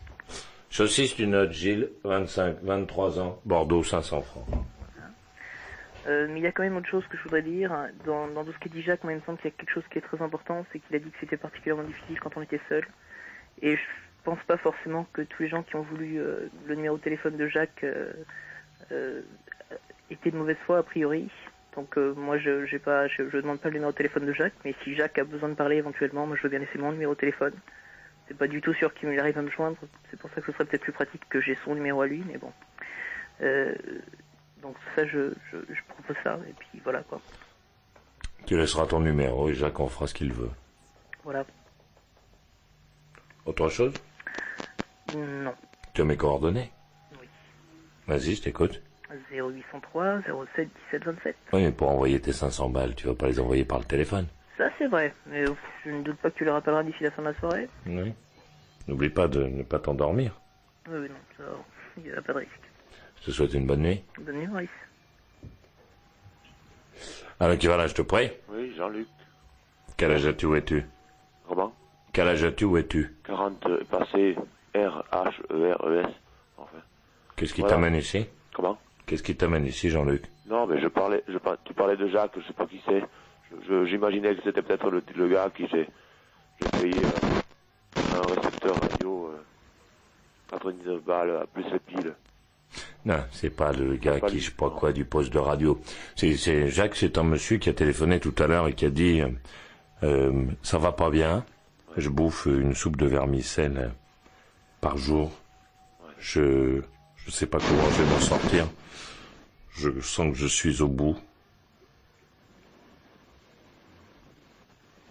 Saucisse 0.70 1.16
du 1.16 1.26
note, 1.26 1.52
Gilles, 1.52 1.90
25, 2.04 2.58
23 2.62 3.20
ans, 3.20 3.42
Bordeaux, 3.44 3.84
500 3.84 4.22
francs. 4.22 4.46
Euh, 6.08 6.28
mais 6.30 6.42
il 6.42 6.44
y 6.44 6.48
a 6.48 6.52
quand 6.52 6.62
même 6.62 6.78
autre 6.78 6.90
chose 6.90 7.04
que 7.08 7.18
je 7.18 7.24
voudrais 7.24 7.42
dire. 7.42 7.76
Dans, 8.06 8.28
dans 8.28 8.46
tout 8.46 8.54
ce 8.54 8.60
qu'a 8.60 8.70
dit 8.70 8.84
Jacques, 8.84 9.04
moi, 9.04 9.14
il 9.14 9.16
me 9.16 9.22
semble 9.22 9.40
qu'il 9.40 9.50
y 9.50 9.54
a 9.54 9.58
quelque 9.58 9.74
chose 9.74 9.84
qui 9.92 9.98
est 9.98 10.02
très 10.02 10.22
important, 10.22 10.64
c'est 10.72 10.78
qu'il 10.78 10.96
a 10.96 11.00
dit 11.00 11.10
que 11.10 11.18
c'était 11.20 11.38
particulièrement 11.38 11.86
difficile 11.86 12.20
quand 12.20 12.38
on 12.38 12.44
était 12.44 12.62
seul. 12.70 12.86
Et 13.64 13.78
je 13.78 13.82
pense 14.26 14.44
pas 14.46 14.58
forcément 14.58 15.08
que 15.12 15.24
tous 15.24 15.42
les 15.42 15.50
gens 15.50 15.64
qui 15.64 15.76
ont 15.76 15.82
voulu 15.82 16.20
euh, 16.20 16.52
le 16.68 16.76
numéro 16.76 16.98
de 16.98 17.02
téléphone 17.02 17.36
de 17.36 17.48
Jacques 17.48 17.84
euh, 17.84 19.22
étaient 20.12 20.30
de 20.30 20.38
mauvaise 20.38 20.58
foi, 20.68 20.78
a 20.78 20.84
priori. 20.84 21.32
Donc 21.78 21.98
euh, 21.98 22.14
moi, 22.16 22.38
je 22.40 22.66
j'ai 22.66 22.80
pas, 22.80 23.08
je, 23.08 23.30
je 23.30 23.38
demande 23.38 23.62
pas 23.62 23.70
le 23.70 23.76
numéro 23.76 23.92
de 23.92 23.98
téléphone 23.98 24.26
de 24.26 24.34
Jacques, 24.34 24.56
mais 24.66 24.76
si 24.84 24.96
Jacques 24.96 25.20
a 25.20 25.24
besoin 25.24 25.48
de 25.48 25.54
parler 25.54 25.78
éventuellement, 25.78 26.26
moi, 26.26 26.36
je 26.36 26.42
veux 26.42 26.50
bien 26.50 26.60
laisser 26.60 26.80
mon 26.80 26.92
numéro 26.92 27.14
de 27.14 27.20
téléphone. 27.20 27.54
C'est 28.28 28.36
pas 28.36 28.48
du 28.48 28.60
tout 28.62 28.74
sûr 28.74 28.94
qu'il 28.96 29.18
arrive 29.20 29.38
à 29.38 29.44
me 29.44 29.50
joindre. 29.52 29.78
C'est 30.10 30.20
pour 30.20 30.30
ça 30.32 30.42
que 30.42 30.48
ce 30.48 30.52
serait 30.54 30.66
peut-être 30.66 30.82
plus 30.82 30.92
pratique 30.92 31.22
que 31.30 31.40
j'ai 31.40 31.56
son 31.64 31.76
numéro 31.76 32.02
à 32.02 32.08
lui, 32.08 32.24
mais 32.28 32.38
bon. 32.38 32.52
Euh, 33.42 33.74
donc 34.62 34.76
ça, 34.96 35.06
je, 35.06 35.32
je, 35.52 35.58
je 35.70 35.82
propose 35.88 36.18
ça, 36.24 36.40
et 36.50 36.54
puis 36.54 36.82
voilà 36.84 37.04
quoi. 37.04 37.22
Tu 38.48 38.58
laisseras 38.58 38.88
ton 38.88 39.00
numéro 39.00 39.48
et 39.48 39.54
Jacques 39.54 39.80
en 39.80 39.88
fera 39.88 40.08
ce 40.08 40.16
qu'il 40.16 40.34
veut. 40.34 40.50
Voilà. 41.24 41.46
Autre 43.46 43.70
chose? 43.70 43.94
Non. 45.16 45.54
Tu 45.94 46.02
as 46.02 46.06
mes 46.06 46.18
coordonnées? 46.18 46.72
Oui. 47.22 47.28
Vas-y, 48.08 48.36
je 48.36 48.42
t'écoute. 48.42 48.82
0803 49.32 50.22
07 50.56 50.70
17 50.92 51.04
27. 51.06 51.36
Oui, 51.54 51.64
mais 51.64 51.72
pour 51.72 51.90
envoyer 51.90 52.20
tes 52.20 52.34
500 52.34 52.70
balles, 52.70 52.96
tu 52.96 53.08
vas 53.08 53.14
pas 53.16 53.28
les 53.28 53.40
envoyer 53.40 53.66
par 53.66 53.80
le 53.80 53.86
téléphone. 53.86 54.28
Ça 54.58 54.70
c'est 54.78 54.88
vrai, 54.88 55.14
mais 55.28 55.46
je 55.86 55.92
ne 55.92 56.02
doute 56.02 56.18
pas 56.18 56.32
que 56.32 56.38
tu 56.38 56.46
le 56.46 56.52
rappelleras 56.52 56.84
d'ici 56.84 57.04
la 57.04 57.12
fin 57.12 57.22
de 57.22 57.28
la 57.28 57.34
soirée. 57.36 57.70
Oui. 57.86 58.14
N'oublie 58.88 59.10
pas 59.10 59.28
de 59.28 59.44
ne 59.44 59.64
pas 59.64 59.80
t'endormir. 59.80 60.34
Oui, 60.90 60.98
oui, 61.02 61.10
non, 61.10 61.16
ça, 61.38 61.44
il 61.98 62.04
n'y 62.04 62.12
a 62.12 62.22
pas 62.22 62.34
de 62.34 62.40
risque. 62.40 62.52
Je 63.22 63.26
te 63.26 63.32
souhaite 63.32 63.54
une 63.54 63.68
bonne 63.68 63.82
nuit. 63.82 64.04
Bonne 64.20 64.36
nuit 64.38 64.48
Maurice. 64.48 64.70
Alors, 67.40 67.58
qui 67.58 67.68
va 67.68 67.78
là, 67.78 67.88
je 67.88 67.94
te 67.94 68.02
prie 68.02 68.32
Oui, 68.50 68.74
Jean-Luc. 68.76 69.08
Quel 69.98 70.12
âge 70.12 70.26
as-tu, 70.26 70.46
où 70.48 70.56
es-tu? 70.56 70.86
Comment? 71.48 71.74
Quel 72.14 72.28
âge 72.28 72.44
as-tu, 72.44 72.66
où 72.66 72.78
es-tu? 72.78 73.16
40 73.26 73.66
euh, 73.68 73.84
passé 73.92 74.36
R-H-E-R-E-S. 74.76 76.08
Enfin. 76.58 76.78
Qu'est-ce 77.36 77.54
qui 77.54 77.62
Voilà. 77.62 77.76
t'amène 77.76 77.96
ici? 77.96 78.26
Comment? 78.54 78.78
Qu'est-ce 79.08 79.24
qui 79.24 79.36
t'amène 79.36 79.66
ici, 79.66 79.90
Jean-Luc 79.90 80.26
Non, 80.48 80.68
mais 80.68 80.80
je 80.80 80.88
parlais, 80.88 81.24
je, 81.28 81.38
tu 81.64 81.74
parlais 81.74 81.98
de 81.98 82.08
Jacques, 82.08 82.34
je 82.38 82.46
sais 82.46 82.54
pas 82.54 82.68
qui 82.68 82.80
c'est. 82.86 83.02
J'imaginais 83.86 84.36
que 84.36 84.44
c'était 84.44 84.62
peut-être 84.62 84.92
le, 84.92 85.02
le 85.16 85.28
gars 85.30 85.50
qui 85.56 85.66
j'ai 85.68 85.88
payé 86.80 86.94
euh, 86.96 88.00
un 88.18 88.36
récepteur 88.36 88.76
radio 88.80 89.32
euh, 89.34 89.42
99 90.52 91.02
balles 91.04 91.30
euh, 91.30 91.46
plus 91.54 91.64
les 91.72 91.80
piles. 91.80 92.14
Non, 93.06 93.24
c'est 93.32 93.50
pas 93.50 93.72
le 93.72 93.96
gars 93.96 94.20
pas 94.20 94.28
qui, 94.28 94.36
lui. 94.36 94.42
je 94.42 94.50
sais 94.50 94.56
pas 94.56 94.70
quoi, 94.70 94.92
du 94.92 95.06
poste 95.06 95.34
de 95.34 95.40
radio. 95.40 95.80
C'est, 96.16 96.68
Jacques, 96.68 96.96
c'est 96.96 97.18
un 97.18 97.24
monsieur 97.24 97.58
qui 97.58 97.70
a 97.70 97.74
téléphoné 97.74 98.20
tout 98.20 98.36
à 98.38 98.48
l'heure 98.48 98.68
et 98.68 98.74
qui 98.74 98.86
a 98.86 98.90
dit, 98.90 99.22
euh, 100.04 100.46
ça 100.62 100.78
va 100.78 100.92
pas 100.92 101.10
bien. 101.10 101.46
Je 101.96 102.10
bouffe 102.10 102.46
une 102.46 102.76
soupe 102.76 102.98
de 102.98 103.08
vermicelle 103.08 103.78
euh, 103.78 103.88
par 104.82 104.98
jour. 104.98 105.32
Je, 106.20 106.82
je 107.28 107.32
sais 107.32 107.46
pas 107.46 107.60
comment 107.60 107.90
je 107.92 108.02
vais 108.04 108.10
m'en 108.10 108.20
sortir. 108.22 108.68
Je 109.72 110.00
sens 110.02 110.32
que 110.32 110.38
je 110.40 110.48
suis 110.48 110.82
au 110.82 110.88
bout. 110.88 111.18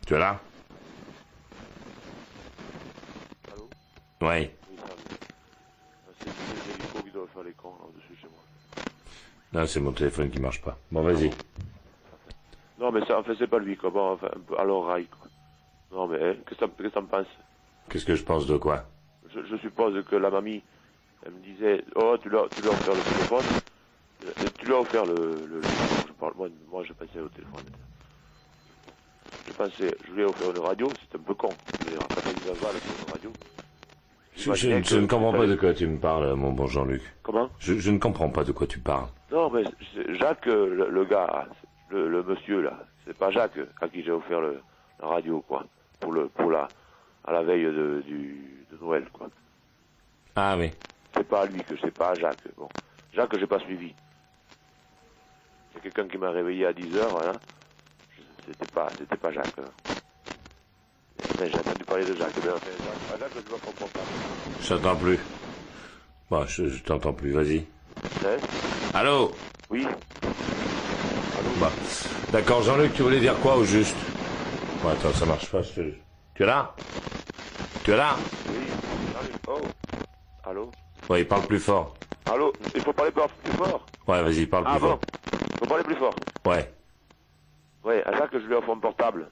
Tu 0.06 0.14
es 0.14 0.18
là? 0.18 0.40
Allô? 3.52 3.68
Ça 9.52 9.60
va. 9.60 9.66
C'est 9.66 9.80
mon 9.80 9.92
téléphone 9.92 10.30
qui 10.30 10.40
marche 10.40 10.62
pas. 10.62 10.78
Bon, 10.90 11.02
vas-y. 11.02 11.30
Non, 12.78 12.90
mais 12.92 13.04
ça, 13.06 13.18
en 13.18 13.22
fait, 13.22 13.34
c'est 13.38 13.46
pas 13.46 13.58
lui, 13.58 13.76
quoi. 13.76 13.90
Bon, 13.90 14.12
enfin, 14.12 14.28
à 14.58 14.64
l'oreille, 14.64 15.06
quoi. 15.06 15.28
Non, 15.92 16.06
mais 16.08 16.16
hein, 16.22 16.34
qu'est-ce 16.46 16.60
que 16.60 16.64
t'en- 16.64 16.70
qu'est-ce 16.70 16.88
que 16.88 16.94
t'en 16.94 17.04
penses 17.04 17.26
Qu'est-ce 17.88 18.04
que 18.04 18.14
je 18.16 18.24
pense 18.24 18.46
de 18.46 18.56
quoi? 18.56 18.84
Je, 19.34 19.40
je 19.44 19.56
suppose 19.58 20.04
que 20.06 20.16
la 20.16 20.30
mamie, 20.30 20.62
elle 21.26 21.32
me 21.32 21.40
disait, 21.40 21.84
oh, 21.96 22.16
tu 22.22 22.28
lui 22.28 22.36
as, 22.38 22.44
tu 22.54 22.62
as 22.66 22.70
offert 22.70 22.94
le 22.94 23.02
téléphone, 23.02 23.44
Euh, 24.24 24.48
tu 24.58 24.66
lui 24.66 24.72
as 24.72 24.80
offert 24.80 25.04
le... 25.06 25.46
le, 25.46 25.60
le- 25.60 25.62
je 26.08 26.12
parle, 26.14 26.32
moi, 26.36 26.48
moi, 26.70 26.82
je 26.84 26.92
pensais 26.94 27.20
au 27.20 27.28
téléphone. 27.28 27.64
Je 29.46 29.52
pensais, 29.52 29.94
je 30.06 30.12
lui 30.12 30.22
ai 30.22 30.24
offert 30.24 30.50
une 30.50 30.58
radio, 30.58 30.94
c'est 31.00 31.18
un 31.18 31.22
peu 31.22 31.34
con. 31.34 31.54
Je 31.78 31.84
veux 31.84 31.90
dire, 31.90 32.02
à 32.02 32.08
99 32.14 32.60
balles 32.60 32.80
pour 32.80 33.06
une 33.06 33.12
radio. 33.12 33.32
je, 34.36 34.96
ne 34.96 35.06
comprends 35.06 35.32
pas 35.32 35.46
de 35.46 35.54
quoi 35.54 35.74
tu 35.74 35.86
me 35.86 35.98
parles, 35.98 36.34
mon 36.34 36.52
bon 36.52 36.66
Jean-Luc. 36.66 37.02
Comment? 37.22 37.50
Je, 37.58 37.90
ne 37.90 37.98
comprends 37.98 38.30
pas 38.30 38.44
de 38.44 38.52
quoi 38.52 38.66
tu 38.66 38.78
parles. 38.78 39.08
Non, 39.30 39.50
mais 39.50 39.64
c'est 39.94 40.14
Jacques, 40.14 40.46
euh, 40.46 40.74
le, 40.74 40.88
le 40.90 41.04
gars, 41.04 41.46
le, 41.90 42.08
le 42.08 42.22
monsieur 42.22 42.62
là, 42.62 42.78
c'est 43.04 43.16
pas 43.16 43.30
Jacques 43.30 43.58
à 43.80 43.88
qui 43.88 44.02
j'ai 44.02 44.12
offert 44.12 44.40
le, 44.40 44.60
la 45.00 45.08
radio, 45.08 45.40
quoi, 45.46 45.64
pour 46.00 46.12
le, 46.12 46.28
pour 46.28 46.50
la, 46.50 46.70
à 47.24 47.32
la 47.32 47.42
veille 47.42 47.64
de, 47.64 48.02
du, 48.06 48.40
de 48.72 48.76
Noël, 48.80 49.06
quoi. 49.12 49.28
Ah 50.36 50.56
oui. 50.58 50.72
C'est 51.16 51.24
pas 51.28 51.42
à 51.42 51.46
lui 51.46 51.62
que 51.64 51.74
c'est 51.80 51.90
pas 51.90 52.10
à 52.10 52.16
Jacques. 52.16 52.38
Bon, 52.56 52.68
Jacques, 53.12 53.36
j'ai 53.36 53.46
pas 53.46 53.58
suivi. 53.60 53.94
C'est 55.74 55.80
quelqu'un 55.82 56.08
qui 56.08 56.18
m'a 56.18 56.30
réveillé 56.30 56.66
à 56.66 56.72
10 56.72 56.94
heures, 56.96 57.10
voilà. 57.10 57.40
Je- 58.16 58.22
C'était 58.46 58.66
pas, 58.66 58.92
c'était 58.98 59.16
pas 59.16 59.32
Jacques. 59.32 59.58
hein. 59.58 59.70
J'ai 61.38 61.58
entendu 61.58 61.84
parler 61.84 62.04
de 62.06 62.14
Jacques. 62.14 62.32
Mais 62.44 62.50
enfin, 62.50 63.18
Jacques, 63.18 63.32
je 63.34 63.48
dois 63.48 63.58
comprendre. 63.58 63.90
Je 64.60 64.68
t'entends 64.68 64.96
plus. 64.96 65.18
Bon, 66.30 66.46
je, 66.46 66.68
je 66.68 66.82
t'entends 66.82 67.12
plus, 67.12 67.30
vas-y. 67.32 67.64
Hein 68.24 68.38
Allô? 68.94 69.32
Oui. 69.70 69.86
Bah, 71.60 71.70
D'accord, 72.32 72.62
Jean-Luc, 72.62 72.92
tu 72.94 73.02
voulais 73.02 73.20
dire 73.20 73.38
quoi 73.40 73.56
au 73.56 73.64
juste? 73.64 73.96
Bon, 74.82 74.90
attends, 74.90 75.12
ça 75.12 75.24
marche 75.26 75.50
pas. 75.50 75.62
je 75.62 75.80
Tu 76.34 76.42
es 76.42 76.46
là? 76.46 76.74
Tu 77.84 77.92
es 77.92 77.96
là? 77.96 78.16
Oui. 78.48 78.66
Allez, 79.18 79.32
Oh. 79.46 79.60
Allô? 80.44 80.70
Ouais, 81.08 81.20
il 81.22 81.28
parle 81.28 81.42
plus 81.46 81.60
fort. 81.60 81.94
Allô 82.30 82.52
Il 82.74 82.80
faut 82.82 82.92
parler 82.92 83.12
plus 83.12 83.52
fort. 83.52 83.86
Ouais, 84.08 84.22
vas-y, 84.22 84.46
parle 84.46 84.64
Ah 84.66 84.72
plus 84.72 84.80
bon 84.80 84.86
fort. 84.88 85.00
Il 85.52 85.58
faut 85.58 85.66
parler 85.66 85.84
plus 85.84 85.94
fort. 85.96 86.14
Ouais. 86.46 86.72
Ouais, 87.84 88.02
à 88.04 88.12
Jacques, 88.16 88.32
je 88.32 88.38
lui 88.46 88.54
offre 88.54 88.70
un 88.70 88.78
portable. 88.78 89.28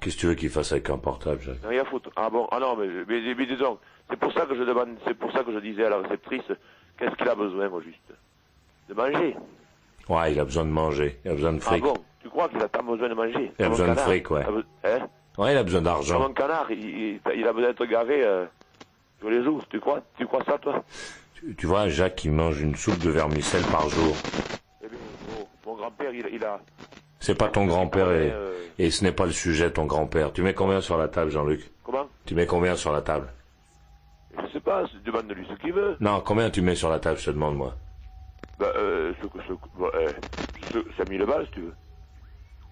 Qu'est-ce 0.00 0.16
que 0.16 0.20
tu 0.20 0.26
veux 0.26 0.34
qu'il 0.34 0.48
fasse 0.50 0.72
avec 0.72 0.88
un 0.90 0.98
portable, 0.98 1.40
Jacques 1.42 1.58
Rien 1.68 1.82
à 1.82 1.84
foutre. 1.84 2.10
Ah 2.16 2.30
bon 2.30 2.48
Ah 2.50 2.58
non, 2.58 2.76
mais, 2.76 2.86
mais, 3.06 3.34
mais 3.34 3.46
dis 3.46 3.56
donc, 3.56 3.78
c'est 4.08 4.18
pour 4.18 4.32
ça 4.32 4.46
que 4.46 4.56
je 4.56 4.62
demande, 4.62 4.96
c'est 5.06 5.14
pour 5.14 5.30
ça 5.32 5.44
que 5.44 5.52
je 5.52 5.58
disais 5.58 5.84
à 5.84 5.90
la 5.90 5.98
réceptrice, 5.98 6.42
qu'est-ce 6.98 7.14
qu'il 7.14 7.28
a 7.28 7.34
besoin, 7.34 7.68
au 7.68 7.80
juste? 7.80 8.00
De 8.88 8.94
manger. 8.94 9.36
Ouais, 10.08 10.32
il 10.32 10.40
a 10.40 10.44
besoin 10.44 10.64
de 10.64 10.70
manger. 10.70 11.20
Il 11.24 11.30
a 11.30 11.34
besoin 11.34 11.52
de 11.52 11.60
fric. 11.60 11.82
Ah 11.84 11.88
bon 11.88 11.94
Tu 12.22 12.28
crois 12.30 12.48
qu'il 12.48 12.60
a 12.62 12.68
tant 12.68 12.82
besoin 12.82 13.08
de 13.10 13.14
manger? 13.14 13.52
Il 13.58 13.64
a 13.64 13.68
Comme 13.68 13.76
besoin 13.76 13.94
de 13.94 14.00
fric, 14.00 14.30
ouais. 14.30 14.44
Ah, 14.82 14.88
Hein? 14.88 15.08
Ouais, 15.38 15.52
il 15.54 15.58
a 15.58 15.62
besoin 15.62 15.80
Comme 15.80 15.84
d'argent. 15.84 16.26
un 16.28 16.32
canard, 16.32 16.70
il, 16.70 16.84
il- 16.84 17.20
il 17.36 17.46
a 17.46 17.52
besoin 17.52 17.68
d'être 17.68 17.84
gavé 17.84 18.24
euh, 18.24 18.46
sur 19.20 19.30
les 19.30 19.44
jours. 19.44 19.62
Tu 19.70 19.78
crois 19.80 20.00
Tu 20.18 20.26
crois 20.26 20.44
ça, 20.44 20.58
toi? 20.58 20.82
Tu, 21.34 21.54
tu 21.56 21.66
vois, 21.66 21.88
Jacques, 21.88 22.24
il 22.24 22.32
mange 22.32 22.60
une 22.60 22.74
soupe 22.74 22.98
de 22.98 23.10
vermicelle 23.10 23.62
par 23.64 23.88
jour. 23.88 24.14
Eh 24.84 24.88
bien, 24.88 24.98
oh, 25.40 25.46
mon 25.66 25.76
grand-père, 25.76 26.12
il, 26.12 26.26
il 26.32 26.44
a... 26.44 26.60
C'est 27.20 27.34
pas 27.34 27.48
ton 27.48 27.66
grand-père 27.66 28.10
et, 28.10 28.30
Euh, 28.32 28.54
et 28.78 28.90
ce 28.90 29.04
n'est 29.04 29.12
pas 29.12 29.26
le 29.26 29.32
sujet, 29.32 29.70
ton 29.70 29.84
grand-père. 29.84 30.32
Tu 30.32 30.42
mets 30.42 30.54
combien 30.54 30.80
sur 30.80 30.96
la 30.96 31.08
table, 31.08 31.30
Jean-Luc? 31.30 31.70
Comment? 31.84 32.08
Tu 32.24 32.34
mets 32.34 32.46
combien 32.46 32.76
sur 32.76 32.92
la 32.92 33.02
table? 33.02 33.28
Je 34.38 34.52
sais 34.52 34.60
pas, 34.60 34.84
demande-lui 35.04 35.46
ce 35.50 35.54
qu'il 35.60 35.72
veut. 35.72 35.96
Non, 36.00 36.22
combien 36.24 36.48
tu 36.50 36.62
mets 36.62 36.74
sur 36.74 36.88
la 36.88 36.98
table, 36.98 37.18
je 37.18 37.26
te 37.26 37.30
demande, 37.30 37.56
moi. 37.56 37.74
Bah, 38.58 38.72
euh, 38.76 39.12
ce, 39.20 39.26
ce, 39.48 39.52
bah, 39.78 39.90
euh, 39.94 40.08
ce, 40.72 40.78
5000 40.96 41.24
balles, 41.24 41.44
si 41.46 41.52
tu 41.52 41.60
veux. 41.62 41.74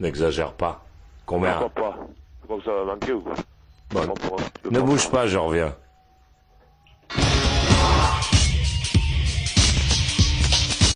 N'exagère 0.01 0.53
pas. 0.53 0.85
Combien? 1.27 1.59
Pourquoi 1.59 1.91
pas 1.93 1.99
Tu 2.41 2.47
crois 2.47 2.59
que 2.59 2.65
ça 2.65 2.73
va 2.73 2.85
manquer 2.85 3.13
ou 3.13 3.21
quoi? 3.21 3.35
Bon, 3.91 4.15
Ne 4.71 4.81
bouge 4.81 5.11
pas, 5.11 5.27
je 5.27 5.37
reviens. 5.37 5.75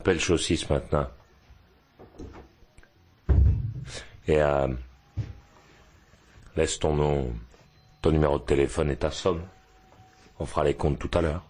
Appelle 0.03 0.19
Chaussis 0.19 0.67
maintenant. 0.69 1.07
Et 4.27 4.43
euh, 4.43 4.67
laisse 6.57 6.81
ton 6.81 6.97
nom, 6.97 7.33
ton 8.01 8.11
numéro 8.11 8.41
de 8.41 8.43
téléphone 8.43 8.91
et 8.91 8.97
ta 8.97 9.13
somme. 9.13 9.43
On 10.41 10.45
fera 10.45 10.65
les 10.65 10.75
comptes 10.75 10.99
tout 10.99 11.17
à 11.17 11.21
l'heure. 11.21 11.45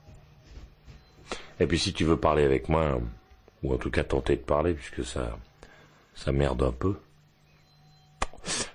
Et 1.61 1.67
puis 1.67 1.79
si 1.79 1.95
tu 1.95 2.05
veux 2.05 2.19
parler 2.19 2.45
avec 2.45 2.69
moi, 2.69 3.01
ou 3.63 3.73
en 3.73 3.79
tout 3.79 3.91
cas 3.91 4.05
tenter 4.05 4.37
de 4.37 4.43
parler, 4.43 4.75
puisque 4.75 5.03
ça, 5.03 5.39
ça 6.15 6.31
merde 6.31 6.63
un 6.63 6.73
peu, 6.73 7.01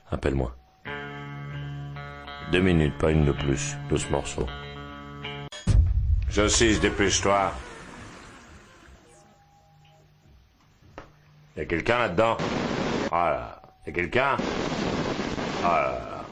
appelle-moi. 0.10 0.58
Deux 2.52 2.62
minutes, 2.62 2.98
pas 2.98 3.12
une 3.12 3.26
de 3.26 3.32
plus, 3.32 3.76
de 3.92 3.98
ce 3.98 4.10
morceau. 4.10 4.48
Dépêche-toi. 6.82 7.54
Y 11.58 11.66
quelqu'un 11.66 11.98
là-dedans? 11.98 12.38
Ah. 13.12 13.60
Y 13.88 13.92
quelqu'un? 13.92 14.38
Ah. 15.64 16.24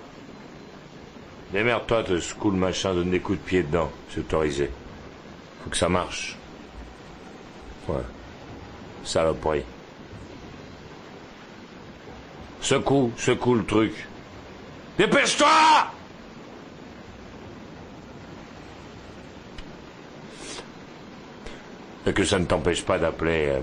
Démerde-toi, 1.51 2.03
te 2.03 2.19
secoue 2.19 2.51
le 2.51 2.57
machin, 2.57 2.93
donne 2.93 3.09
des 3.09 3.19
coups 3.19 3.39
de 3.39 3.43
pied 3.43 3.63
dedans. 3.63 3.91
C'est 4.09 4.19
autorisé. 4.19 4.69
Faut 5.63 5.69
que 5.71 5.77
ça 5.77 5.89
marche. 5.89 6.37
Ouais. 7.87 8.03
Saloperie. 9.03 9.63
Secoue, 12.61 13.11
secoue 13.17 13.55
le 13.55 13.65
truc. 13.65 14.07
Dépêche-toi 14.97 15.47
Et 22.07 22.13
que 22.13 22.23
ça 22.23 22.37
ne 22.37 22.45
t'empêche 22.45 22.85
pas 22.85 22.99
d'appeler... 22.99 23.47
euh, 23.47 23.61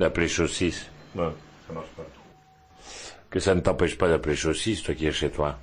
d'appeler 0.00 0.28
Chaussis. 0.28 0.88
Non, 1.14 1.34
ça 1.66 1.74
marche 1.74 1.90
pas. 1.90 2.06
Que 3.28 3.38
ça 3.38 3.54
ne 3.54 3.60
t'empêche 3.60 3.96
pas 3.96 4.08
d'appeler 4.08 4.34
Chaussis, 4.34 4.82
toi 4.82 4.94
qui 4.94 5.06
es 5.06 5.12
chez 5.12 5.30
toi. 5.30 5.58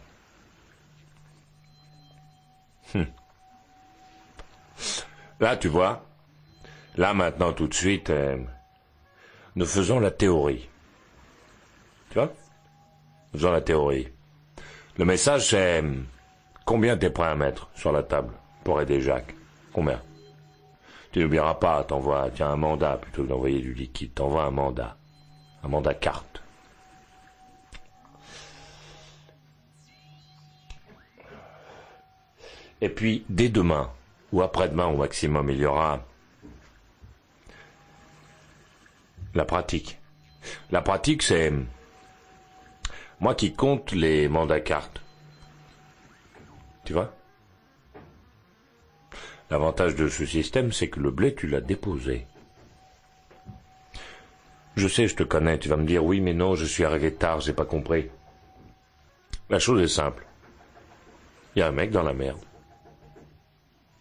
Hum. 2.96 3.08
Là, 5.40 5.58
tu 5.58 5.68
vois, 5.68 6.06
là 6.96 7.14
maintenant 7.14 7.52
tout 7.52 7.68
de 7.68 7.74
suite, 7.74 8.12
euh, 8.12 8.38
nous 9.56 9.66
faisons 9.66 10.00
la 10.00 10.12
théorie. 10.12 10.70
Tu 12.10 12.14
vois? 12.14 12.32
Nous 13.34 13.40
faisons 13.40 13.52
la 13.52 13.62
théorie. 13.62 14.08
Le 14.98 15.06
message 15.06 15.50
c'est 15.50 15.82
euh, 15.84 15.94
combien 16.64 16.96
t'es 16.96 17.10
prêt 17.10 17.28
à 17.28 17.36
mettre 17.36 17.70
sur 17.76 17.92
la 17.92 18.04
table 18.04 18.34
pour 18.64 18.80
aider 18.82 19.02
Jacques? 19.02 19.36
Combien? 19.74 20.02
Tu 21.18 21.24
n'oublieras 21.24 21.55
pas, 21.55 21.84
t'envoies, 21.84 22.30
tiens, 22.30 22.51
un 22.51 22.57
mandat 22.57 22.97
plutôt 22.97 23.24
que 23.24 23.30
d'envoyer 23.30 23.59
du 23.59 23.74
liquide, 23.74 24.13
t'envoies 24.13 24.43
un 24.43 24.51
mandat. 24.51 24.97
Un 25.63 25.68
mandat 25.68 25.95
carte. 25.95 26.43
Et 32.82 32.89
puis, 32.89 33.26
dès 33.30 33.49
demain, 33.49 33.89
ou 34.32 34.43
après-demain 34.43 34.86
au 34.86 34.97
maximum, 34.97 35.49
il 35.49 35.57
y 35.57 35.65
aura 35.65 36.05
la 39.34 39.45
pratique. 39.45 39.97
La 40.70 40.84
pratique, 40.84 41.24
c'est 41.24 41.51
moi 43.20 43.34
qui 43.34 43.55
compte 43.55 43.91
les 43.91 44.28
mandats 44.28 44.59
cartes. 44.59 45.01
Tu 46.86 46.93
vois? 46.93 47.16
L'avantage 49.50 49.95
de 49.95 50.10
ce 50.10 50.26
système, 50.26 50.74
c'est 50.74 50.89
que 50.89 51.00
le 51.00 51.12
blé, 51.12 51.34
tu 51.34 51.48
l'as 51.48 51.62
déposé. 51.62 52.28
Je 54.76 54.88
sais, 54.88 55.08
je 55.08 55.16
te 55.16 55.24
connais, 55.24 55.58
tu 55.58 55.70
vas 55.70 55.78
me 55.78 55.86
dire 55.86 56.04
oui, 56.04 56.20
mais 56.20 56.34
non, 56.34 56.56
je 56.56 56.66
suis 56.66 56.84
arrivé 56.84 57.14
tard, 57.14 57.39
j'ai 57.39 57.54
pas 57.54 57.66
compris. 57.66 58.10
La 59.50 59.60
chose 59.60 59.82
est 59.82 59.88
simple. 59.88 60.26
Il 61.56 61.60
y 61.60 61.62
a 61.62 61.68
un 61.68 61.72
mec 61.72 61.89
dans 61.89 62.04
la 62.04 62.14
merde. 62.14 62.39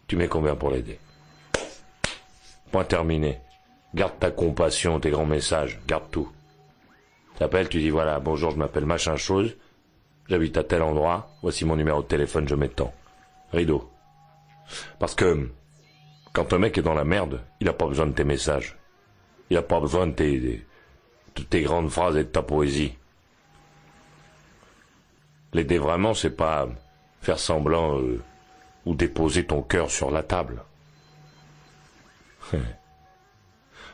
Tu 0.07 0.17
mets 0.17 0.27
combien 0.27 0.55
pour 0.55 0.69
l'aider? 0.69 0.99
Point 2.71 2.83
terminé. 2.83 3.39
Garde 3.95 4.19
ta 4.19 4.29
compassion, 4.29 4.99
tes 4.99 5.09
grands 5.09 5.25
messages, 5.25 5.79
garde 5.87 6.11
tout. 6.11 6.29
T'appelles, 7.39 7.69
tu 7.69 7.79
dis 7.79 7.89
voilà, 7.89 8.19
bonjour, 8.19 8.51
je 8.51 8.57
m'appelle 8.57 8.85
machin 8.85 9.15
chose, 9.15 9.55
j'habite 10.27 10.57
à 10.57 10.63
tel 10.63 10.81
endroit, 10.81 11.29
voici 11.41 11.65
mon 11.65 11.75
numéro 11.75 12.01
de 12.01 12.07
téléphone, 12.07 12.47
je 12.47 12.55
mets 12.55 12.67
tant. 12.67 12.93
Rideau. 13.53 13.89
Parce 14.99 15.15
que 15.15 15.49
quand 16.33 16.53
un 16.53 16.59
mec 16.59 16.77
est 16.77 16.83
dans 16.83 16.93
la 16.93 17.03
merde, 17.03 17.41
il 17.59 17.65
n'a 17.65 17.73
pas 17.73 17.87
besoin 17.87 18.07
de 18.07 18.11
tes 18.11 18.23
messages. 18.23 18.77
Il 19.49 19.55
n'a 19.55 19.61
pas 19.61 19.79
besoin 19.79 20.07
de 20.07 20.11
tes, 20.13 20.63
de 21.35 21.41
tes 21.43 21.61
grandes 21.61 21.89
phrases 21.89 22.17
et 22.17 22.23
de 22.23 22.29
ta 22.29 22.41
poésie. 22.41 22.93
L'aider 25.53 25.77
vraiment, 25.77 26.13
c'est 26.13 26.35
pas 26.35 26.67
faire 27.21 27.39
semblant 27.39 27.99
euh, 27.99 28.21
ou 28.85 28.93
déposer 28.93 29.45
ton 29.45 29.61
cœur 29.61 29.89
sur 29.89 30.11
la 30.11 30.23
table. 30.23 30.61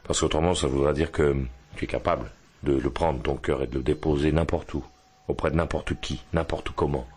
Parce 0.04 0.20
qu'autrement, 0.20 0.56
ça 0.56 0.68
voudra 0.68 0.94
dire 0.94 1.12
que 1.12 1.36
tu 1.76 1.86
es 1.86 1.88
capable 1.88 2.30
de 2.64 2.74
le 2.74 2.90
prendre, 2.90 3.22
ton 3.22 3.36
cœur, 3.36 3.62
et 3.62 3.68
de 3.68 3.76
le 3.76 3.84
déposer 3.84 4.32
n'importe 4.32 4.74
où. 4.74 4.84
auprès 5.28 5.52
de 5.52 5.56
n'importe 5.56 6.00
qui, 6.02 6.22
n'importe 6.34 6.72
comment. 6.72 7.08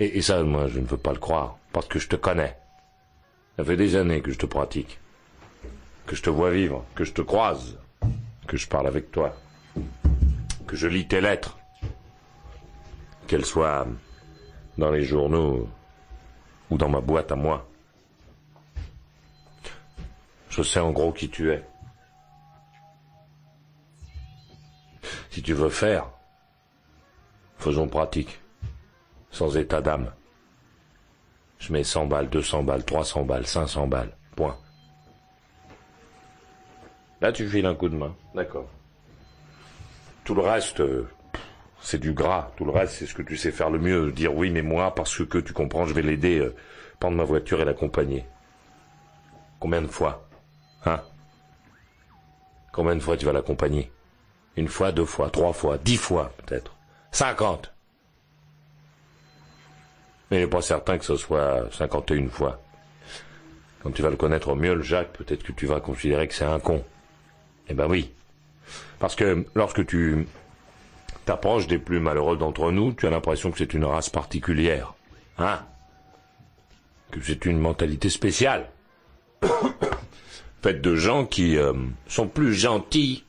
Et 0.00 0.20
ça, 0.22 0.42
moi, 0.42 0.66
je 0.66 0.80
ne 0.80 0.86
veux 0.86 0.96
pas 0.96 1.12
le 1.12 1.18
croire, 1.18 1.58
parce 1.72 1.86
que 1.86 1.98
je 1.98 2.08
te 2.08 2.16
connais. 2.16 2.56
Ça 3.56 3.64
fait 3.64 3.76
des 3.76 3.96
années 3.96 4.20
que 4.20 4.30
je 4.30 4.38
te 4.38 4.44
pratique, 4.44 5.00
que 6.06 6.14
je 6.14 6.22
te 6.22 6.28
vois 6.28 6.50
vivre, 6.50 6.84
que 6.94 7.04
je 7.04 7.12
te 7.12 7.22
croise, 7.22 7.78
que 8.46 8.58
je 8.58 8.68
parle 8.68 8.86
avec 8.86 9.10
toi, 9.10 9.34
que 10.66 10.76
je 10.76 10.86
lis 10.86 11.08
tes 11.08 11.22
lettres, 11.22 11.58
qu'elles 13.26 13.46
soient 13.46 13.86
dans 14.76 14.90
les 14.90 15.04
journaux 15.04 15.68
ou 16.70 16.76
dans 16.76 16.90
ma 16.90 17.00
boîte 17.00 17.32
à 17.32 17.36
moi. 17.36 17.66
Je 20.50 20.62
sais 20.62 20.80
en 20.80 20.90
gros 20.90 21.12
qui 21.12 21.30
tu 21.30 21.50
es. 21.50 21.64
Si 25.30 25.42
tu 25.42 25.54
veux 25.54 25.70
faire, 25.70 26.10
faisons 27.58 27.88
pratique, 27.88 28.38
sans 29.30 29.56
état 29.56 29.80
d'âme. 29.80 30.12
Je 31.58 31.72
mets 31.72 31.84
100 31.84 32.06
balles, 32.06 32.28
200 32.28 32.62
balles, 32.62 32.84
300 32.84 33.24
balles, 33.24 33.46
500 33.46 33.86
balles, 33.86 34.16
point. 34.34 34.56
Là, 37.20 37.32
tu 37.32 37.48
files 37.48 37.66
un 37.66 37.74
coup 37.74 37.88
de 37.88 37.96
main, 37.96 38.14
d'accord. 38.34 38.68
Tout 40.24 40.34
le 40.34 40.42
reste, 40.42 40.80
euh, 40.80 41.08
c'est 41.80 42.00
du 42.00 42.12
gras. 42.12 42.50
Tout 42.56 42.64
le 42.64 42.72
reste, 42.72 42.94
c'est 42.94 43.06
ce 43.06 43.14
que 43.14 43.22
tu 43.22 43.36
sais 43.36 43.52
faire 43.52 43.70
le 43.70 43.78
mieux. 43.78 44.12
Dire 44.12 44.34
oui, 44.34 44.50
mais 44.50 44.62
moi, 44.62 44.94
parce 44.94 45.24
que 45.24 45.38
tu 45.38 45.52
comprends, 45.52 45.86
je 45.86 45.94
vais 45.94 46.02
l'aider, 46.02 46.40
euh, 46.40 46.54
prendre 47.00 47.16
ma 47.16 47.24
voiture 47.24 47.60
et 47.60 47.64
l'accompagner. 47.64 48.26
Combien 49.60 49.82
de 49.82 49.86
fois? 49.86 50.28
Hein? 50.84 51.00
Combien 52.72 52.96
de 52.96 53.00
fois 53.00 53.16
tu 53.16 53.24
vas 53.24 53.32
l'accompagner? 53.32 53.90
Une 54.56 54.68
fois, 54.68 54.92
deux 54.92 55.04
fois, 55.04 55.30
trois 55.30 55.52
fois, 55.52 55.78
dix 55.78 55.96
fois 55.96 56.32
peut-être. 56.44 56.76
Cinquante 57.10 57.72
Mais 60.30 60.38
il 60.38 60.40
n'est 60.40 60.46
pas 60.46 60.62
certain 60.62 60.98
que 60.98 61.04
ce 61.04 61.16
soit 61.16 61.72
cinquante 61.72 62.10
et 62.10 62.14
une 62.14 62.30
fois. 62.30 62.60
Quand 63.82 63.92
tu 63.92 64.02
vas 64.02 64.10
le 64.10 64.16
connaître 64.16 64.48
au 64.48 64.56
mieux, 64.56 64.74
le 64.74 64.82
Jacques, 64.82 65.12
peut-être 65.12 65.44
que 65.44 65.52
tu 65.52 65.66
vas 65.66 65.80
considérer 65.80 66.26
que 66.26 66.34
c'est 66.34 66.44
un 66.44 66.58
con. 66.58 66.84
Eh 67.68 67.74
ben 67.74 67.86
oui. 67.86 68.10
Parce 68.98 69.14
que 69.14 69.46
lorsque 69.54 69.86
tu 69.86 70.26
t'approches 71.24 71.66
des 71.66 71.78
plus 71.78 72.00
malheureux 72.00 72.36
d'entre 72.36 72.72
nous, 72.72 72.92
tu 72.92 73.06
as 73.06 73.10
l'impression 73.10 73.50
que 73.50 73.58
c'est 73.58 73.74
une 73.74 73.84
race 73.84 74.10
particulière. 74.10 74.94
Hein? 75.38 75.60
Que 77.10 77.20
c'est 77.20 77.44
une 77.46 77.58
mentalité 77.58 78.08
spéciale. 78.08 78.68
Faite 80.62 80.80
de 80.80 80.96
gens 80.96 81.26
qui 81.26 81.56
euh, 81.56 81.72
sont 82.08 82.26
plus 82.26 82.54
gentils. 82.54 83.24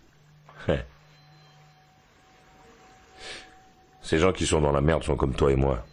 Ces 4.02 4.18
gens 4.18 4.32
qui 4.32 4.48
sont 4.48 4.62
dans 4.62 4.72
la 4.72 4.82
merde 4.82 5.04
sont 5.04 5.18
comme 5.18 5.36
toi 5.36 5.52
et 5.52 5.56
moi. 5.56 5.86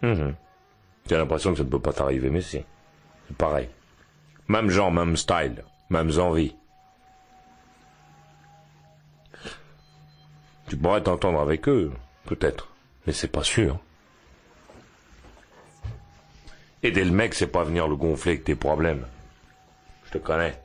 Tu 0.00 1.14
as 1.14 1.18
l'impression 1.18 1.52
que 1.52 1.58
ça 1.58 1.64
ne 1.64 1.68
peut 1.68 1.80
pas 1.80 1.92
t'arriver, 1.92 2.30
mais 2.30 2.40
si. 2.40 2.62
C'est 3.28 3.36
pareil. 3.36 3.68
Même 4.48 4.70
genre, 4.70 4.92
même 4.92 5.16
style, 5.16 5.64
mêmes 5.90 6.18
envies. 6.18 6.54
Tu 10.68 10.76
pourrais 10.76 11.02
t'entendre 11.02 11.40
avec 11.40 11.68
eux, 11.68 11.92
peut-être, 12.24 12.68
mais 13.06 13.12
c'est 13.12 13.28
pas 13.28 13.44
sûr. 13.44 13.78
Aider 16.82 17.04
le 17.04 17.12
mec, 17.12 17.34
c'est 17.34 17.46
pas 17.46 17.64
venir 17.64 17.88
le 17.88 17.96
gonfler 17.96 18.32
avec 18.32 18.44
tes 18.44 18.54
problèmes. 18.54 19.06
Je 20.06 20.12
te 20.12 20.18
connais. 20.18 20.60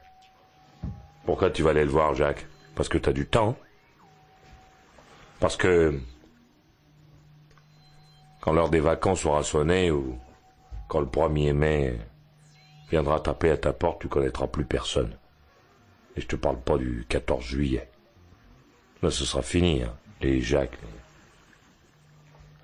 Pourquoi 1.26 1.50
tu 1.52 1.64
vas 1.64 1.72
aller 1.72 1.86
le 1.86 1.92
voir, 1.92 2.14
Jacques? 2.16 2.46
Parce 2.76 2.90
que 2.90 2.98
t'as 2.98 3.14
du 3.14 3.28
temps. 3.28 3.58
Parce 5.40 5.56
que 5.56 6.00
quand 8.42 8.54
l'heure 8.54 8.70
des 8.70 8.80
vacances 8.80 9.26
aura 9.26 9.44
sonné 9.44 9.92
ou 9.92 10.18
quand 10.90 11.00
le 11.00 11.06
1er 11.06 11.54
mai 11.54 12.00
viendra 12.90 13.20
taper 13.20 13.52
à 13.52 13.58
ta 13.58 13.72
porte, 13.72 14.02
tu 14.02 14.10
connaîtras 14.10 14.48
plus 14.48 14.66
personne. 14.66 15.16
Et 16.18 16.22
je 16.22 16.28
te 16.28 16.36
parle 16.36 16.60
pas 16.60 16.78
du 16.78 17.06
14 17.08 17.44
juillet. 17.44 17.90
Là, 19.02 19.12
ce 19.12 19.24
sera 19.24 19.42
fini, 19.42 19.84
hein. 19.84 19.94
Les 20.22 20.40
Jacques, 20.42 20.78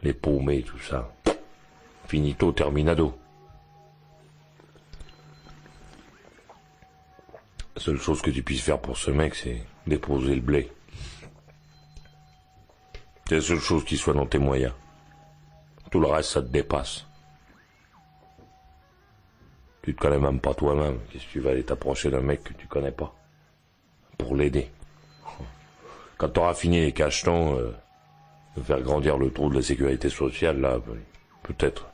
les, 0.03 0.13
paumés, 0.13 0.61
tout 0.61 0.77
ça. 0.77 1.11
Finito 2.07 2.51
terminado. 2.51 3.17
La 7.75 7.81
seule 7.81 7.97
chose 7.97 8.21
que 8.21 8.29
tu 8.29 8.43
puisses 8.43 8.61
faire 8.61 8.79
pour 8.79 8.97
ce 8.97 9.09
mec, 9.09 9.33
c'est 9.33 9.63
déposer 9.87 10.35
le 10.35 10.41
blé. 10.41 10.71
C'est 13.27 13.35
la 13.35 13.41
seule 13.41 13.59
chose 13.59 13.83
qui 13.85 13.97
soit 13.97 14.13
dans 14.13 14.27
tes 14.27 14.37
moyens. 14.37 14.73
Tout 15.91 15.99
le 15.99 16.07
reste, 16.07 16.31
ça 16.31 16.41
te 16.41 16.47
dépasse. 16.47 17.05
Tu 19.81 19.95
te 19.95 20.01
connais 20.01 20.19
même 20.19 20.41
pas 20.41 20.53
toi-même. 20.53 20.99
Qu'est-ce 21.11 21.25
que 21.25 21.31
tu 21.31 21.39
vas 21.39 21.51
aller 21.51 21.63
t'approcher 21.63 22.11
d'un 22.11 22.21
mec 22.21 22.43
que 22.43 22.53
tu 22.53 22.67
connais 22.67 22.91
pas 22.91 23.13
Pour 24.17 24.35
l'aider? 24.35 24.69
Quand 26.17 26.29
tu 26.29 26.39
auras 26.39 26.55
fini 26.55 26.81
les 26.81 26.91
cachetons, 26.91 27.57
euh, 27.57 27.71
de 28.57 28.61
faire 28.63 28.81
grandir 28.81 29.17
le 29.17 29.31
trou 29.31 29.49
de 29.49 29.55
la 29.55 29.61
sécurité 29.61 30.09
sociale, 30.09 30.59
là, 30.59 30.79
peut-être, 31.43 31.85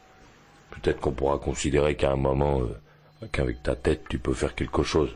peut-être 0.72 1.00
qu'on 1.02 1.12
pourra 1.12 1.38
considérer 1.38 1.96
qu'à 1.96 2.12
un 2.12 2.16
moment, 2.16 2.62
euh, 2.62 3.28
qu'avec 3.32 3.62
ta 3.62 3.76
tête, 3.76 4.06
tu 4.10 4.18
peux 4.18 4.34
faire 4.34 4.56
quelque 4.56 4.82
chose. 4.82 5.16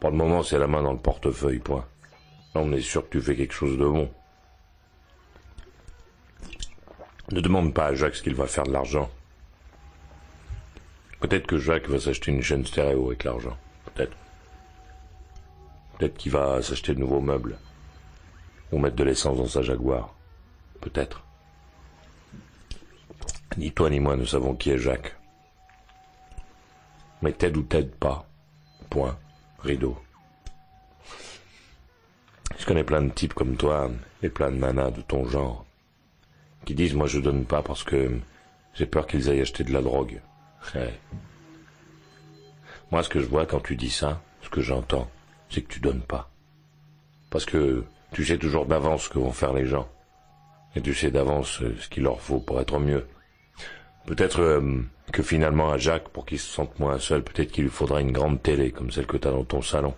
Pour 0.00 0.10
le 0.10 0.16
moment, 0.16 0.42
c'est 0.42 0.58
la 0.58 0.66
main 0.66 0.82
dans 0.82 0.92
le 0.92 0.98
portefeuille, 0.98 1.60
point. 1.60 1.86
Là, 2.54 2.60
on 2.62 2.72
est 2.72 2.80
sûr 2.80 3.08
que 3.08 3.18
tu 3.18 3.22
fais 3.22 3.36
quelque 3.36 3.54
chose 3.54 3.78
de 3.78 3.86
bon. 3.86 4.10
Ne 7.30 7.40
demande 7.40 7.72
pas 7.72 7.86
à 7.86 7.94
Jacques 7.94 8.16
ce 8.16 8.22
qu'il 8.22 8.34
va 8.34 8.46
faire 8.46 8.64
de 8.64 8.72
l'argent. 8.72 9.10
Peut-être 11.20 11.46
que 11.46 11.58
Jacques 11.58 11.88
va 11.88 12.00
s'acheter 12.00 12.32
une 12.32 12.42
chaîne 12.42 12.66
stéréo 12.66 13.06
avec 13.06 13.24
l'argent. 13.24 13.56
Peut-être. 13.86 14.16
Peut-être 15.98 16.16
qu'il 16.16 16.32
va 16.32 16.60
s'acheter 16.62 16.94
de 16.94 17.00
nouveaux 17.00 17.20
meubles. 17.20 17.58
Ou 18.72 18.78
mettre 18.78 18.96
de 18.96 19.04
l'essence 19.04 19.38
dans 19.38 19.46
sa 19.46 19.62
Jaguar. 19.62 20.14
Peut-être. 20.80 21.22
Ni 23.56 23.70
toi 23.70 23.88
ni 23.90 24.00
moi 24.00 24.16
ne 24.16 24.24
savons 24.24 24.54
qui 24.54 24.70
est 24.70 24.78
Jacques. 24.78 25.14
Mais 27.22 27.32
t'aide 27.32 27.56
ou 27.56 27.62
t'aide 27.62 27.94
pas. 27.94 28.28
Point. 28.90 29.16
Rideau. 29.60 29.96
Je 32.58 32.66
connais 32.66 32.84
plein 32.84 33.02
de 33.02 33.10
types 33.10 33.34
comme 33.34 33.56
toi, 33.56 33.90
et 34.22 34.28
plein 34.28 34.50
de 34.50 34.56
nanas 34.56 34.90
de 34.90 35.00
ton 35.02 35.24
genre, 35.26 35.64
qui 36.64 36.74
disent 36.74 36.94
moi 36.94 37.06
je 37.06 37.20
donne 37.20 37.44
pas 37.44 37.62
parce 37.62 37.82
que 37.82 38.18
j'ai 38.74 38.86
peur 38.86 39.06
qu'ils 39.06 39.28
aillent 39.28 39.40
acheter 39.40 39.64
de 39.64 39.72
la 39.72 39.82
drogue. 39.82 40.20
Moi 42.90 43.02
ce 43.02 43.08
que 43.08 43.20
je 43.20 43.26
vois 43.26 43.46
quand 43.46 43.60
tu 43.60 43.76
dis 43.76 43.90
ça, 43.90 44.22
ce 44.42 44.48
que 44.48 44.60
j'entends, 44.60 45.10
c'est 45.50 45.62
que 45.62 45.72
tu 45.72 45.80
donnes 45.80 46.02
pas. 46.02 46.30
Parce 47.30 47.44
que 47.44 47.84
tu 48.12 48.24
sais 48.24 48.38
toujours 48.38 48.66
d'avance 48.66 49.04
ce 49.04 49.08
que 49.08 49.18
vont 49.18 49.32
faire 49.32 49.52
les 49.52 49.66
gens. 49.66 49.88
Et 50.76 50.80
tu 50.80 50.94
sais 50.94 51.10
d'avance 51.10 51.60
euh, 51.62 51.76
ce 51.78 51.88
qu'il 51.88 52.02
leur 52.02 52.20
faut 52.20 52.40
pour 52.40 52.60
être 52.60 52.78
mieux. 52.78 53.06
Peut-être 54.06 54.40
euh, 54.40 54.82
que 55.12 55.22
finalement 55.22 55.70
à 55.70 55.78
Jacques, 55.78 56.08
pour 56.08 56.24
qu'il 56.24 56.38
se 56.38 56.48
sente 56.48 56.78
moins 56.78 56.98
seul, 56.98 57.22
peut-être 57.22 57.52
qu'il 57.52 57.64
lui 57.64 57.70
faudra 57.70 58.00
une 58.00 58.12
grande 58.12 58.42
télé 58.42 58.70
comme 58.70 58.90
celle 58.90 59.06
que 59.06 59.16
tu 59.16 59.28
as 59.28 59.30
dans 59.30 59.44
ton 59.44 59.62
salon. 59.62 59.94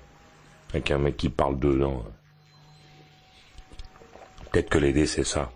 Avec 0.70 0.90
un 0.90 0.98
mec 0.98 1.16
qui 1.16 1.28
parle 1.28 1.58
dedans. 1.58 2.04
Peut-être 4.50 4.68
que 4.68 4.78
l'aider 4.78 5.06
c'est 5.06 5.24
ça. 5.24 5.50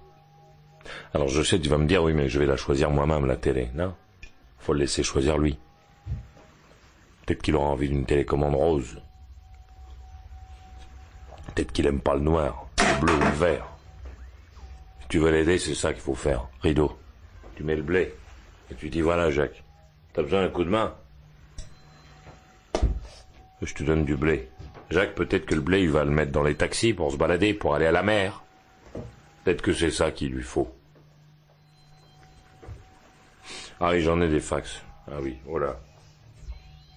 Alors 1.14 1.28
je 1.28 1.42
sais, 1.42 1.58
tu 1.58 1.68
vas 1.68 1.78
me 1.78 1.86
dire, 1.86 2.02
oui, 2.02 2.12
mais 2.12 2.28
je 2.28 2.38
vais 2.38 2.46
la 2.46 2.56
choisir 2.56 2.90
moi-même, 2.90 3.26
la 3.26 3.36
télé. 3.36 3.68
Non? 3.74 3.94
Faut 4.58 4.72
le 4.72 4.80
laisser 4.80 5.02
choisir 5.02 5.38
lui. 5.38 5.58
Peut-être 7.24 7.42
qu'il 7.42 7.56
aura 7.56 7.68
envie 7.68 7.88
d'une 7.88 8.06
télécommande 8.06 8.54
rose. 8.54 9.00
Peut-être 11.54 11.72
qu'il 11.72 11.86
aime 11.86 12.00
pas 12.00 12.14
le 12.14 12.20
noir, 12.20 12.68
le 12.78 13.00
bleu 13.00 13.14
ou 13.14 13.20
le 13.20 13.36
vert. 13.36 13.66
Si 15.02 15.08
tu 15.08 15.18
veux 15.18 15.30
l'aider, 15.30 15.58
c'est 15.58 15.74
ça 15.74 15.92
qu'il 15.92 16.02
faut 16.02 16.14
faire. 16.14 16.48
Rideau. 16.62 16.98
Tu 17.56 17.64
mets 17.64 17.76
le 17.76 17.82
blé. 17.82 18.14
Et 18.70 18.74
tu 18.74 18.90
dis, 18.90 19.00
voilà, 19.00 19.30
Jacques, 19.30 19.62
t'as 20.12 20.22
besoin 20.22 20.42
d'un 20.42 20.50
coup 20.50 20.64
de 20.64 20.70
main? 20.70 20.94
Je 23.62 23.74
te 23.74 23.82
donne 23.82 24.04
du 24.04 24.14
blé. 24.14 24.48
Jacques, 24.90 25.14
peut-être 25.14 25.46
que 25.46 25.54
le 25.54 25.60
blé, 25.60 25.82
il 25.82 25.90
va 25.90 26.04
le 26.04 26.10
mettre 26.10 26.32
dans 26.32 26.42
les 26.42 26.54
taxis 26.54 26.94
pour 26.94 27.10
se 27.10 27.16
balader, 27.16 27.52
pour 27.52 27.74
aller 27.74 27.86
à 27.86 27.92
la 27.92 28.02
mer. 28.02 28.42
Peut-être 29.44 29.62
que 29.62 29.72
c'est 29.72 29.90
ça 29.90 30.12
qu'il 30.12 30.32
lui 30.32 30.42
faut. 30.42 30.72
Ah 33.80 33.90
oui, 33.90 34.02
j'en 34.02 34.20
ai 34.20 34.28
des 34.28 34.40
fax. 34.40 34.82
Ah 35.06 35.16
oui, 35.22 35.38
voilà. 35.46 35.76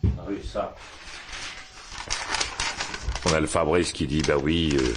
Ah 0.03 0.23
oui, 0.27 0.41
ça. 0.43 0.75
On 3.25 3.33
a 3.33 3.39
le 3.39 3.47
Fabrice 3.47 3.91
qui 3.91 4.07
dit, 4.07 4.21
bah 4.23 4.37
oui, 4.41 4.75
euh, 4.79 4.93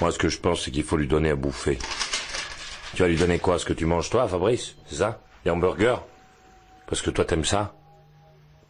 moi 0.00 0.12
ce 0.12 0.18
que 0.18 0.28
je 0.28 0.38
pense 0.38 0.62
c'est 0.62 0.70
qu'il 0.70 0.84
faut 0.84 0.98
lui 0.98 1.08
donner 1.08 1.30
à 1.30 1.36
bouffer. 1.36 1.78
Tu 2.94 3.02
vas 3.02 3.08
lui 3.08 3.16
donner 3.16 3.38
quoi 3.38 3.58
Ce 3.58 3.64
que 3.64 3.72
tu 3.72 3.86
manges 3.86 4.10
toi, 4.10 4.28
Fabrice? 4.28 4.76
C'est 4.86 4.96
ça? 4.96 5.20
Les 5.44 5.50
hamburgers? 5.50 5.96
Parce 6.86 7.00
que 7.00 7.10
toi 7.10 7.24
t'aimes 7.24 7.46
ça? 7.46 7.74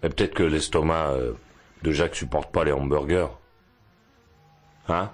Mais 0.03 0.09
peut-être 0.09 0.35
que 0.35 0.45
l'estomac 0.45 1.11
euh, 1.11 1.33
de 1.83 1.91
Jacques 1.91 2.15
supporte 2.15 2.53
pas 2.53 2.65
les 2.65 2.73
hamburgers. 2.73 3.29
Hein? 4.89 5.11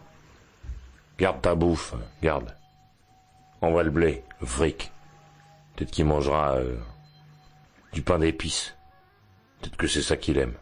Garde 1.19 1.41
ta 1.41 1.55
bouffe, 1.55 1.95
garde. 2.23 2.55
Envoie 3.63 3.83
le 3.83 3.91
blé, 3.91 4.23
le 4.41 4.47
fric. 4.47 4.93
Peut-être 5.75 5.91
qu'il 5.91 6.05
mangera 6.05 6.57
euh, 6.57 6.77
du 7.93 8.03
pain 8.03 8.19
d'épices. 8.19 8.75
Peut-être 9.61 9.77
que 9.77 9.87
c'est 9.87 10.03
ça 10.03 10.17
qu'il 10.17 10.39
aime. 10.39 10.55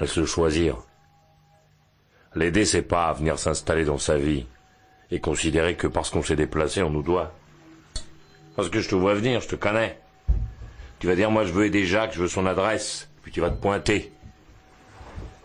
Laisse 0.00 0.16
le 0.16 0.26
choisir. 0.26 0.78
L'aider, 2.34 2.64
c'est 2.64 2.82
pas 2.82 3.12
venir 3.12 3.38
s'installer 3.38 3.84
dans 3.84 3.98
sa 3.98 4.16
vie 4.16 4.46
et 5.10 5.20
considérer 5.20 5.74
que 5.76 5.86
parce 5.86 6.10
qu'on 6.10 6.22
s'est 6.22 6.36
déplacé, 6.36 6.82
on 6.82 6.90
nous 6.90 7.02
doit. 7.02 7.32
Parce 8.56 8.68
que 8.68 8.80
je 8.80 8.88
te 8.88 8.94
vois 8.94 9.14
venir, 9.14 9.40
je 9.40 9.48
te 9.48 9.56
connais. 9.56 9.98
Tu 10.98 11.06
vas 11.06 11.14
dire, 11.14 11.30
moi 11.30 11.44
je 11.44 11.52
veux 11.52 11.66
aider 11.66 11.84
Jacques, 11.84 12.12
je 12.12 12.20
veux 12.20 12.28
son 12.28 12.46
adresse, 12.46 13.08
puis 13.22 13.32
tu 13.32 13.40
vas 13.40 13.50
te 13.50 13.60
pointer. 13.60 14.12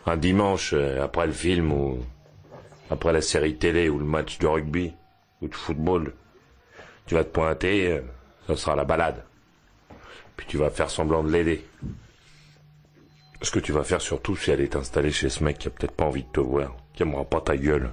Un 0.05 0.17
dimanche, 0.17 0.73
euh, 0.73 1.03
après 1.03 1.27
le 1.27 1.31
film, 1.31 1.71
ou 1.71 1.99
après 2.89 3.13
la 3.13 3.21
série 3.21 3.55
télé, 3.55 3.87
ou 3.87 3.99
le 3.99 4.05
match 4.05 4.39
de 4.39 4.47
rugby, 4.47 4.93
ou 5.41 5.47
de 5.47 5.55
football, 5.55 6.13
tu 7.05 7.15
vas 7.15 7.23
te 7.23 7.29
pointer, 7.29 7.91
euh, 7.91 8.01
ça 8.47 8.55
sera 8.57 8.75
la 8.75 8.83
balade. 8.83 9.23
Puis 10.37 10.47
tu 10.47 10.57
vas 10.57 10.69
faire 10.69 10.89
semblant 10.89 11.23
de 11.23 11.31
l'aider. 11.31 11.65
Ce 13.41 13.51
que 13.51 13.59
tu 13.59 13.71
vas 13.71 13.83
faire 13.83 14.01
surtout, 14.01 14.35
c'est 14.35 14.53
aller 14.53 14.69
t'installer 14.69 15.11
chez 15.11 15.29
ce 15.29 15.43
mec 15.43 15.57
qui 15.57 15.67
a 15.67 15.71
peut-être 15.71 15.95
pas 15.95 16.05
envie 16.05 16.23
de 16.23 16.31
te 16.31 16.39
voir, 16.39 16.75
qui 16.93 17.03
aimera 17.03 17.25
pas 17.25 17.41
ta 17.41 17.57
gueule, 17.57 17.91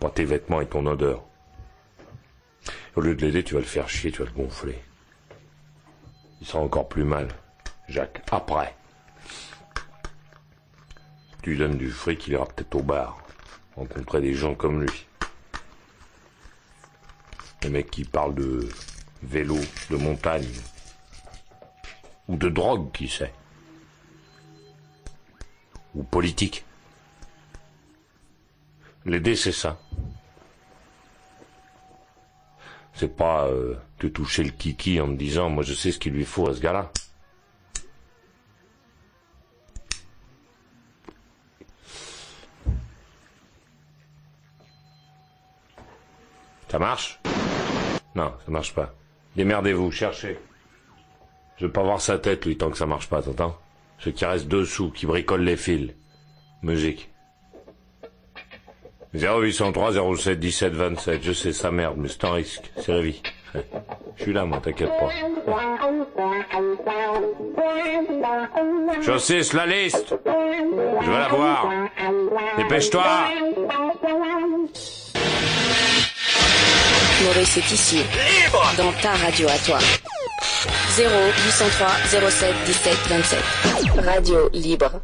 pas 0.00 0.10
tes 0.10 0.24
vêtements 0.24 0.60
et 0.60 0.66
ton 0.66 0.86
odeur. 0.86 1.22
Au 2.94 3.02
lieu 3.02 3.14
de 3.14 3.20
l'aider, 3.20 3.44
tu 3.44 3.54
vas 3.54 3.60
le 3.60 3.66
faire 3.66 3.88
chier, 3.90 4.10
tu 4.10 4.22
vas 4.22 4.30
le 4.30 4.34
gonfler. 4.34 4.78
Il 6.40 6.46
sera 6.46 6.62
encore 6.62 6.88
plus 6.88 7.04
mal. 7.04 7.28
Jacques, 7.88 8.22
après. 8.30 8.74
Tu 11.42 11.50
lui 11.50 11.58
donnes 11.58 11.76
du 11.76 11.90
fric, 11.90 12.26
il 12.26 12.32
ira 12.32 12.46
peut-être 12.46 12.74
au 12.74 12.82
bar, 12.82 13.18
rencontrer 13.76 14.20
des 14.20 14.34
gens 14.34 14.54
comme 14.54 14.82
lui. 14.82 15.06
Des 17.60 17.68
mecs 17.68 17.90
qui 17.90 18.04
parlent 18.04 18.34
de 18.34 18.68
vélo, 19.22 19.58
de 19.90 19.96
montagne, 19.96 20.48
ou 22.28 22.36
de 22.36 22.48
drogue, 22.48 22.90
qui 22.92 23.08
sait. 23.08 23.32
Ou 25.94 26.02
politique. 26.02 26.64
L'aider, 29.04 29.36
c'est 29.36 29.52
ça. 29.52 29.78
C'est 32.94 33.14
pas 33.14 33.46
euh, 33.46 33.76
te 33.98 34.06
toucher 34.06 34.42
le 34.42 34.50
kiki 34.50 35.00
en 35.00 35.06
me 35.06 35.16
disant, 35.16 35.50
moi 35.50 35.62
je 35.62 35.74
sais 35.74 35.92
ce 35.92 35.98
qu'il 35.98 36.14
lui 36.14 36.24
faut 36.24 36.48
à 36.48 36.54
ce 36.54 36.60
gars-là. 36.60 36.90
Ça 46.68 46.78
marche? 46.78 47.20
Non, 48.14 48.34
ça 48.44 48.50
marche 48.50 48.74
pas. 48.74 48.94
Démerdez-vous, 49.36 49.90
cherchez. 49.92 50.38
Je 51.58 51.66
veux 51.66 51.72
pas 51.72 51.82
voir 51.82 52.00
sa 52.00 52.18
tête, 52.18 52.44
lui, 52.44 52.56
tant 52.56 52.70
que 52.70 52.76
ça 52.76 52.86
marche 52.86 53.08
pas, 53.08 53.22
t'entends? 53.22 53.56
Ceux 53.98 54.10
qui 54.10 54.24
restent 54.24 54.48
dessous, 54.48 54.90
qui 54.90 55.06
bricolent 55.06 55.44
les 55.44 55.56
fils. 55.56 55.92
Musique. 56.62 57.10
0803 59.14 59.92
07 60.16 60.38
17 60.38 60.72
27, 60.74 61.22
je 61.22 61.32
sais, 61.32 61.52
ça 61.52 61.70
merde, 61.70 61.96
mais 61.96 62.08
c'est 62.08 62.24
un 62.24 62.32
risque, 62.32 62.70
c'est 62.76 62.92
la 62.92 63.00
vie. 63.00 63.22
Je 64.16 64.22
suis 64.22 64.32
là, 64.32 64.44
moi, 64.44 64.60
t'inquiète 64.60 64.90
pas. 64.98 65.08
Je 69.02 69.18
sais, 69.18 69.40
la 69.54 69.66
liste 69.66 70.14
Je 71.02 71.06
veux 71.06 71.18
la 71.18 71.28
voir 71.28 71.70
Dépêche-toi 72.56 73.04
Maurice 77.24 77.56
est 77.56 77.72
ici. 77.72 77.96
Libre 77.96 78.72
Dans 78.76 78.92
ta 79.00 79.12
radio 79.12 79.48
à 79.48 79.58
toi. 79.58 79.78
0 80.96 81.10
803 81.10 82.30
07 82.30 82.54
17 82.64 82.96
27. 83.08 84.00
Radio 84.02 84.48
libre. 84.54 85.02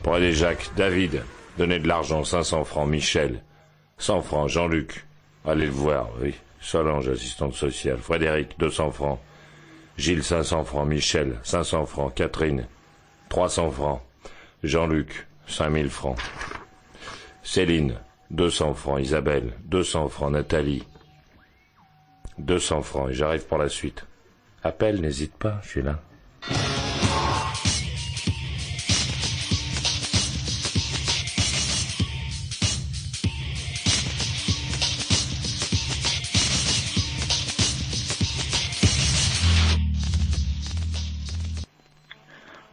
Pour 0.00 0.14
aller 0.14 0.32
Jacques, 0.32 0.70
David, 0.76 1.24
donnez 1.58 1.80
de 1.80 1.88
l'argent, 1.88 2.22
500 2.22 2.62
francs, 2.62 2.88
Michel, 2.88 3.42
100 3.96 4.22
francs, 4.22 4.48
Jean-Luc, 4.48 5.06
allez 5.44 5.66
le 5.66 5.72
voir, 5.72 6.08
oui. 6.22 6.36
Solange, 6.60 7.08
assistante 7.08 7.54
sociale, 7.54 7.98
Frédéric, 7.98 8.56
200 8.60 8.92
francs, 8.92 9.18
Gilles, 9.96 10.22
500 10.22 10.62
francs, 10.62 10.86
Michel, 10.86 11.40
500 11.42 11.86
francs, 11.86 12.14
Catherine, 12.14 12.68
300 13.28 13.72
francs, 13.72 14.00
Jean-Luc, 14.62 15.26
5000 15.48 15.90
francs, 15.90 16.18
Céline, 17.42 17.94
200 18.30 18.74
francs, 18.74 19.00
Isabelle, 19.00 19.52
200 19.64 20.10
francs, 20.10 20.30
Nathalie, 20.30 20.84
200 22.38 22.82
francs, 22.82 23.10
et 23.10 23.14
j'arrive 23.14 23.44
pour 23.46 23.58
la 23.58 23.68
suite. 23.68 24.04
Appelle, 24.62 25.00
n'hésite 25.00 25.34
pas, 25.34 25.60
je 25.62 25.68
suis 25.68 25.82
là. 25.82 26.00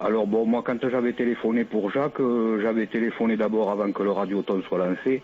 Alors 0.05 0.27
bon, 0.27 0.45
moi 0.45 0.61
quand 0.63 0.87
j'avais 0.87 1.13
téléphoné 1.13 1.63
pour 1.63 1.89
Jacques, 1.89 2.19
euh, 2.19 2.59
j'avais 2.61 2.85
téléphoné 2.85 3.37
d'abord 3.37 3.71
avant 3.71 3.91
que 3.91 4.03
le 4.03 4.11
radioton 4.11 4.61
soit 4.67 4.77
lancé, 4.77 5.23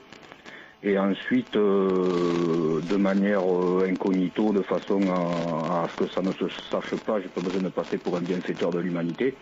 et 0.84 0.98
ensuite 0.98 1.56
euh, 1.56 2.82
de 2.82 2.96
manière 2.98 3.44
euh, 3.44 3.88
incognito, 3.90 4.52
de 4.54 4.62
façon 4.64 5.02
à, 5.10 5.84
à 5.84 5.90
ce 5.92 6.04
que 6.04 6.10
ça 6.12 6.22
ne 6.22 6.34
se 6.34 6.46
sache 6.70 6.96
pas, 7.06 7.20
j'ai 7.22 7.28
pas 7.30 7.42
besoin 7.42 7.62
de 7.62 7.70
passer 7.70 7.98
pour 7.98 8.16
un 8.18 8.22
bienfaiteur 8.22 8.72
de 8.72 8.80
l'humanité. 8.80 9.36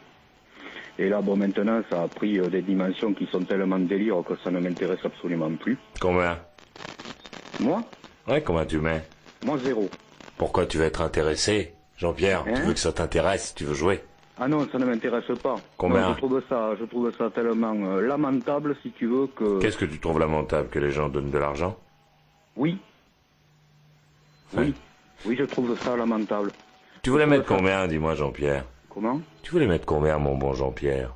Et 0.98 1.08
là, 1.08 1.22
bon, 1.22 1.38
maintenant, 1.38 1.82
ça 1.90 2.04
a 2.04 2.08
pris 2.10 2.40
euh, 2.40 2.50
des 2.50 2.62
dimensions 2.62 3.14
qui 3.14 3.26
sont 3.28 3.44
tellement 3.46 3.80
délire 3.80 4.22
que 4.28 4.36
ça 4.44 4.52
ne 4.52 4.60
m'intéresse 4.60 5.00
absolument 5.04 5.52
plus. 5.52 5.78
Combien? 6.02 6.40
Moi? 7.60 7.84
Ouais, 8.28 8.42
combien 8.44 8.66
tu 8.66 8.80
mets? 8.80 9.04
Moi, 9.42 9.58
zéro. 9.64 9.90
Pourquoi 10.38 10.66
tu 10.66 10.78
veux 10.78 10.84
être 10.86 11.02
intéressé? 11.02 11.74
Jean-Pierre, 11.98 12.44
tu 12.44 12.50
Hein? 12.52 12.66
veux 12.66 12.74
que 12.74 12.80
ça 12.80 12.92
t'intéresse, 12.94 13.56
tu 13.56 13.64
veux 13.64 13.74
jouer? 13.74 14.02
Ah 14.40 14.48
non, 14.48 14.66
ça 14.72 14.78
ne 14.80 14.86
m'intéresse 14.86 15.26
pas. 15.44 15.56
Combien 15.78 16.02
Non, 16.02 16.14
je 16.14 16.18
trouve 16.18 16.42
ça, 16.48 16.74
je 16.80 16.86
trouve 16.86 17.12
ça 17.18 17.30
tellement 17.30 17.74
euh, 17.74 18.02
lamentable, 18.02 18.76
si 18.82 18.92
tu 18.92 19.06
veux, 19.08 19.28
que... 19.28 19.60
Qu'est-ce 19.60 19.78
que 19.78 19.86
tu 19.86 20.00
trouves 20.00 20.20
lamentable 20.20 20.70
que 20.70 20.80
les 20.80 20.92
gens 20.92 21.10
donnent 21.10 21.30
de 21.30 21.38
l'argent? 21.38 21.78
Oui. 22.56 22.78
Oui. 24.58 24.74
Oui, 25.26 25.36
je 25.38 25.44
trouve 25.44 25.78
ça 25.80 25.98
lamentable. 25.98 26.52
Tu 27.02 27.10
voulais 27.10 27.26
mettre 27.26 27.46
combien, 27.46 27.86
dis-moi 27.88 28.16
Jean-Pierre? 28.16 28.64
Comment? 28.90 29.20
Tu 29.44 29.52
voulais 29.52 29.68
mettre 29.68 29.86
combien, 29.86 30.18
mon 30.18 30.38
bon 30.38 30.54
Jean-Pierre? 30.54 31.14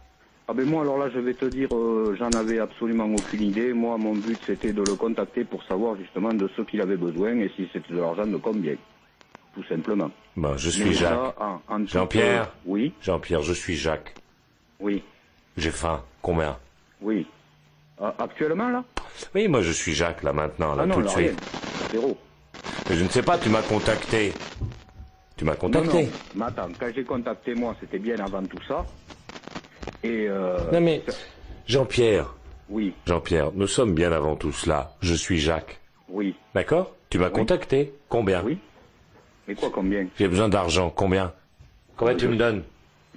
Ah 0.50 0.54
ben 0.54 0.68
moi, 0.68 0.82
alors 0.82 0.98
là, 0.98 1.10
je 1.10 1.20
vais 1.20 1.34
te 1.34 1.46
dire, 1.46 1.70
euh, 1.72 2.16
j'en 2.20 2.30
avais 2.32 2.60
absolument 2.60 3.06
aucune 3.06 3.44
idée. 3.44 3.72
Moi, 3.72 3.98
mon 3.98 4.14
but, 4.14 4.38
c'était 4.46 4.74
de 4.74 4.82
le 4.82 4.96
contacter 4.96 5.46
pour 5.46 5.64
savoir 5.64 5.96
justement 5.96 6.34
de 6.34 6.50
ce 6.58 6.62
qu'il 6.64 6.82
avait 6.82 6.98
besoin 6.98 7.38
et 7.40 7.50
si 7.56 7.70
c'était 7.72 7.94
de 7.94 8.00
l'argent 8.00 8.26
de 8.28 8.36
combien. 8.36 8.76
Tout 9.54 9.64
simplement. 9.66 10.10
Bon, 10.36 10.58
je 10.58 10.70
suis 10.70 10.84
Mais 10.86 10.94
Jacques. 10.94 11.36
Jean-Pierre 11.86 12.52
Oui, 12.66 12.94
Jean-Pierre, 13.02 13.42
je 13.44 13.54
suis 13.54 13.76
Jacques. 13.76 14.16
oui, 14.80 15.04
J'ai 15.58 15.70
faim. 15.72 16.04
Combien? 16.22 16.58
Oui. 17.02 17.28
Ah, 18.02 18.14
actuellement, 18.18 18.70
là? 18.70 18.84
Oui, 19.36 19.48
moi 19.48 19.62
je 19.62 19.72
suis 19.72 19.94
Jacques, 19.94 20.24
là, 20.24 20.34
maintenant, 20.34 20.74
là, 20.76 20.84
Ah 20.84 20.86
non, 20.88 20.96
tout 20.96 21.02
de 21.04 21.08
suite. 21.10 21.40
Zéro. 21.92 22.18
Mais 22.90 22.96
je 22.96 23.04
ne 23.04 23.10
sais 23.10 23.22
pas, 23.22 23.38
tu 23.38 23.50
m'as 23.50 23.62
contacté. 23.62 24.34
Tu 25.38 25.46
m'as 25.46 25.56
contacté. 25.56 25.88
Non, 26.04 26.04
non. 26.04 26.10
Mais 26.36 26.46
attends, 26.46 26.70
quand 26.80 26.90
j'ai 26.96 27.04
contacté 27.04 27.54
moi, 27.54 27.76
c'était 27.80 28.00
bien 28.00 28.18
avant 28.20 28.44
tout 28.44 28.62
ça. 28.68 28.86
Et 30.04 30.28
euh, 30.30 30.58
Non, 30.72 30.82
mais 30.82 31.04
Jean-Pierre, 31.68 32.34
oui, 32.70 32.94
Jean-Pierre, 33.06 33.52
nous 33.54 33.68
sommes 33.68 33.94
bien 33.94 34.12
avant 34.12 34.36
tout 34.36 34.52
cela. 34.52 34.94
Je 35.02 35.14
suis 35.14 35.38
Jacques. 35.40 35.80
oui. 36.10 36.36
D'accord? 36.56 36.96
Tu 37.10 37.20
m'as 37.20 37.30
contacté. 37.30 37.94
Combien? 38.10 38.42
Oui. 38.44 38.58
Mais 39.48 39.56
quoi, 39.56 39.70
combien 39.74 40.08
J'ai 40.18 40.28
besoin 40.28 40.50
d'argent. 40.50 40.90
Combien 40.90 41.34
Combien 41.98 42.16
tu 42.16 42.28
me 42.28 42.36
donnes 42.36 42.64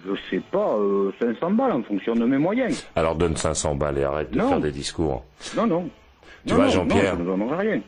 Je 0.04 0.12
sais 0.30 0.42
pas, 0.50 0.76
euh, 0.76 1.12
500 1.20 1.50
balles 1.52 1.72
en 1.72 1.82
fonction 1.82 2.14
de 2.14 2.24
mes 2.26 2.38
moyens. 2.38 2.86
Alors 2.96 3.14
donne 3.14 3.36
500 3.36 3.74
balles 3.76 3.98
et 3.98 4.04
arrête 4.04 4.30
de 4.30 4.38
Non. 4.38 4.48
faire 4.50 4.60
des 4.60 4.72
discours. 4.72 5.24
Non, 5.56 5.66
non. 5.66 5.88
Tu 6.46 6.52
Non, 6.52 6.56
vois, 6.56 6.68
Jean-Pierre 6.68 7.16
Non, 7.16 7.24
je 7.24 7.30
ne 7.30 7.36
donnerai 7.36 7.56
rien. 7.68 7.80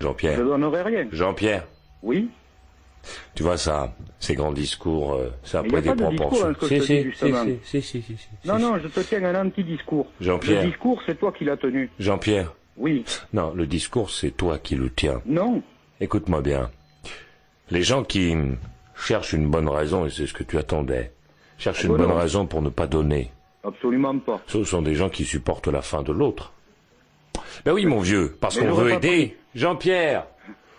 Je 0.00 0.04
Jean-Pierre. 0.06 0.38
donnerai 0.44 0.82
rien. 0.82 1.06
Jean-Pierre. 1.12 1.64
Oui. 2.02 2.28
Tu 3.36 3.44
vois 3.44 3.56
ça, 3.56 3.94
ces 4.18 4.34
grands 4.34 4.52
discours, 4.52 5.14
euh, 5.14 5.30
ça 5.44 5.60
a 5.60 5.62
pris 5.62 5.70
des 5.80 5.90
pas 5.90 5.94
de 5.94 6.00
discours 6.10 6.16
proportions. 6.28 6.54
que 6.54 6.66
Si, 7.62 7.80
si, 7.82 8.02
si, 8.02 8.16
Non, 8.44 8.58
non, 8.58 8.78
je 8.82 8.88
te 8.88 8.98
tiens 9.00 9.22
un 9.24 9.46
anti-discours. 9.46 10.08
Jean-Pierre. 10.20 10.62
Le 10.64 10.70
discours, 10.70 11.00
c'est 11.06 11.14
toi 11.16 11.30
qui 11.30 11.44
l'as 11.44 11.56
tenu. 11.56 11.88
Jean-Pierre. 12.00 12.52
Oui. 12.76 13.04
Non, 13.32 13.52
le 13.54 13.66
discours, 13.66 14.10
c'est 14.10 14.32
toi 14.32 14.58
qui 14.58 14.74
le 14.74 14.90
tiens. 14.90 15.22
Non. 15.24 15.62
Écoute-moi 16.00 16.40
bien. 16.42 16.68
Les 17.70 17.82
gens 17.82 18.04
qui 18.04 18.34
cherchent 18.96 19.32
une 19.32 19.48
bonne 19.48 19.68
raison, 19.68 20.06
et 20.06 20.10
c'est 20.10 20.26
ce 20.26 20.34
que 20.34 20.42
tu 20.44 20.56
attendais, 20.58 21.12
cherchent 21.58 21.84
une 21.84 21.96
bon, 21.96 21.98
bonne 22.06 22.12
raison 22.12 22.46
pour 22.46 22.62
ne 22.62 22.68
pas 22.70 22.86
donner. 22.86 23.30
Absolument 23.64 24.16
pas. 24.18 24.40
Ce 24.46 24.62
sont 24.64 24.82
des 24.82 24.94
gens 24.94 25.08
qui 25.08 25.24
supportent 25.24 25.66
la 25.68 25.82
fin 25.82 26.02
de 26.02 26.12
l'autre. 26.12 26.52
Ben 27.64 27.72
oui, 27.72 27.84
mon 27.86 28.00
vieux, 28.00 28.36
parce 28.40 28.58
qu'on 28.58 28.72
veut 28.72 28.92
aider. 28.92 29.36
Jean-Pierre, 29.54 30.26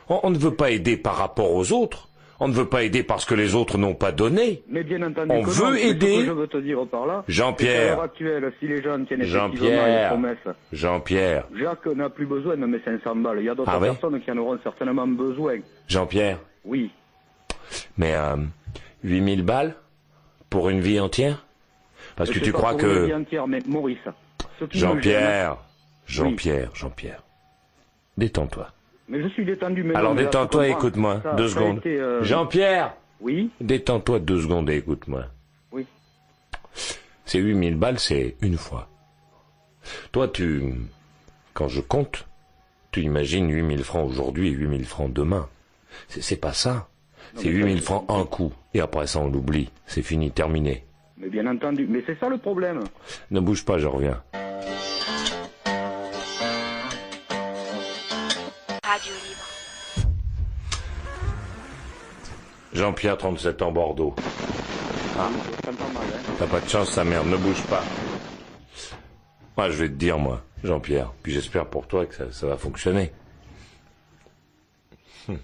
On, 0.10 0.20
on 0.24 0.30
ne 0.30 0.38
veut 0.38 0.54
pas 0.56 0.72
aider 0.72 0.96
par 0.98 1.16
rapport 1.18 1.52
aux 1.54 1.72
autres. 1.74 2.08
On 2.40 2.48
ne 2.48 2.54
veut 2.54 2.68
pas 2.70 2.84
aider 2.84 3.02
parce 3.02 3.26
que 3.26 3.34
les 3.34 3.56
autres 3.56 3.80
n'ont 3.80 3.96
pas 3.96 4.12
donné. 4.12 4.62
Mais 4.70 4.84
bien 4.84 5.02
entendu 5.02 5.32
On 5.32 5.42
veut 5.42 5.70
non, 5.72 5.74
aider. 5.74 6.18
que 6.20 6.26
je 6.26 6.32
veux 6.32 6.48
te 6.48 6.58
dire 6.58 6.86
par 6.86 7.08
là, 7.08 7.24
Jean-Pierre. 7.28 7.98
si 8.60 8.68
les 8.68 8.82
gens 8.84 9.04
tiennent 9.06 9.24
Jean-Pierre. 9.24 10.16
Jean-Pierre. 10.72 11.46
Jacques 11.60 11.88
n'a 11.88 12.10
plus 12.12 12.28
besoin 12.28 12.56
de 12.56 12.66
mes 12.68 12.80
500 12.86 13.16
balles. 13.18 13.40
Il 13.40 13.46
y 13.46 13.50
a 13.50 13.56
d'autres 13.56 13.72
Ah 13.74 13.80
ouais 13.80 13.90
personnes 13.90 14.22
qui 14.22 14.32
en 14.32 14.38
auront 14.38 14.58
certainement 14.64 15.08
besoin. 15.08 15.58
Jean-Pierre. 15.88 16.38
Oui. 16.68 16.91
Mais 17.97 18.13
euh, 18.15 18.36
8000 19.03 19.41
balles 19.43 19.76
pour 20.49 20.70
une 20.70 20.80
vie 20.82 20.99
entière? 20.99 21.45
Parce 22.15 22.30
que 22.30 22.39
tu 22.39 22.51
crois 22.51 22.72
pour 22.78 22.88
une 22.89 23.05
vie 23.05 23.11
que... 23.11 23.15
entière, 23.15 23.47
mais 23.47 23.59
Maurice, 23.68 23.97
Jean-Pierre, 24.72 25.57
Jean-Pierre, 26.05 26.72
Jean-Pierre. 26.76 27.24
Détends-toi. 28.18 28.72
Mais 29.07 29.22
je 29.22 29.28
suis 29.30 29.45
détendu. 29.45 29.84
Mais 29.84 29.95
Alors 29.95 30.15
détends-toi 30.15 30.68
et 30.68 30.72
écoute-moi. 30.72 31.22
Deux 31.38 31.47
ça 31.47 31.55
secondes. 31.55 31.82
euh, 31.86 32.24
Jean-Pierre 32.24 32.93
Oui. 33.22 33.49
Détends-toi 33.61 34.20
deux 34.20 34.41
secondes 34.41 34.70
et 34.70 34.78
écoute-moi. 34.78 35.26
Oui. 35.72 35.86
Ces 37.26 37.39
8000 37.39 37.76
balles, 37.76 37.99
c'est 37.99 38.36
une 38.41 38.57
fois. 38.57 38.89
Toi, 40.11 40.28
tu... 40.28 40.74
Quand 41.53 41.68
je 41.70 41.82
compte, 41.82 42.28
tu 42.91 43.01
imagines 43.01 43.49
8000 43.49 43.84
francs 43.84 44.09
aujourd'hui 44.09 44.49
et 44.49 44.51
8000 44.51 44.86
francs 44.86 45.11
demain. 45.13 45.47
C'est 46.10 46.39
pas 46.39 46.54
ça. 46.54 46.88
C'est 47.36 47.50
8000 47.50 47.82
francs 47.82 48.06
un 48.10 48.26
coup. 48.26 48.54
Et 48.74 48.80
après 48.80 49.08
ça, 49.08 49.20
on 49.20 49.28
l'oublie. 49.28 49.70
C'est 49.86 50.02
fini, 50.02 50.32
terminé. 50.32 50.86
Mais 51.18 51.30
bien 51.30 51.45
entendu. 51.48 51.88
Mais 51.89 52.04
c'est 52.06 52.20
ça 52.20 52.30
le 52.30 52.38
problème. 52.38 52.84
Ne 53.32 53.39
bouge 53.39 53.66
pas, 53.66 53.78
je 53.78 53.88
reviens. 53.88 54.22
Radio 58.84 59.14
Libre. 59.14 60.08
Jean-Pierre, 62.74 63.18
37 63.18 63.62
ans, 63.62 63.72
Bordeaux. 63.72 64.16
Ah, 65.20 65.30
t'as 66.38 66.45
pas 66.45 66.60
de 66.60 66.70
chance, 66.70 66.91
sa 66.91 67.04
mère, 67.04 67.26
ne 67.26 67.38
bouge 67.38 67.64
pas. 67.64 67.84
Moi, 69.58 69.72
je 69.72 69.78
vais 69.78 69.89
te 69.89 69.95
dire, 69.95 70.20
moi, 70.20 70.43
Jean-Pierre, 70.64 71.12
puis 71.24 71.34
j'espère 71.34 71.66
pour 71.66 71.88
toi 71.88 72.06
que 72.06 72.14
ça, 72.14 72.32
ça 72.32 72.45
va 72.45 72.58
fonctionner. 72.58 73.12
Hum. 75.28 75.39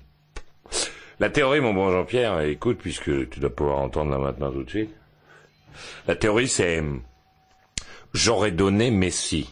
La 1.19 1.29
théorie, 1.29 1.61
mon 1.61 1.73
bon 1.73 1.91
Jean-Pierre, 1.91 2.41
écoute, 2.41 2.79
puisque 2.79 3.29
tu 3.29 3.39
dois 3.39 3.49
pouvoir 3.49 3.79
entendre 3.79 4.11
là 4.11 4.17
maintenant 4.17 4.51
tout 4.51 4.63
de 4.63 4.69
suite. 4.69 4.93
La 6.07 6.15
théorie, 6.15 6.47
c'est 6.47 6.83
j'aurais 8.13 8.51
donné, 8.51 8.91
mais 8.91 9.11
si. 9.11 9.49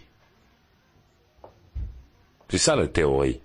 C'est 2.49 2.57
ça 2.57 2.75
la 2.75 2.87
théorie. 2.87 3.41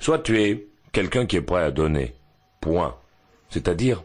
Soit 0.00 0.18
tu 0.18 0.40
es 0.42 0.66
quelqu'un 0.92 1.26
qui 1.26 1.36
est 1.36 1.42
prêt 1.42 1.62
à 1.62 1.70
donner, 1.70 2.14
point. 2.60 2.96
C'est-à-dire 3.50 4.02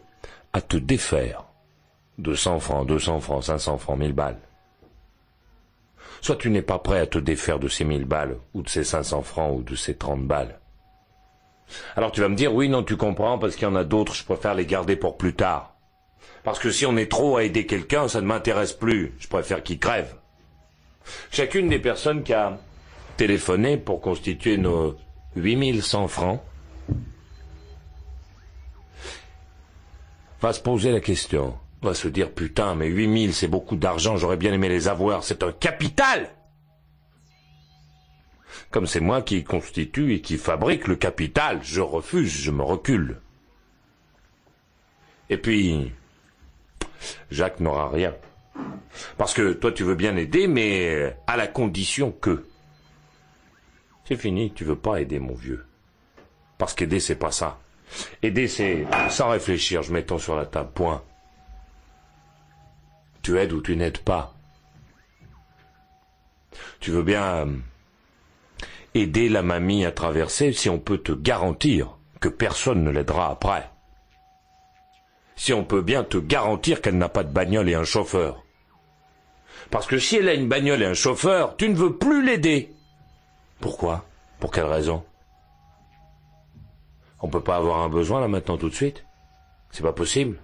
à 0.53 0.61
te 0.61 0.77
défaire 0.77 1.45
de 2.17 2.35
100 2.35 2.59
francs, 2.59 2.87
200 2.87 3.19
francs, 3.21 3.43
500 3.45 3.77
francs, 3.77 3.97
1000 3.97 4.13
balles. 4.13 4.39
Soit 6.21 6.35
tu 6.35 6.49
n'es 6.49 6.61
pas 6.61 6.79
prêt 6.79 6.99
à 6.99 7.07
te 7.07 7.17
défaire 7.17 7.59
de 7.59 7.67
ces 7.67 7.85
1000 7.85 8.05
balles, 8.05 8.37
ou 8.53 8.61
de 8.61 8.69
ces 8.69 8.83
500 8.83 9.23
francs, 9.23 9.57
ou 9.57 9.63
de 9.63 9.75
ces 9.75 9.95
30 9.95 10.27
balles. 10.27 10.59
Alors 11.95 12.11
tu 12.11 12.21
vas 12.21 12.29
me 12.29 12.35
dire, 12.35 12.53
oui, 12.53 12.69
non, 12.69 12.83
tu 12.83 12.97
comprends, 12.97 13.37
parce 13.37 13.55
qu'il 13.55 13.63
y 13.63 13.71
en 13.71 13.75
a 13.75 13.83
d'autres, 13.83 14.13
je 14.13 14.23
préfère 14.23 14.55
les 14.55 14.65
garder 14.65 14.95
pour 14.95 15.17
plus 15.17 15.33
tard. 15.33 15.75
Parce 16.43 16.59
que 16.59 16.71
si 16.71 16.85
on 16.85 16.97
est 16.97 17.11
trop 17.11 17.37
à 17.37 17.43
aider 17.43 17.65
quelqu'un, 17.65 18.07
ça 18.07 18.21
ne 18.21 18.25
m'intéresse 18.25 18.73
plus, 18.73 19.13
je 19.19 19.27
préfère 19.27 19.61
qu'il 19.61 19.79
crève. 19.79 20.15
Chacune 21.31 21.69
des 21.69 21.79
personnes 21.79 22.23
qui 22.23 22.33
a 22.33 22.59
téléphoné 23.17 23.77
pour 23.77 24.01
constituer 24.01 24.57
nos 24.57 24.95
8100 25.35 26.07
francs 26.07 26.41
va 30.41 30.53
se 30.53 30.61
poser 30.61 30.91
la 30.91 31.01
question, 31.01 31.55
va 31.81 31.93
se 31.93 32.07
dire 32.07 32.31
putain, 32.31 32.75
mais 32.75 32.87
8000 32.87 33.33
c'est 33.33 33.47
beaucoup 33.47 33.75
d'argent, 33.75 34.15
j'aurais 34.15 34.37
bien 34.37 34.53
aimé 34.53 34.69
les 34.69 34.87
avoir, 34.87 35.23
c'est 35.23 35.43
un 35.43 35.51
capital 35.51 36.29
Comme 38.71 38.87
c'est 38.87 38.99
moi 38.99 39.21
qui 39.21 39.43
constitue 39.43 40.13
et 40.13 40.21
qui 40.21 40.37
fabrique 40.37 40.87
le 40.87 40.95
capital, 40.95 41.59
je 41.63 41.81
refuse, 41.81 42.31
je 42.31 42.51
me 42.51 42.63
recule. 42.63 43.19
Et 45.29 45.37
puis, 45.37 45.91
Jacques 47.31 47.59
n'aura 47.59 47.89
rien. 47.89 48.13
Parce 49.17 49.33
que 49.33 49.53
toi 49.53 49.71
tu 49.71 49.83
veux 49.83 49.95
bien 49.95 50.15
aider, 50.17 50.47
mais 50.47 51.15
à 51.27 51.37
la 51.37 51.47
condition 51.47 52.11
que. 52.11 52.45
C'est 54.05 54.17
fini, 54.17 54.51
tu 54.51 54.63
veux 54.63 54.75
pas 54.75 54.99
aider 54.99 55.19
mon 55.19 55.35
vieux. 55.35 55.65
Parce 56.57 56.73
qu'aider 56.73 56.99
c'est 56.99 57.15
pas 57.15 57.31
ça. 57.31 57.59
Aider, 58.21 58.47
c'est 58.47 58.85
sans 59.09 59.29
réfléchir, 59.29 59.81
je 59.83 59.95
ton 59.99 60.17
sur 60.17 60.35
la 60.35 60.45
table, 60.45 60.71
point. 60.73 61.03
Tu 63.21 63.37
aides 63.37 63.53
ou 63.53 63.61
tu 63.61 63.75
n'aides 63.75 63.99
pas. 63.99 64.35
Tu 66.79 66.91
veux 66.91 67.03
bien 67.03 67.23
euh, 67.23 67.57
aider 68.93 69.29
la 69.29 69.41
mamie 69.41 69.85
à 69.85 69.91
traverser 69.91 70.51
si 70.53 70.69
on 70.69 70.79
peut 70.79 70.97
te 70.97 71.11
garantir 71.11 71.97
que 72.19 72.29
personne 72.29 72.83
ne 72.83 72.91
l'aidera 72.91 73.29
après. 73.29 73.69
Si 75.35 75.53
on 75.53 75.63
peut 75.63 75.81
bien 75.81 76.03
te 76.03 76.17
garantir 76.17 76.81
qu'elle 76.81 76.97
n'a 76.97 77.09
pas 77.09 77.23
de 77.23 77.31
bagnole 77.31 77.69
et 77.69 77.75
un 77.75 77.85
chauffeur. 77.85 78.43
Parce 79.71 79.87
que 79.87 79.99
si 79.99 80.17
elle 80.17 80.29
a 80.29 80.33
une 80.33 80.49
bagnole 80.49 80.81
et 80.81 80.85
un 80.85 80.93
chauffeur, 80.93 81.55
tu 81.55 81.69
ne 81.69 81.75
veux 81.75 81.95
plus 81.95 82.25
l'aider. 82.25 82.73
Pourquoi? 83.59 84.05
Pour 84.39 84.51
quelle 84.51 84.65
raison? 84.65 85.03
On 87.21 87.29
peut 87.29 87.43
pas 87.43 87.57
avoir 87.57 87.81
un 87.81 87.89
besoin 87.89 88.21
là 88.21 88.27
maintenant 88.27 88.57
tout 88.57 88.69
de 88.69 88.75
suite? 88.75 89.05
C'est 89.71 89.83
pas 89.83 89.93
possible. 89.93 90.39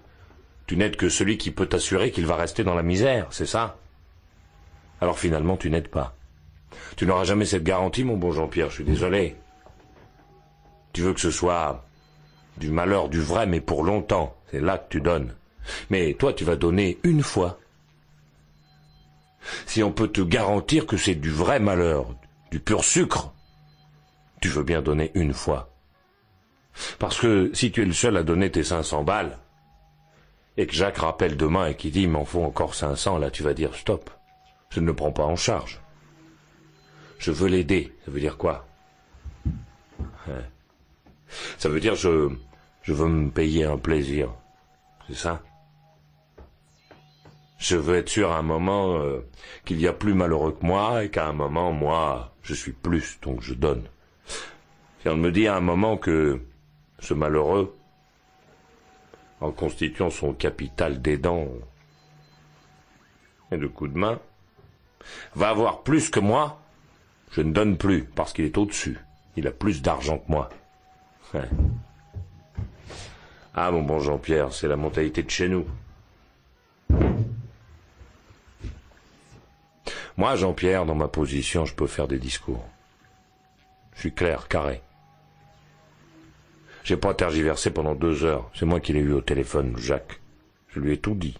Tu 0.66 0.76
n'aides 0.76 0.96
que 0.96 1.08
celui 1.08 1.38
qui 1.38 1.50
peut 1.50 1.66
t'assurer 1.66 2.10
qu'il 2.10 2.26
va 2.26 2.36
rester 2.36 2.64
dans 2.64 2.74
la 2.74 2.82
misère, 2.82 3.26
c'est 3.30 3.46
ça? 3.46 3.78
Alors 5.00 5.18
finalement 5.18 5.56
tu 5.56 5.70
n'aides 5.70 5.88
pas. 5.88 6.15
Tu 6.96 7.06
n'auras 7.06 7.24
jamais 7.24 7.44
cette 7.44 7.64
garantie, 7.64 8.04
mon 8.04 8.16
bon 8.16 8.32
Jean-Pierre, 8.32 8.70
je 8.70 8.76
suis 8.76 8.84
désolé. 8.84 9.36
Tu 10.92 11.02
veux 11.02 11.12
que 11.12 11.20
ce 11.20 11.30
soit 11.30 11.84
du 12.56 12.70
malheur, 12.70 13.08
du 13.08 13.20
vrai, 13.20 13.46
mais 13.46 13.60
pour 13.60 13.84
longtemps. 13.84 14.34
C'est 14.50 14.60
là 14.60 14.78
que 14.78 14.88
tu 14.88 15.00
donnes. 15.00 15.34
Mais 15.90 16.14
toi, 16.14 16.32
tu 16.32 16.44
vas 16.44 16.56
donner 16.56 16.98
une 17.02 17.22
fois. 17.22 17.58
Si 19.66 19.82
on 19.82 19.92
peut 19.92 20.08
te 20.08 20.20
garantir 20.20 20.86
que 20.86 20.96
c'est 20.96 21.14
du 21.14 21.30
vrai 21.30 21.60
malheur, 21.60 22.14
du 22.50 22.60
pur 22.60 22.84
sucre, 22.84 23.32
tu 24.40 24.48
veux 24.48 24.62
bien 24.62 24.82
donner 24.82 25.10
une 25.14 25.32
fois. 25.32 25.70
Parce 26.98 27.18
que 27.18 27.50
si 27.54 27.70
tu 27.70 27.82
es 27.82 27.86
le 27.86 27.92
seul 27.92 28.16
à 28.16 28.22
donner 28.22 28.50
tes 28.50 28.64
500 28.64 29.04
balles, 29.04 29.38
et 30.56 30.66
que 30.66 30.74
Jacques 30.74 30.98
rappelle 30.98 31.36
demain 31.36 31.66
et 31.66 31.74
qu'il 31.74 31.92
dit 31.92 32.06
m'en 32.06 32.24
faut 32.24 32.42
encore 32.42 32.74
500, 32.74 33.18
là 33.18 33.30
tu 33.30 33.42
vas 33.42 33.54
dire 33.54 33.74
stop, 33.74 34.10
je 34.70 34.80
ne 34.80 34.86
le 34.86 34.94
prends 34.94 35.12
pas 35.12 35.24
en 35.24 35.36
charge. 35.36 35.80
Je 37.18 37.32
veux 37.32 37.48
l'aider. 37.48 37.92
Ça 38.04 38.10
veut 38.10 38.20
dire 38.20 38.36
quoi? 38.36 38.66
Hein? 40.28 40.42
Ça 41.58 41.68
veut 41.68 41.80
dire 41.80 41.94
je, 41.94 42.30
je 42.82 42.92
veux 42.92 43.08
me 43.08 43.30
payer 43.30 43.64
un 43.64 43.78
plaisir. 43.78 44.30
C'est 45.08 45.14
ça? 45.14 45.42
Je 47.58 47.76
veux 47.76 47.96
être 47.96 48.08
sûr 48.08 48.30
à 48.30 48.38
un 48.38 48.42
moment 48.42 48.98
euh, 48.98 49.26
qu'il 49.64 49.80
y 49.80 49.88
a 49.88 49.92
plus 49.92 50.14
malheureux 50.14 50.52
que 50.52 50.64
moi 50.64 51.04
et 51.04 51.10
qu'à 51.10 51.26
un 51.26 51.32
moment, 51.32 51.72
moi, 51.72 52.34
je 52.42 52.54
suis 52.54 52.72
plus, 52.72 53.18
donc 53.22 53.40
je 53.40 53.54
donne. 53.54 53.84
Si 55.00 55.08
on 55.08 55.16
me 55.16 55.30
dit 55.30 55.48
à 55.48 55.56
un 55.56 55.60
moment 55.60 55.96
que 55.96 56.40
ce 56.98 57.14
malheureux, 57.14 57.74
en 59.40 59.50
constituant 59.50 60.10
son 60.10 60.32
capital 60.32 61.00
d'aidant 61.00 61.48
et 63.50 63.56
de 63.56 63.66
coups 63.66 63.92
de 63.92 63.98
main, 63.98 64.20
va 65.34 65.48
avoir 65.48 65.82
plus 65.82 66.10
que 66.10 66.20
moi, 66.20 66.60
je 67.36 67.42
ne 67.42 67.52
donne 67.52 67.76
plus 67.76 68.04
parce 68.04 68.32
qu'il 68.32 68.46
est 68.46 68.56
au-dessus. 68.56 68.98
Il 69.36 69.46
a 69.46 69.50
plus 69.50 69.82
d'argent 69.82 70.18
que 70.18 70.32
moi. 70.32 70.48
Ah 73.58 73.70
mon 73.70 73.80
bon 73.82 74.00
Jean-Pierre, 74.00 74.52
c'est 74.52 74.68
la 74.68 74.76
mentalité 74.76 75.22
de 75.22 75.30
chez 75.30 75.48
nous. 75.48 75.66
Moi, 80.18 80.36
Jean-Pierre, 80.36 80.84
dans 80.84 80.94
ma 80.94 81.08
position, 81.08 81.64
je 81.64 81.74
peux 81.74 81.86
faire 81.86 82.06
des 82.06 82.18
discours. 82.18 82.62
Je 83.94 84.00
suis 84.00 84.12
clair, 84.12 84.48
carré. 84.48 84.82
J'ai 86.84 86.98
pas 86.98 87.14
tergiversé 87.14 87.70
pendant 87.70 87.94
deux 87.94 88.24
heures. 88.24 88.50
C'est 88.54 88.66
moi 88.66 88.78
qui 88.78 88.92
l'ai 88.92 89.00
eu 89.00 89.12
au 89.12 89.22
téléphone, 89.22 89.74
Jacques. 89.78 90.20
Je 90.68 90.78
lui 90.78 90.92
ai 90.92 90.98
tout 90.98 91.14
dit. 91.14 91.38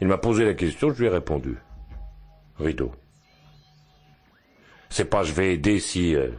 Il 0.00 0.06
m'a 0.06 0.18
posé 0.18 0.44
la 0.44 0.54
question, 0.54 0.92
je 0.92 1.00
lui 1.00 1.06
ai 1.06 1.10
répondu. 1.10 1.56
Rideau. 2.60 2.92
C'est 4.90 5.06
pas 5.06 5.22
je 5.22 5.32
vais 5.32 5.54
aider 5.54 5.80
si 5.80 6.14
euh, 6.14 6.30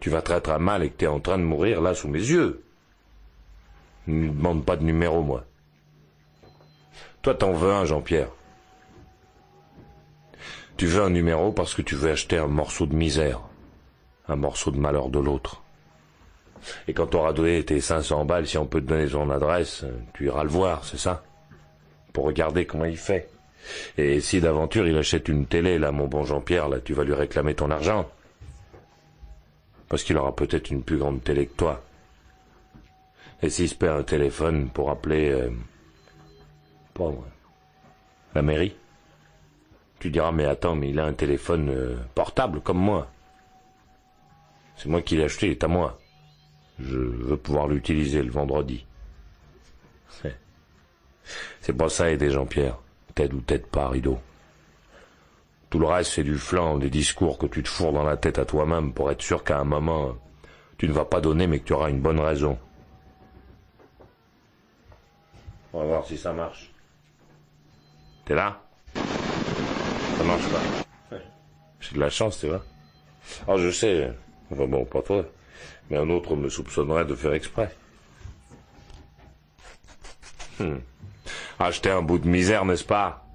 tu 0.00 0.10
vas 0.10 0.22
très 0.22 0.40
très 0.40 0.58
mal 0.58 0.82
et 0.82 0.90
que 0.90 0.98
tu 0.98 1.04
es 1.04 1.08
en 1.08 1.20
train 1.20 1.38
de 1.38 1.42
mourir 1.42 1.80
là 1.80 1.94
sous 1.94 2.08
mes 2.08 2.20
yeux. 2.20 2.62
Ne 4.06 4.28
demande 4.28 4.64
pas 4.64 4.76
de 4.76 4.84
numéro, 4.84 5.22
moi. 5.22 5.44
Toi, 7.22 7.34
t'en 7.34 7.52
veux 7.52 7.72
un, 7.72 7.84
Jean-Pierre. 7.84 8.28
Tu 10.76 10.86
veux 10.86 11.02
un 11.02 11.10
numéro 11.10 11.52
parce 11.52 11.74
que 11.74 11.82
tu 11.82 11.96
veux 11.96 12.10
acheter 12.10 12.38
un 12.38 12.46
morceau 12.46 12.86
de 12.86 12.94
misère. 12.94 13.40
un 14.28 14.36
morceau 14.36 14.70
de 14.70 14.78
malheur 14.78 15.08
de 15.08 15.18
l'autre. 15.18 15.62
Et 16.88 16.94
quand 16.94 17.06
t'auras 17.06 17.32
donné 17.32 17.64
tes 17.64 17.80
500 17.80 18.24
balles, 18.24 18.46
si 18.46 18.58
on 18.58 18.66
peut 18.66 18.80
te 18.80 18.86
donner 18.86 19.08
son 19.08 19.30
adresse, 19.30 19.84
tu 20.14 20.26
iras 20.26 20.42
le 20.42 20.50
voir, 20.50 20.84
c'est 20.84 20.98
ça? 20.98 21.22
Pour 22.12 22.24
regarder 22.24 22.66
comment 22.66 22.86
il 22.86 22.96
fait. 22.96 23.28
Et 23.98 24.20
si 24.20 24.40
d'aventure 24.40 24.86
il 24.86 24.96
achète 24.96 25.28
une 25.28 25.46
télé, 25.46 25.78
là, 25.78 25.92
mon 25.92 26.06
bon 26.06 26.24
Jean-Pierre, 26.24 26.68
là, 26.68 26.80
tu 26.80 26.94
vas 26.94 27.04
lui 27.04 27.14
réclamer 27.14 27.54
ton 27.54 27.70
argent. 27.70 28.08
Parce 29.88 30.02
qu'il 30.02 30.16
aura 30.16 30.34
peut-être 30.34 30.70
une 30.70 30.82
plus 30.82 30.98
grande 30.98 31.22
télé 31.22 31.46
que 31.46 31.56
toi. 31.56 31.82
Et 33.42 33.50
s'il 33.50 33.68
se 33.68 33.74
perd 33.74 34.00
un 34.00 34.02
téléphone 34.02 34.68
pour 34.68 34.90
appeler... 34.90 35.30
Euh, 35.30 35.50
la 38.34 38.42
mairie 38.42 38.74
Tu 39.98 40.10
diras, 40.10 40.32
mais 40.32 40.44
attends, 40.44 40.74
mais 40.74 40.90
il 40.90 40.98
a 40.98 41.04
un 41.04 41.12
téléphone 41.12 41.68
euh, 41.70 41.96
portable 42.14 42.60
comme 42.60 42.78
moi. 42.78 43.10
C'est 44.76 44.88
moi 44.88 45.02
qui 45.02 45.16
l'ai 45.16 45.24
acheté, 45.24 45.46
il 45.46 45.52
est 45.52 45.64
à 45.64 45.68
moi. 45.68 45.98
Je 46.78 46.96
veux 46.98 47.36
pouvoir 47.36 47.66
l'utiliser 47.66 48.22
le 48.22 48.30
vendredi. 48.30 48.84
C'est 51.60 51.72
pas 51.72 51.88
ça 51.88 52.10
aider 52.10 52.30
Jean-Pierre. 52.30 52.78
T'aides 53.16 53.34
ou 53.34 53.40
t'aides 53.40 53.66
pas, 53.66 53.88
rideau. 53.88 54.20
Tout 55.70 55.80
le 55.80 55.86
reste, 55.86 56.12
c'est 56.12 56.22
du 56.22 56.38
flanc, 56.38 56.78
des 56.78 56.90
discours 56.90 57.38
que 57.38 57.46
tu 57.46 57.64
te 57.64 57.68
fourres 57.68 57.92
dans 57.92 58.04
la 58.04 58.16
tête 58.16 58.38
à 58.38 58.44
toi-même 58.44 58.92
pour 58.92 59.10
être 59.10 59.22
sûr 59.22 59.42
qu'à 59.42 59.58
un 59.58 59.64
moment, 59.64 60.14
tu 60.78 60.86
ne 60.86 60.92
vas 60.92 61.04
pas 61.04 61.20
donner 61.20 61.48
mais 61.48 61.58
que 61.58 61.64
tu 61.64 61.72
auras 61.72 61.90
une 61.90 62.00
bonne 62.00 62.20
raison. 62.20 62.56
On 65.72 65.80
va 65.80 65.86
voir 65.86 66.06
si 66.06 66.16
ça 66.16 66.32
marche. 66.32 66.70
T'es 68.24 68.36
là? 68.36 68.62
Ça 68.94 70.22
marche 70.24 70.48
pas. 70.48 71.18
J'ai 71.80 71.96
de 71.96 72.00
la 72.00 72.10
chance, 72.10 72.38
tu 72.38 72.46
vois. 72.46 72.64
Ah, 73.48 73.56
je 73.56 73.72
sais. 73.72 74.12
bon, 74.52 74.84
pas 74.84 75.02
toi 75.02 75.24
mais 75.90 75.96
un 75.96 76.10
autre 76.10 76.36
me 76.36 76.48
soupçonnerait 76.48 77.04
de 77.04 77.14
faire 77.14 77.32
exprès. 77.32 77.70
Hmm. 80.58 80.78
Acheter 81.58 81.90
un 81.90 82.02
bout 82.02 82.18
de 82.18 82.28
misère, 82.28 82.64
n'est-ce 82.64 82.84
pas? 82.84 83.26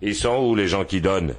Ils 0.00 0.14
sont 0.14 0.44
où 0.44 0.54
les 0.54 0.68
gens 0.68 0.84
qui 0.84 1.00
donnent? 1.00 1.34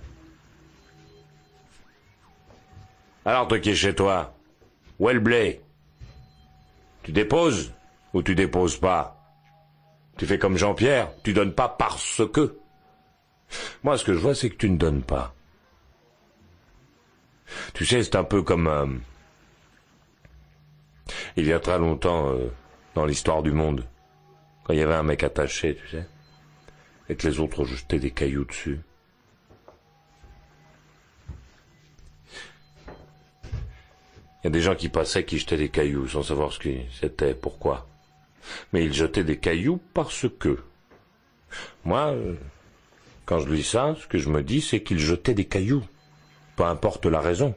Alors 3.25 3.47
toi 3.47 3.59
qui 3.59 3.71
es 3.71 3.75
chez 3.75 3.93
toi, 3.93 4.33
où 4.99 5.09
est 5.09 5.19
blé? 5.19 5.61
Tu 7.03 7.11
déposes 7.11 7.73
ou 8.13 8.23
tu 8.23 8.35
déposes 8.35 8.77
pas? 8.77 9.15
Tu 10.17 10.25
fais 10.25 10.39
comme 10.39 10.57
Jean-Pierre, 10.57 11.11
tu 11.23 11.33
donnes 11.33 11.53
pas 11.53 11.69
parce 11.69 12.21
que. 12.33 12.57
Moi 13.83 13.97
ce 13.97 14.03
que 14.03 14.13
je 14.13 14.19
vois 14.19 14.35
c'est 14.35 14.49
que 14.49 14.55
tu 14.55 14.69
ne 14.69 14.77
donnes 14.77 15.03
pas. 15.03 15.33
Tu 17.73 17.85
sais, 17.85 18.03
c'est 18.03 18.15
un 18.15 18.23
peu 18.23 18.43
comme... 18.43 18.67
Euh, 18.67 18.85
il 21.35 21.47
y 21.47 21.53
a 21.53 21.59
très 21.59 21.79
longtemps 21.79 22.29
euh, 22.29 22.51
dans 22.95 23.05
l'histoire 23.05 23.41
du 23.41 23.51
monde, 23.51 23.85
quand 24.63 24.73
il 24.73 24.79
y 24.79 24.83
avait 24.83 24.93
un 24.93 25.03
mec 25.03 25.23
attaché, 25.23 25.75
tu 25.75 25.87
sais, 25.87 26.07
et 27.10 27.16
que 27.16 27.28
les 27.28 27.39
autres 27.39 27.66
jetaient 27.66 27.99
des 27.99 28.12
cailloux 28.12 28.45
dessus. 28.45 28.80
Il 34.41 34.45
y 34.45 34.47
a 34.47 34.51
des 34.51 34.62
gens 34.62 34.76
qui 34.76 34.88
passaient 34.88 35.26
qui 35.26 35.38
jetaient 35.38 35.57
des 35.57 35.70
cailloux 35.70 36.07
sans 36.07 36.24
savoir 36.24 36.53
ce 36.53 36.60
que 36.60 36.70
c'était, 36.91 37.34
pourquoi. 37.34 37.88
Mais 38.72 38.86
ils 38.86 38.93
jetaient 38.93 39.26
des 39.26 39.38
cailloux 39.38 39.82
parce 39.93 40.28
que. 40.39 40.60
Moi, 41.84 42.16
quand 43.26 43.39
je 43.39 43.49
lis 43.49 43.64
ça, 43.64 43.95
ce 43.99 44.07
que 44.07 44.18
je 44.18 44.30
me 44.30 44.43
dis, 44.43 44.62
c'est 44.62 44.82
qu'ils 44.82 44.99
jetaient 44.99 45.34
des 45.34 45.45
cailloux. 45.45 45.84
Peu 46.55 46.64
importe 46.64 47.05
la 47.05 47.20
raison. 47.20 47.55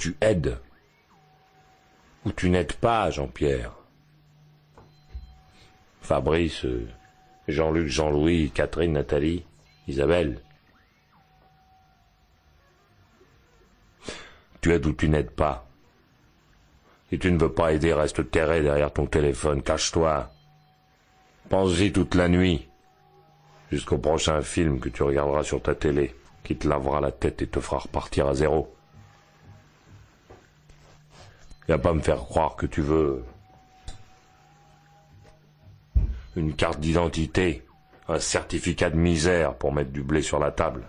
tu 0.00 0.16
aides 0.22 0.58
ou 2.24 2.32
tu 2.32 2.48
n'aides 2.48 2.72
pas, 2.72 3.10
Jean-Pierre. 3.10 3.79
Fabrice, 6.00 6.66
Jean-Luc, 7.48 7.88
Jean-Louis, 7.88 8.50
Catherine, 8.50 8.92
Nathalie, 8.92 9.44
Isabelle. 9.86 10.40
Tu 14.60 14.72
aides 14.72 14.86
ou 14.86 14.92
tu 14.92 15.08
n'aides 15.08 15.30
pas. 15.30 15.66
Si 17.08 17.18
tu 17.18 17.32
ne 17.32 17.38
veux 17.38 17.52
pas 17.52 17.72
aider, 17.72 17.92
reste 17.92 18.30
terré 18.30 18.62
derrière 18.62 18.92
ton 18.92 19.06
téléphone, 19.06 19.62
cache-toi. 19.62 20.30
Pense-y 21.48 21.92
toute 21.92 22.14
la 22.14 22.28
nuit, 22.28 22.68
jusqu'au 23.72 23.98
prochain 23.98 24.40
film 24.42 24.78
que 24.78 24.88
tu 24.88 25.02
regarderas 25.02 25.42
sur 25.42 25.60
ta 25.60 25.74
télé, 25.74 26.14
qui 26.44 26.56
te 26.56 26.68
lavera 26.68 27.00
la 27.00 27.10
tête 27.10 27.42
et 27.42 27.48
te 27.48 27.58
fera 27.58 27.78
repartir 27.78 28.28
à 28.28 28.34
zéro. 28.34 28.72
Viens 31.66 31.78
pas 31.78 31.92
me 31.92 32.00
faire 32.00 32.18
croire 32.18 32.54
que 32.54 32.66
tu 32.66 32.80
veux 32.80 33.24
une 36.36 36.54
carte 36.54 36.80
d'identité, 36.80 37.64
un 38.08 38.18
certificat 38.18 38.90
de 38.90 38.96
misère 38.96 39.54
pour 39.54 39.72
mettre 39.72 39.90
du 39.90 40.02
blé 40.02 40.22
sur 40.22 40.38
la 40.38 40.50
table. 40.50 40.84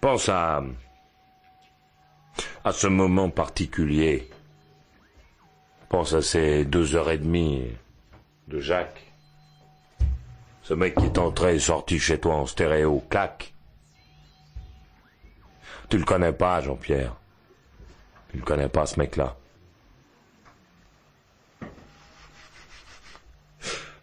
Pense 0.00 0.28
à 0.28 0.62
à 2.64 2.72
ce 2.72 2.86
moment 2.86 3.28
particulier. 3.28 4.30
Pense 5.90 6.14
à 6.14 6.22
ces 6.22 6.64
deux 6.64 6.96
heures 6.96 7.10
et 7.10 7.18
demie 7.18 7.62
de 8.48 8.58
Jacques. 8.58 9.12
Ce 10.62 10.72
mec 10.72 10.94
qui 10.94 11.04
est 11.04 11.18
entré 11.18 11.56
et 11.56 11.58
sorti 11.58 11.98
chez 11.98 12.18
toi 12.18 12.36
en 12.36 12.46
stéréo, 12.46 13.04
clac. 13.10 13.52
Tu 15.90 15.98
le 15.98 16.04
connais 16.04 16.32
pas, 16.32 16.62
Jean-Pierre. 16.62 17.14
Tu 18.30 18.38
le 18.38 18.42
connais 18.42 18.70
pas, 18.70 18.86
ce 18.86 18.98
mec-là. 18.98 19.36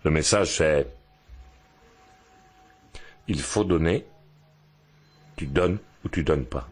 Le 0.03 0.11
message, 0.11 0.57
c'est 0.57 0.87
il 3.27 3.39
faut 3.39 3.63
donner, 3.63 4.05
tu 5.35 5.45
donnes 5.45 5.77
ou 6.03 6.09
tu 6.09 6.23
donnes 6.23 6.45
pas. 6.45 6.67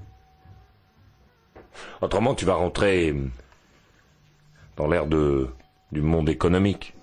Autrement, 2.01 2.35
tu 2.35 2.45
vas 2.45 2.55
rentrer 2.55 3.15
dans 4.75 4.87
l'ère 4.87 5.05
du 5.05 6.01
monde 6.01 6.29
économique. 6.29 6.95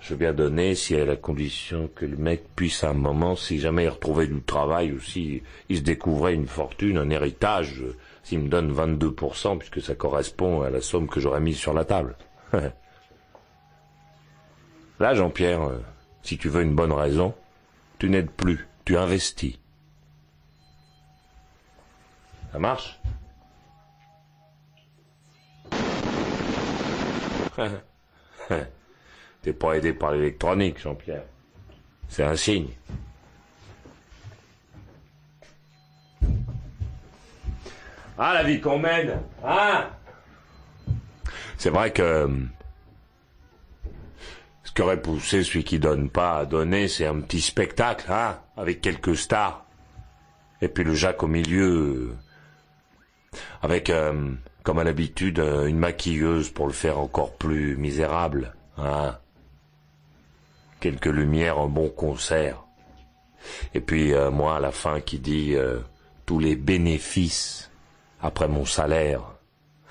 Je 0.00 0.14
viens 0.14 0.32
donner 0.32 0.74
si 0.74 0.94
à 0.94 1.04
la 1.04 1.16
condition 1.16 1.90
que 1.94 2.04
le 2.04 2.16
mec 2.16 2.44
puisse 2.54 2.84
à 2.84 2.90
un 2.90 2.94
moment, 2.94 3.34
si 3.34 3.58
jamais 3.58 3.84
il 3.84 3.88
retrouvait 3.88 4.26
du 4.26 4.40
travail 4.42 4.92
ou 4.92 5.00
si 5.00 5.42
il 5.68 5.78
se 5.78 5.82
découvrait 5.82 6.34
une 6.34 6.46
fortune, 6.46 6.98
un 6.98 7.10
héritage, 7.10 7.82
s'il 8.22 8.40
me 8.40 8.48
donne 8.48 8.72
22%, 8.72 9.58
puisque 9.58 9.82
ça 9.82 9.94
correspond 9.94 10.62
à 10.62 10.70
la 10.70 10.80
somme 10.80 11.08
que 11.08 11.20
j'aurais 11.20 11.40
mise 11.40 11.56
sur 11.56 11.74
la 11.74 11.84
table. 11.84 12.16
Là, 15.00 15.14
Jean-Pierre, 15.14 15.62
euh, 15.62 15.80
si 16.22 16.38
tu 16.38 16.48
veux 16.48 16.62
une 16.62 16.74
bonne 16.74 16.92
raison, 16.92 17.34
tu 17.98 18.10
n'aides 18.10 18.30
plus, 18.30 18.66
tu 18.84 18.96
investis. 18.96 19.58
Ça 22.52 22.58
marche? 22.58 22.98
T'es 29.42 29.52
pas 29.52 29.74
aidé 29.74 29.92
par 29.92 30.12
l'électronique, 30.12 30.80
Jean-Pierre. 30.80 31.24
C'est 32.08 32.24
un 32.24 32.36
signe. 32.36 32.70
Ah, 38.16 38.34
la 38.34 38.42
vie 38.42 38.60
qu'on 38.60 38.80
mène, 38.80 39.20
hein? 39.44 39.90
C'est 41.56 41.70
vrai 41.70 41.92
que 41.92 42.02
euh, 42.02 42.28
ce 44.68 44.72
qu'aurait 44.74 45.00
poussé 45.00 45.44
celui 45.44 45.64
qui 45.64 45.78
donne 45.78 46.10
pas 46.10 46.40
à 46.40 46.44
donner, 46.44 46.88
c'est 46.88 47.06
un 47.06 47.20
petit 47.20 47.40
spectacle, 47.40 48.12
hein, 48.12 48.38
avec 48.54 48.82
quelques 48.82 49.16
stars. 49.16 49.64
Et 50.60 50.68
puis 50.68 50.84
le 50.84 50.92
Jacques 50.92 51.22
au 51.22 51.26
milieu, 51.26 52.14
avec, 53.62 53.88
euh, 53.88 54.30
comme 54.64 54.78
à 54.78 54.84
l'habitude, 54.84 55.38
une 55.38 55.78
maquilleuse 55.78 56.50
pour 56.50 56.66
le 56.66 56.74
faire 56.74 56.98
encore 56.98 57.32
plus 57.36 57.78
misérable, 57.78 58.54
hein 58.76 59.16
quelques 60.80 61.06
lumières, 61.06 61.58
un 61.58 61.68
bon 61.68 61.88
concert. 61.88 62.62
Et 63.72 63.80
puis 63.80 64.12
euh, 64.12 64.30
moi 64.30 64.56
à 64.56 64.60
la 64.60 64.70
fin 64.70 65.00
qui 65.00 65.18
dit 65.18 65.54
euh, 65.54 65.78
tous 66.26 66.40
les 66.40 66.56
bénéfices 66.56 67.70
après 68.20 68.48
mon 68.48 68.66
salaire, 68.66 69.22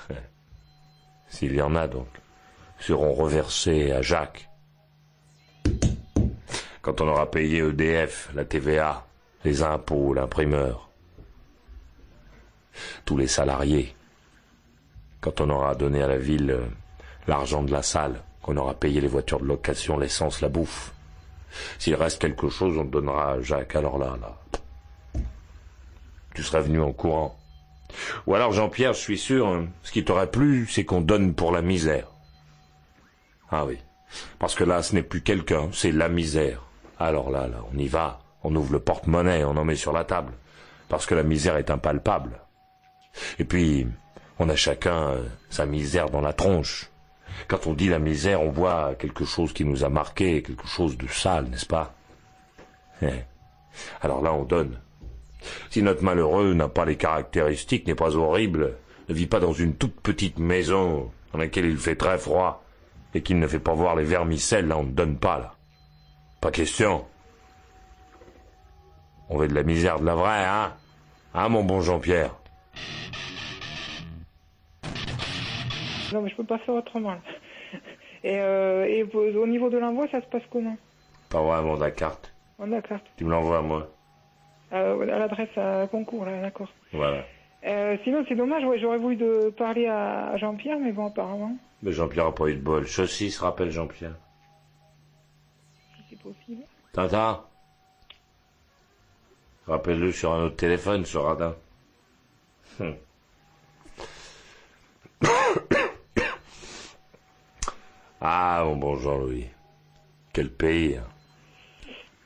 s'il 1.29 1.55
y 1.55 1.61
en 1.63 1.75
a 1.75 1.87
donc, 1.87 2.09
seront 2.79 3.15
reversés 3.15 3.91
à 3.91 4.03
Jacques. 4.03 4.46
Quand 6.87 7.01
on 7.01 7.09
aura 7.09 7.29
payé 7.29 7.57
EDF, 7.57 8.29
la 8.33 8.45
TVA, 8.45 9.05
les 9.43 9.61
impôts, 9.61 10.13
l'imprimeur, 10.13 10.89
tous 13.03 13.17
les 13.17 13.27
salariés, 13.27 13.93
quand 15.19 15.41
on 15.41 15.49
aura 15.49 15.75
donné 15.75 16.01
à 16.01 16.07
la 16.07 16.17
ville 16.17 16.49
euh, 16.49 16.65
l'argent 17.27 17.61
de 17.61 17.73
la 17.73 17.83
salle, 17.83 18.23
qu'on 18.41 18.55
aura 18.55 18.73
payé 18.73 19.01
les 19.01 19.09
voitures 19.09 19.41
de 19.41 19.47
location, 19.47 19.99
l'essence, 19.99 20.39
la 20.39 20.47
bouffe, 20.47 20.93
S'il 21.77 21.95
reste 21.95 22.21
quelque 22.21 22.47
chose, 22.47 22.77
on 22.77 22.85
donnera 22.85 23.33
à 23.33 23.41
Jacques. 23.41 23.75
Alors 23.75 23.97
là, 23.97 24.17
là, 24.21 25.21
tu 26.35 26.41
serais 26.41 26.61
venu 26.61 26.79
en 26.79 26.93
courant. 26.93 27.37
Ou 28.27 28.33
alors, 28.33 28.53
Jean-Pierre, 28.53 28.93
je 28.93 29.01
suis 29.01 29.17
sûr, 29.17 29.45
hein, 29.45 29.67
ce 29.83 29.91
qui 29.91 30.05
t'aurait 30.05 30.31
plu, 30.31 30.65
c'est 30.67 30.85
qu'on 30.85 31.01
donne 31.01 31.33
pour 31.33 31.51
la 31.51 31.61
misère. 31.61 32.07
Ah 33.51 33.65
oui. 33.65 33.77
Parce 34.39 34.55
que 34.55 34.63
là, 34.63 34.81
ce 34.83 34.95
n'est 34.95 35.03
plus 35.03 35.21
quelqu'un, 35.21 35.67
c'est 35.73 35.91
la 35.91 36.07
misère. 36.07 36.63
Alors 36.99 37.29
là, 37.29 37.47
là, 37.47 37.57
on 37.73 37.77
y 37.77 37.87
va. 37.87 38.19
On 38.43 38.55
ouvre 38.55 38.73
le 38.73 38.79
porte-monnaie, 38.79 39.43
on 39.43 39.57
en 39.57 39.65
met 39.65 39.75
sur 39.75 39.93
la 39.93 40.03
table. 40.03 40.33
Parce 40.89 41.05
que 41.05 41.15
la 41.15 41.23
misère 41.23 41.57
est 41.57 41.69
impalpable. 41.69 42.39
Et 43.39 43.45
puis, 43.45 43.87
on 44.39 44.49
a 44.49 44.55
chacun 44.55 45.09
euh, 45.09 45.23
sa 45.49 45.65
misère 45.65 46.09
dans 46.09 46.21
la 46.21 46.33
tronche. 46.33 46.89
Quand 47.47 47.67
on 47.67 47.73
dit 47.73 47.89
la 47.89 47.99
misère, 47.99 48.41
on 48.41 48.49
voit 48.49 48.95
quelque 48.95 49.25
chose 49.25 49.53
qui 49.53 49.65
nous 49.65 49.83
a 49.83 49.89
marqué, 49.89 50.41
quelque 50.41 50.67
chose 50.67 50.97
de 50.97 51.07
sale, 51.07 51.45
n'est-ce 51.45 51.65
pas? 51.65 51.93
Eh. 53.01 53.23
Alors 54.01 54.21
là, 54.21 54.33
on 54.33 54.43
donne. 54.43 54.79
Si 55.69 55.81
notre 55.81 56.03
malheureux 56.03 56.53
n'a 56.53 56.67
pas 56.67 56.85
les 56.85 56.95
caractéristiques, 56.95 57.85
n'est 57.85 57.95
pas 57.95 58.15
horrible, 58.15 58.75
ne 59.09 59.13
vit 59.13 59.27
pas 59.27 59.39
dans 59.39 59.53
une 59.53 59.75
toute 59.75 59.99
petite 60.01 60.39
maison 60.39 61.11
dans 61.31 61.39
laquelle 61.39 61.65
il 61.65 61.77
fait 61.77 61.95
très 61.95 62.17
froid, 62.17 62.63
et 63.13 63.21
qu'il 63.21 63.39
ne 63.39 63.47
fait 63.47 63.59
pas 63.59 63.73
voir 63.73 63.95
les 63.95 64.03
vermicelles, 64.03 64.67
là 64.67 64.77
on 64.77 64.83
ne 64.83 64.91
donne 64.91 65.17
pas, 65.17 65.37
là. 65.39 65.56
Pas 66.41 66.51
question. 66.51 67.05
On 69.29 69.37
veut 69.37 69.47
de 69.47 69.55
la 69.55 69.63
misère 69.63 69.99
de 69.99 70.05
la 70.05 70.15
vraie, 70.15 70.45
hein 70.45 70.73
Hein, 71.33 71.49
mon 71.49 71.63
bon 71.63 71.81
Jean-Pierre? 71.81 72.31
Non, 76.13 76.21
mais 76.21 76.29
je 76.29 76.35
peux 76.35 76.43
pas 76.43 76.57
faire 76.59 76.75
autrement. 76.75 77.15
Et, 78.23 78.39
euh, 78.39 78.85
et 78.85 79.03
au 79.03 79.47
niveau 79.47 79.69
de 79.69 79.77
l'envoi, 79.77 80.07
ça 80.09 80.21
se 80.21 80.25
passe 80.27 80.43
comment? 80.49 80.77
T'envoies 81.29 81.61
mon 81.61 81.77
la 81.77 81.91
carte. 81.91 82.33
Oh. 82.59 82.65
Tu 83.17 83.25
me 83.25 83.29
l'envoies 83.29 83.59
à 83.59 83.61
moi. 83.61 83.87
Euh, 84.73 85.01
à 85.01 85.19
l'adresse 85.19 85.55
à 85.57 85.87
concours, 85.87 86.25
là, 86.25 86.41
d'accord. 86.41 86.69
Voilà. 86.91 87.23
Euh, 87.65 87.97
sinon, 88.03 88.23
c'est 88.27 88.35
dommage, 88.35 88.63
ouais, 88.65 88.79
j'aurais 88.79 88.97
voulu 88.97 89.15
de 89.15 89.53
parler 89.57 89.87
à 89.87 90.35
Jean-Pierre, 90.37 90.79
mais 90.79 90.91
bon, 90.91 91.07
apparemment, 91.07 91.55
Mais 91.83 91.91
Jean-Pierre 91.91 92.27
a 92.27 92.35
pas 92.35 92.47
eu 92.47 92.55
de 92.55 92.61
bol. 92.61 92.85
Chaussy 92.87 93.29
se 93.31 93.41
rappelle 93.41 93.71
Jean-Pierre. 93.71 94.15
Tintin 96.93 97.43
Rappelle-le 99.67 100.11
sur 100.13 100.31
un 100.33 100.43
autre 100.45 100.55
téléphone, 100.55 101.05
ce 101.05 101.17
radin. 101.17 101.55
Hum. 102.79 102.95
ah, 108.21 108.61
mon 108.65 108.75
bon 108.77 108.97
Jean-Louis. 108.97 109.47
Quel 110.33 110.49
pays. 110.51 110.97
hein. 110.97 111.07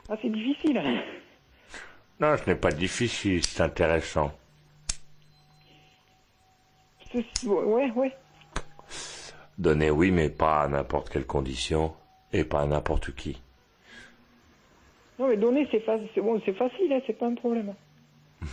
Ah, 0.08 0.14
c'est 0.22 0.30
difficile. 0.30 0.80
Non, 2.20 2.36
ce 2.36 2.48
n'est 2.50 2.56
pas 2.56 2.70
difficile, 2.70 3.44
c'est 3.44 3.62
intéressant. 3.62 4.32
Ouais, 7.44 7.90
ouais. 7.90 8.16
Donner 9.58 9.90
oui, 9.90 10.10
mais 10.10 10.30
pas 10.30 10.62
à 10.62 10.68
n'importe 10.68 11.10
quelle 11.10 11.26
condition 11.26 11.94
et 12.32 12.44
pas 12.44 12.62
à 12.62 12.66
n'importe 12.66 13.14
qui. 13.14 13.40
Non, 15.22 15.28
mais 15.28 15.36
donner, 15.36 15.68
c'est 15.70 15.78
fa- 15.78 16.00
c'est 16.16 16.20
bon, 16.20 16.40
facile, 16.40 16.92
hein, 16.92 17.00
c'est 17.06 17.12
pas 17.16 17.26
un 17.26 17.34
problème. 17.34 17.72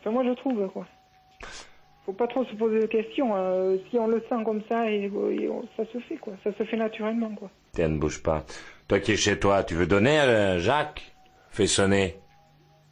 Enfin, 0.00 0.10
moi, 0.10 0.22
je 0.24 0.32
trouve, 0.32 0.68
quoi. 0.68 0.86
Faut 2.04 2.12
pas 2.12 2.26
trop 2.26 2.44
se 2.44 2.54
poser 2.56 2.80
de 2.80 2.86
questions. 2.86 3.34
euh, 3.34 3.78
si 3.88 3.98
on 3.98 4.06
le 4.06 4.20
sent 4.28 4.44
comme 4.44 4.60
ça, 4.68 4.90
et, 4.90 5.04
et 5.04 5.48
on- 5.48 5.66
ça 5.78 5.84
se 5.90 5.98
fait, 6.00 6.16
quoi. 6.16 6.34
Ça 6.44 6.52
se 6.58 6.62
fait 6.64 6.76
naturellement, 6.76 7.30
quoi. 7.34 7.48
Tiens, 7.72 7.88
ne 7.88 7.96
bouge 7.98 8.22
pas. 8.22 8.44
Toi 8.86 9.00
qui 9.00 9.12
es 9.12 9.16
chez 9.16 9.38
toi, 9.38 9.64
tu 9.64 9.74
veux 9.74 9.86
donner 9.86 10.18
à 10.18 10.58
Jacques? 10.58 11.10
Fais 11.50 11.66
sonner. 11.66 12.16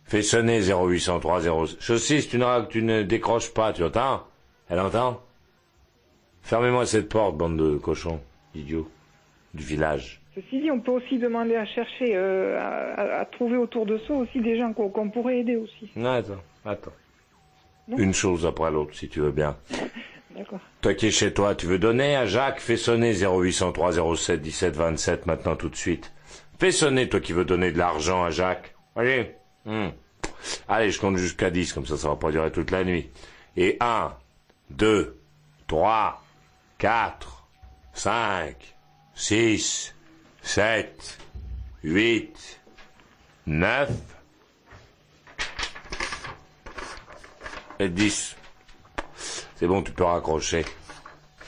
Fais 0.05 0.23
sonner 0.23 0.61
0803 0.63 1.41
0... 1.41 1.67
Chaussy, 1.81 2.27
tu 2.27 2.39
ne, 2.39 2.65
tu 2.67 2.83
ne 2.83 3.03
décroches 3.03 3.53
pas, 3.53 3.75
tu 3.75 3.85
entends? 3.85 4.25
Elle 4.71 4.81
entend? 4.81 5.21
Fermez-moi 6.43 6.87
cette 6.87 7.11
porte, 7.11 7.37
bande 7.37 7.59
de 7.59 7.77
cochons, 7.77 8.21
idiots, 8.55 8.89
du 9.53 9.63
village. 9.65 10.23
Ceci 10.39 10.61
dit, 10.61 10.71
on 10.71 10.79
peut 10.79 10.93
aussi 10.93 11.19
demander 11.19 11.57
à 11.57 11.67
chercher, 11.67 12.13
euh, 12.15 12.61
à, 12.97 13.25
trouver 13.25 13.57
autour 13.57 13.87
de 13.87 13.99
soi 13.99 14.19
aussi 14.19 14.41
des 14.41 14.57
gens 14.57 14.73
qu'on 14.73 15.11
pourrait 15.11 15.41
aider 15.41 15.57
aussi. 15.57 15.91
Non, 15.97 16.11
attends, 16.11 16.43
attends. 16.65 16.93
Non. 17.89 17.97
Une 17.97 18.15
chose 18.15 18.47
après 18.47 18.71
l'autre, 18.71 18.95
si 18.95 19.09
tu 19.09 19.19
veux 19.21 19.33
bien. 19.33 19.57
D'accord. 20.37 20.61
Toi 20.81 20.95
qui 20.95 21.07
es 21.07 21.11
chez 21.11 21.35
toi, 21.35 21.57
tu 21.57 21.67
veux 21.67 21.81
donner 21.81 22.15
à 22.15 22.27
Jacques 22.27 22.61
Fais 22.61 22.77
sonner 22.77 23.15
0803 23.15 24.15
07 24.17 24.41
17 24.41 24.77
27 24.77 25.27
maintenant 25.27 25.57
tout 25.57 25.69
de 25.69 25.75
suite. 25.75 26.13
Fais 26.61 26.71
sonner, 26.71 27.09
toi 27.09 27.19
qui 27.19 27.33
veux 27.33 27.45
donner 27.45 27.73
de 27.73 27.79
l'argent 27.79 28.23
à 28.23 28.31
Jacques. 28.31 28.77
Allez. 28.95 29.35
Hmm. 29.65 29.89
Allez, 30.69 30.93
je 30.93 31.01
compte 31.01 31.17
jusqu'à 31.17 31.51
10, 31.51 31.73
comme 31.73 31.87
ça, 31.87 31.97
ça 31.97 32.09
va 32.09 32.17
pas 32.17 32.31
durer 32.31 32.53
toute 32.53 32.71
la 32.71 32.85
nuit. 32.85 33.09
Et 33.57 33.77
1, 33.81 34.13
2, 34.71 35.19
3, 35.67 36.23
4, 36.79 37.49
5, 37.95 38.55
6, 39.15 39.97
7, 40.43 41.19
8, 41.85 42.61
9 43.47 43.91
et 47.81 47.89
10. 47.89 48.37
C'est 49.57 49.67
bon, 49.67 49.83
tu 49.83 49.93
peux 49.93 50.05
raccrocher. 50.05 50.65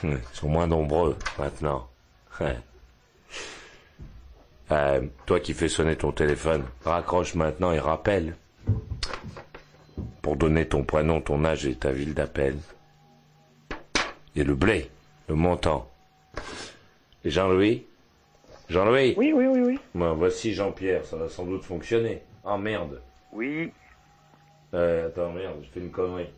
Hum, 0.05 0.19
Ils 0.33 0.37
sont 0.37 0.49
moins 0.49 0.67
nombreux 0.67 1.17
maintenant. 1.39 1.89
Euh, 4.73 5.01
toi 5.27 5.41
qui 5.41 5.53
fais 5.53 5.69
sonner 5.69 5.97
ton 5.97 6.13
téléphone, 6.13 6.65
raccroche 6.85 7.35
maintenant 7.35 7.73
et 7.73 7.81
rappelle. 7.81 8.37
Pour 10.23 10.37
donner 10.37 10.67
ton 10.69 10.85
prénom, 10.85 11.21
ton 11.21 11.45
âge 11.45 11.67
et 11.67 11.75
ta 11.75 11.93
ville 11.93 12.15
d'appel. 12.15 12.57
Et 14.37 14.45
le 14.45 14.55
blé, 14.55 14.91
le 15.29 15.35
montant. 15.35 15.91
Et 17.25 17.31
Jean-Louis? 17.31 17.85
Jean-Louis 18.71 19.15
Oui, 19.17 19.33
oui, 19.35 19.47
oui, 19.49 19.61
oui. 19.67 19.79
Moi, 19.95 20.13
voici 20.13 20.55
Jean-Pierre, 20.55 21.05
ça 21.05 21.17
va 21.17 21.29
sans 21.29 21.45
doute 21.45 21.65
fonctionner. 21.65 22.23
Ah 22.45 22.57
merde. 22.57 23.03
Oui. 23.33 23.73
Euh, 24.75 25.09
attends, 25.09 25.33
merde, 25.33 25.57
je 25.65 25.69
fais 25.71 25.81
une 25.81 25.91
connerie. 25.91 26.29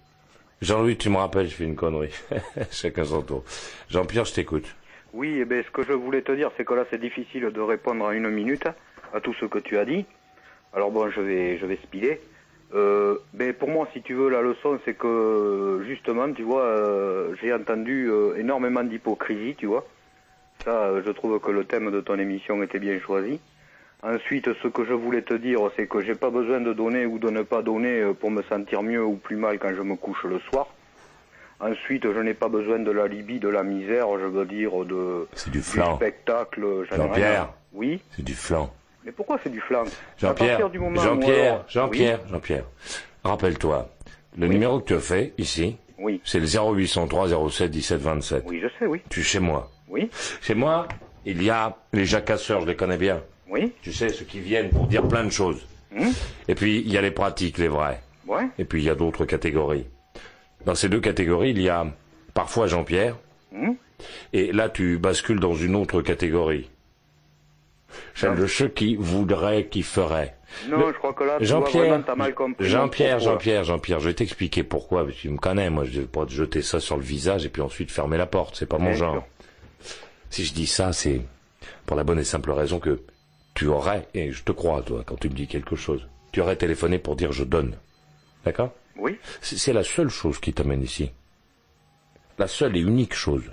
Jean-Louis, 0.63 0.97
tu 0.97 1.11
me 1.11 1.19
rappelles, 1.19 1.49
je 1.49 1.55
fais 1.55 1.65
une 1.65 1.77
connerie. 1.77 2.15
Chacun 2.71 3.05
son 3.05 3.21
tour. 3.21 3.45
Jean-Pierre, 3.91 4.25
je 4.25 4.33
t'écoute. 4.33 4.75
Oui, 5.13 5.41
eh 5.41 5.45
ben, 5.45 5.63
ce 5.63 5.71
que 5.71 5.83
je 5.85 5.93
voulais 5.93 6.23
te 6.23 6.33
dire, 6.33 6.51
c'est 6.57 6.65
que 6.65 6.73
là, 6.73 6.87
c'est 6.91 7.01
difficile 7.01 7.51
de 7.51 7.61
répondre 7.61 8.03
en 8.03 8.13
une 8.13 8.31
minute 8.31 8.67
à 9.13 9.21
tout 9.21 9.35
ce 9.35 9.45
que 9.45 9.59
tu 9.59 9.77
as 9.77 9.85
dit. 9.85 10.07
Alors 10.73 10.91
bon, 10.91 11.11
je 11.11 11.21
vais, 11.21 11.59
je 11.59 11.67
vais 11.67 11.77
speeder. 11.83 12.19
Euh, 12.75 13.19
ben, 13.35 13.53
pour 13.53 13.69
moi, 13.69 13.87
si 13.93 14.01
tu 14.01 14.15
veux, 14.15 14.31
la 14.31 14.41
leçon, 14.41 14.81
c'est 14.87 14.97
que 14.97 15.85
justement, 15.87 16.33
tu 16.33 16.45
vois, 16.45 16.63
euh, 16.63 17.35
j'ai 17.43 17.53
entendu 17.53 18.09
euh, 18.09 18.39
énormément 18.39 18.83
d'hypocrisie, 18.83 19.55
tu 19.55 19.67
vois. 19.67 19.87
Ça, 20.65 20.71
euh, 20.71 21.03
je 21.05 21.11
trouve 21.11 21.39
que 21.41 21.51
le 21.51 21.65
thème 21.65 21.91
de 21.91 22.01
ton 22.01 22.19
émission 22.19 22.63
était 22.63 22.79
bien 22.79 22.99
choisi. 23.01 23.41
Ensuite, 24.03 24.49
ce 24.63 24.69
que 24.69 24.85
je 24.85 24.93
voulais 24.93 25.23
te 25.23 25.35
dire, 25.35 25.61
c'est 25.77 25.87
que 25.87 26.01
j'ai 26.01 26.15
pas 26.15 26.31
besoin 26.31 26.61
de 26.61 26.73
donner 26.73 27.07
ou 27.07 27.19
de 27.19 27.31
ne 27.31 27.43
pas 27.43 27.63
donner 27.63 28.01
euh, 28.01 28.13
pour 28.15 28.31
me 28.31 28.43
sentir 28.43 28.83
mieux 28.83 29.05
ou 29.05 29.15
plus 29.17 29.37
mal 29.37 29.59
quand 29.59 29.75
je 29.75 29.83
me 29.83 29.97
couche 29.97 30.25
le 30.25 30.39
soir. 30.51 30.67
Ensuite, 31.61 32.03
je 32.13 32.19
n'ai 32.19 32.35
pas 32.35 32.49
besoin 32.49 32.81
de 32.81 32.91
la 32.91 33.07
Libye, 33.07 33.39
de 33.39 33.49
la 33.49 33.63
misère, 33.63 34.07
je 34.19 34.27
veux 34.27 34.45
dire, 34.45 34.73
de 34.85 35.29
du 35.51 35.63
flan. 35.63 35.97
spectacle. 35.97 36.65
à- 36.91 36.97
Jean-Pierre 36.97 37.51
Oui. 37.73 38.03
C'est 38.17 38.25
du 38.25 38.35
flan. 38.35 38.73
Mais 39.05 39.13
pourquoi 39.13 39.39
c'est 39.43 39.51
du 39.51 39.61
flan 39.61 39.85
Jean-Pierre, 40.19 40.69
du 40.71 40.79
Jean-Pierre, 40.97 41.53
alors- 41.55 41.65
Jean-Pierre, 41.69 42.21
Jean-Pierre. 42.31 42.65
Rappelle-toi, 43.25 43.89
le 44.39 44.47
numéro 44.49 44.81
que 44.81 44.87
tu 44.89 44.95
as 44.95 45.01
fait 45.01 45.33
ici, 45.39 45.77
Oui. 45.99 46.21
c'est 46.25 46.41
le 46.41 46.47
0803 46.47 47.29
07 47.51 47.71
17 47.71 48.01
27. 48.01 48.45
Oui, 48.47 48.61
je 48.61 48.69
sais, 48.79 48.87
oui. 48.87 49.01
Tu 49.09 49.21
es 49.21 49.23
chez 49.25 49.39
moi. 49.41 49.71
Oui. 49.93 50.11
Chez 50.41 50.55
moi, 50.55 50.89
il 51.27 51.43
y 51.43 51.51
a 51.51 51.77
les 51.93 52.07
jacasseurs, 52.07 52.63
je 52.63 52.67
les 52.67 52.75
connais 52.77 52.97
bien. 52.97 53.23
Oui. 53.49 53.73
Tu 53.83 53.93
sais, 53.93 54.09
ceux 54.09 54.25
qui 54.25 54.41
viennent 54.41 54.71
pour 54.71 54.87
dire 54.87 55.07
plein 55.07 55.23
de 55.25 55.31
choses. 55.31 55.65
Et 56.49 56.55
puis, 56.55 56.79
il 56.81 56.91
y 56.91 56.97
a 56.97 57.03
les 57.03 57.11
pratiques, 57.11 57.59
les 57.59 57.69
vrais. 57.69 58.01
Ouais. 58.27 58.47
Et 58.59 58.65
puis, 58.65 58.81
il 58.83 58.87
y 58.87 58.91
a 58.91 58.95
d'autres 58.95 59.27
catégories. 59.27 59.87
Dans 60.65 60.75
ces 60.75 60.89
deux 60.89 61.01
catégories, 61.01 61.51
il 61.51 61.61
y 61.61 61.69
a 61.69 61.87
parfois 62.33 62.67
Jean-Pierre. 62.67 63.17
Hmm 63.53 63.73
Et 64.33 64.51
là, 64.53 64.71
tu 64.71 64.97
bascules 64.99 65.39
dans 65.39 65.55
une 65.55 65.77
autre 65.77 66.01
catégorie. 66.01 66.71
Celle 68.15 68.37
de 68.37 68.47
ceux 68.47 68.69
qui 68.69 68.97
voudraient, 68.97 69.67
qui 69.67 69.83
feraient. 69.83 70.35
Non, 70.69 70.79
Le- 70.79 70.93
je 70.93 70.99
crois 70.99 71.13
que 71.13 71.25
là, 71.25 71.37
Jean-Pierre. 71.41 72.03
Jean-Pierre. 72.59 73.21
Jean-Pierre, 73.21 73.65
Jean-Pierre, 73.65 74.01
je 74.01 74.09
vais 74.09 74.15
t'expliquer 74.15 74.63
pourquoi, 74.63 75.05
parce 75.05 75.17
que 75.17 75.21
tu 75.23 75.29
me 75.29 75.37
connais, 75.39 75.69
moi, 75.71 75.85
je 75.85 76.01
vais 76.01 76.07
pas 76.07 76.25
te 76.25 76.31
jeter 76.33 76.63
ça 76.63 76.81
sur 76.81 76.97
le 76.97 77.03
visage 77.03 77.45
et 77.45 77.49
puis 77.51 77.61
ensuite 77.63 77.91
fermer 77.91 78.17
la 78.17 78.27
porte, 78.27 78.57
c'est 78.57 78.67
pas 78.67 78.79
mon 78.79 78.95
genre. 78.95 79.13
sûr. 79.15 79.25
Si 80.33 80.47
je 80.47 80.55
dis 80.55 80.67
ça, 80.67 80.95
c'est 80.95 81.21
pour 81.85 81.95
la 81.95 82.05
bonne 82.05 82.19
et 82.19 82.25
simple 82.25 82.53
raison 82.53 82.81
que 82.81 83.03
tu 83.53 83.67
aurais, 83.67 84.09
et 84.15 84.33
je 84.33 84.43
te 84.43 84.53
crois, 84.53 84.81
toi, 84.81 85.03
quand 85.05 85.21
tu 85.21 85.29
me 85.29 85.35
dis 85.35 85.47
quelque 85.47 85.77
chose, 85.77 86.09
tu 86.33 86.41
aurais 86.41 86.57
téléphoné 86.57 86.99
pour 86.99 87.17
dire 87.17 87.33
je 87.33 87.45
donne. 87.45 87.77
D'accord? 88.43 88.73
Oui. 88.97 89.19
C'est 89.43 89.75
la 89.75 89.85
seule 89.85 90.09
chose 90.09 90.39
qui 90.39 90.55
t'amène 90.55 90.83
ici. 90.83 91.11
La 92.39 92.49
seule 92.49 92.79
et 92.79 92.81
unique 92.81 93.13
chose. 93.13 93.53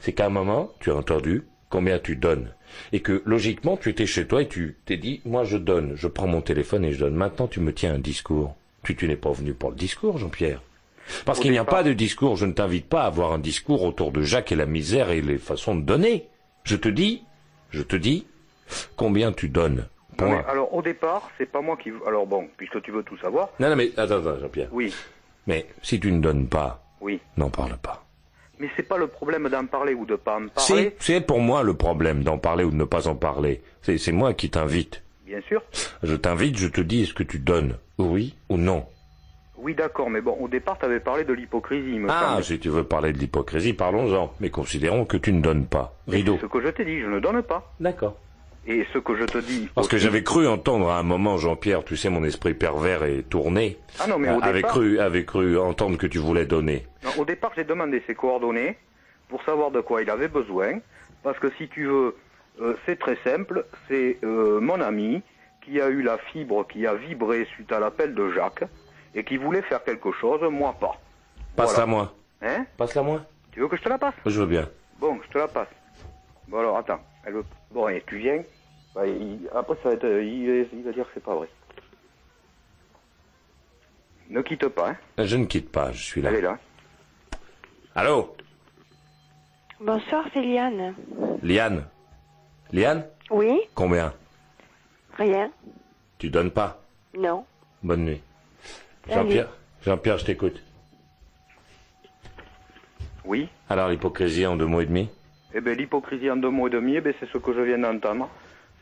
C'est 0.00 0.14
qu'à 0.14 0.24
un 0.24 0.30
moment, 0.30 0.72
tu 0.80 0.90
as 0.90 0.96
entendu 0.96 1.44
combien 1.68 1.98
tu 1.98 2.16
donnes. 2.16 2.54
Et 2.92 3.00
que 3.00 3.22
logiquement, 3.26 3.76
tu 3.76 3.90
étais 3.90 4.06
chez 4.06 4.26
toi 4.26 4.40
et 4.40 4.48
tu 4.48 4.78
t'es 4.86 4.96
dit, 4.96 5.20
moi 5.26 5.44
je 5.44 5.58
donne, 5.58 5.96
je 5.96 6.08
prends 6.08 6.26
mon 6.26 6.40
téléphone 6.40 6.86
et 6.86 6.92
je 6.92 7.00
donne. 7.00 7.14
Maintenant, 7.14 7.46
tu 7.46 7.60
me 7.60 7.74
tiens 7.74 7.96
un 7.96 7.98
discours. 7.98 8.56
Tu, 8.84 8.96
tu 8.96 9.06
n'es 9.06 9.16
pas 9.16 9.32
venu 9.32 9.52
pour 9.52 9.68
le 9.68 9.76
discours, 9.76 10.16
Jean-Pierre. 10.16 10.62
Parce 11.24 11.40
qu'il 11.40 11.50
n'y 11.52 11.58
a 11.58 11.64
pas 11.64 11.82
de 11.82 11.92
discours, 11.92 12.36
je 12.36 12.46
ne 12.46 12.52
t'invite 12.52 12.88
pas 12.88 13.02
à 13.02 13.06
avoir 13.06 13.32
un 13.32 13.38
discours 13.38 13.82
autour 13.84 14.12
de 14.12 14.22
Jacques 14.22 14.52
et 14.52 14.56
la 14.56 14.66
misère 14.66 15.10
et 15.10 15.20
les 15.20 15.38
façons 15.38 15.74
de 15.76 15.82
donner. 15.82 16.28
Je 16.64 16.76
te 16.76 16.88
dis, 16.88 17.22
je 17.70 17.82
te 17.82 17.96
dis, 17.96 18.26
combien 18.96 19.32
tu 19.32 19.48
donnes. 19.48 19.86
Non, 20.20 20.30
mais 20.30 20.44
alors 20.48 20.72
au 20.72 20.82
départ, 20.82 21.28
c'est 21.36 21.46
pas 21.50 21.60
moi 21.60 21.76
qui. 21.76 21.90
Alors 22.06 22.26
bon, 22.26 22.48
puisque 22.56 22.80
tu 22.82 22.90
veux 22.90 23.02
tout 23.02 23.18
savoir. 23.18 23.50
Non, 23.60 23.68
non, 23.68 23.76
mais 23.76 23.90
attends, 23.96 24.18
attends, 24.18 24.38
Jean-Pierre. 24.40 24.68
Oui, 24.72 24.92
Mais 25.46 25.66
si 25.82 26.00
tu 26.00 26.10
ne 26.10 26.20
donnes 26.20 26.48
pas, 26.48 26.82
oui. 27.00 27.20
n'en 27.36 27.50
parle 27.50 27.76
pas. 27.76 28.02
Mais 28.58 28.70
c'est 28.74 28.82
pas 28.88 28.96
le 28.96 29.06
problème 29.06 29.48
d'en 29.50 29.66
parler 29.66 29.92
ou 29.92 30.06
de 30.06 30.16
pas 30.16 30.38
en 30.38 30.48
parler. 30.48 30.96
c'est 30.98 31.20
pour 31.20 31.40
moi 31.40 31.62
le 31.62 31.74
problème 31.74 32.22
d'en 32.24 32.38
parler 32.38 32.64
ou 32.64 32.70
de 32.70 32.76
ne 32.76 32.84
pas 32.84 33.06
en 33.08 33.14
parler. 33.14 33.60
C'est, 33.82 33.98
c'est 33.98 34.12
moi 34.12 34.32
qui 34.32 34.48
t'invite. 34.48 35.02
Bien 35.26 35.40
sûr. 35.42 35.62
Je 36.02 36.14
t'invite, 36.14 36.56
je 36.56 36.68
te 36.68 36.80
dis, 36.80 37.02
est-ce 37.02 37.12
que 37.12 37.22
tu 37.22 37.38
donnes 37.38 37.76
Oui 37.98 38.34
ou 38.48 38.56
non? 38.56 38.86
Oui, 39.58 39.74
d'accord, 39.74 40.10
mais 40.10 40.20
bon, 40.20 40.36
au 40.40 40.48
départ, 40.48 40.78
tu 40.78 40.84
avais 40.84 41.00
parlé 41.00 41.24
de 41.24 41.32
l'hypocrisie, 41.32 41.98
me 41.98 42.08
Ah, 42.10 42.30
semble. 42.32 42.44
si 42.44 42.58
tu 42.58 42.68
veux 42.68 42.84
parler 42.84 43.12
de 43.12 43.18
l'hypocrisie, 43.18 43.72
parlons-en. 43.72 44.32
Mais 44.40 44.50
considérons 44.50 45.04
que 45.04 45.16
tu 45.16 45.32
ne 45.32 45.40
donnes 45.40 45.66
pas. 45.66 45.94
Rideau. 46.08 46.38
Ce 46.40 46.46
que 46.46 46.60
je 46.60 46.68
t'ai 46.68 46.84
dit, 46.84 47.00
je 47.00 47.06
ne 47.06 47.20
donne 47.20 47.42
pas. 47.42 47.72
D'accord. 47.80 48.16
Et 48.68 48.84
ce 48.92 48.98
que 48.98 49.16
je 49.16 49.24
te 49.24 49.38
dis. 49.38 49.68
Parce 49.74 49.86
que 49.88 49.96
j'avais 49.96 50.22
cru 50.24 50.46
entendre 50.48 50.90
à 50.90 50.98
un 50.98 51.02
moment, 51.04 51.36
Jean-Pierre, 51.38 51.84
tu 51.84 51.96
sais, 51.96 52.10
mon 52.10 52.24
esprit 52.24 52.52
pervers 52.52 53.04
est 53.04 53.22
tourné. 53.22 53.78
Ah 54.00 54.06
non, 54.08 54.18
mais 54.18 54.28
au 54.28 54.42
avait 54.42 54.54
départ- 54.60 54.72
cru, 54.72 54.98
avait 54.98 55.24
cru 55.24 55.56
entendre 55.58 55.96
que 55.96 56.06
tu 56.08 56.18
voulais 56.18 56.46
donner. 56.46 56.84
Non, 57.04 57.10
au 57.18 57.24
départ, 57.24 57.52
j'ai 57.56 57.64
demandé 57.64 58.02
ses 58.08 58.14
coordonnées 58.16 58.76
pour 59.28 59.42
savoir 59.44 59.70
de 59.70 59.80
quoi 59.80 60.02
il 60.02 60.10
avait 60.10 60.28
besoin. 60.28 60.80
Parce 61.22 61.38
que 61.38 61.48
si 61.58 61.68
tu 61.68 61.86
veux, 61.86 62.16
euh, 62.60 62.74
c'est 62.84 62.98
très 62.98 63.16
simple. 63.24 63.64
C'est 63.88 64.18
euh, 64.24 64.60
mon 64.60 64.80
ami 64.80 65.22
qui 65.64 65.80
a 65.80 65.88
eu 65.88 66.02
la 66.02 66.18
fibre 66.18 66.66
qui 66.66 66.86
a 66.86 66.94
vibré 66.94 67.46
suite 67.54 67.70
à 67.72 67.78
l'appel 67.80 68.14
de 68.14 68.30
Jacques 68.32 68.64
et 69.14 69.24
qui 69.24 69.36
voulait 69.36 69.62
faire 69.62 69.82
quelque 69.84 70.12
chose, 70.12 70.40
moi 70.50 70.74
pas. 70.78 70.96
Passe-la 71.56 71.84
Voilà. 71.84 71.86
moi. 71.86 72.14
Hein 72.42 72.66
Passe-la 72.76 73.02
moi. 73.02 73.22
Tu 73.52 73.60
veux 73.60 73.68
que 73.68 73.76
je 73.76 73.82
te 73.82 73.88
la 73.88 73.98
passe? 73.98 74.14
Je 74.26 74.40
veux 74.40 74.46
bien. 74.46 74.68
Bon, 74.98 75.18
je 75.26 75.28
te 75.32 75.38
la 75.38 75.48
passe. 75.48 75.68
Bon 76.48 76.58
alors, 76.58 76.76
attends. 76.78 77.00
Elle 77.24 77.34
veut... 77.34 77.44
Bon, 77.70 77.88
et 77.88 78.02
tu 78.06 78.18
viens. 78.18 78.42
Bah, 78.94 79.06
il- 79.06 79.48
Après, 79.54 79.74
ça 79.82 79.88
va 79.90 79.94
être... 79.94 80.04
euh, 80.04 80.22
il... 80.24 80.68
il 80.72 80.82
va 80.84 80.92
dire 80.92 81.04
que 81.06 81.10
c'est 81.14 81.22
pas 81.24 81.34
vrai. 81.34 81.48
Ne 84.28 84.42
quitte 84.42 84.68
pas, 84.68 84.90
hein. 84.90 84.96
Je 85.24 85.36
ne 85.36 85.44
quitte 85.44 85.70
pas, 85.70 85.92
je 85.92 86.02
suis 86.02 86.20
là. 86.20 86.30
Elle 86.30 86.36
est 86.36 86.40
là. 86.42 86.58
Allô? 87.94 88.34
Bonsoir, 89.80 90.24
c'est 90.32 90.40
Liane. 90.42 90.94
Liane 91.42 91.84
Liane? 92.72 93.06
Oui? 93.30 93.60
Combien? 93.74 94.12
Rien 95.16 95.50
Tu 96.18 96.28
donnes 96.30 96.50
pas? 96.50 96.82
Non. 97.16 97.44
Bonne 97.82 98.04
nuit. 98.04 98.22
Jean-Pierre 99.08 99.48
Jean-Pierre, 99.84 100.18
je 100.18 100.24
t'écoute. 100.24 100.62
Oui. 103.24 103.48
Alors, 103.68 103.88
l'hypocrisie 103.88 104.46
en 104.46 104.56
deux 104.56 104.66
mots 104.66 104.80
et 104.80 104.86
demi 104.86 105.08
Eh 105.54 105.60
bien, 105.60 105.74
l'hypocrisie 105.74 106.30
en 106.30 106.36
deux 106.36 106.50
mots 106.50 106.68
et 106.68 106.70
demi, 106.70 106.96
eh 106.96 107.00
ben, 107.00 107.12
c'est 107.18 107.28
ce 107.30 107.38
que 107.38 107.52
je 107.52 107.60
viens 107.60 107.78
d'entendre. 107.78 108.28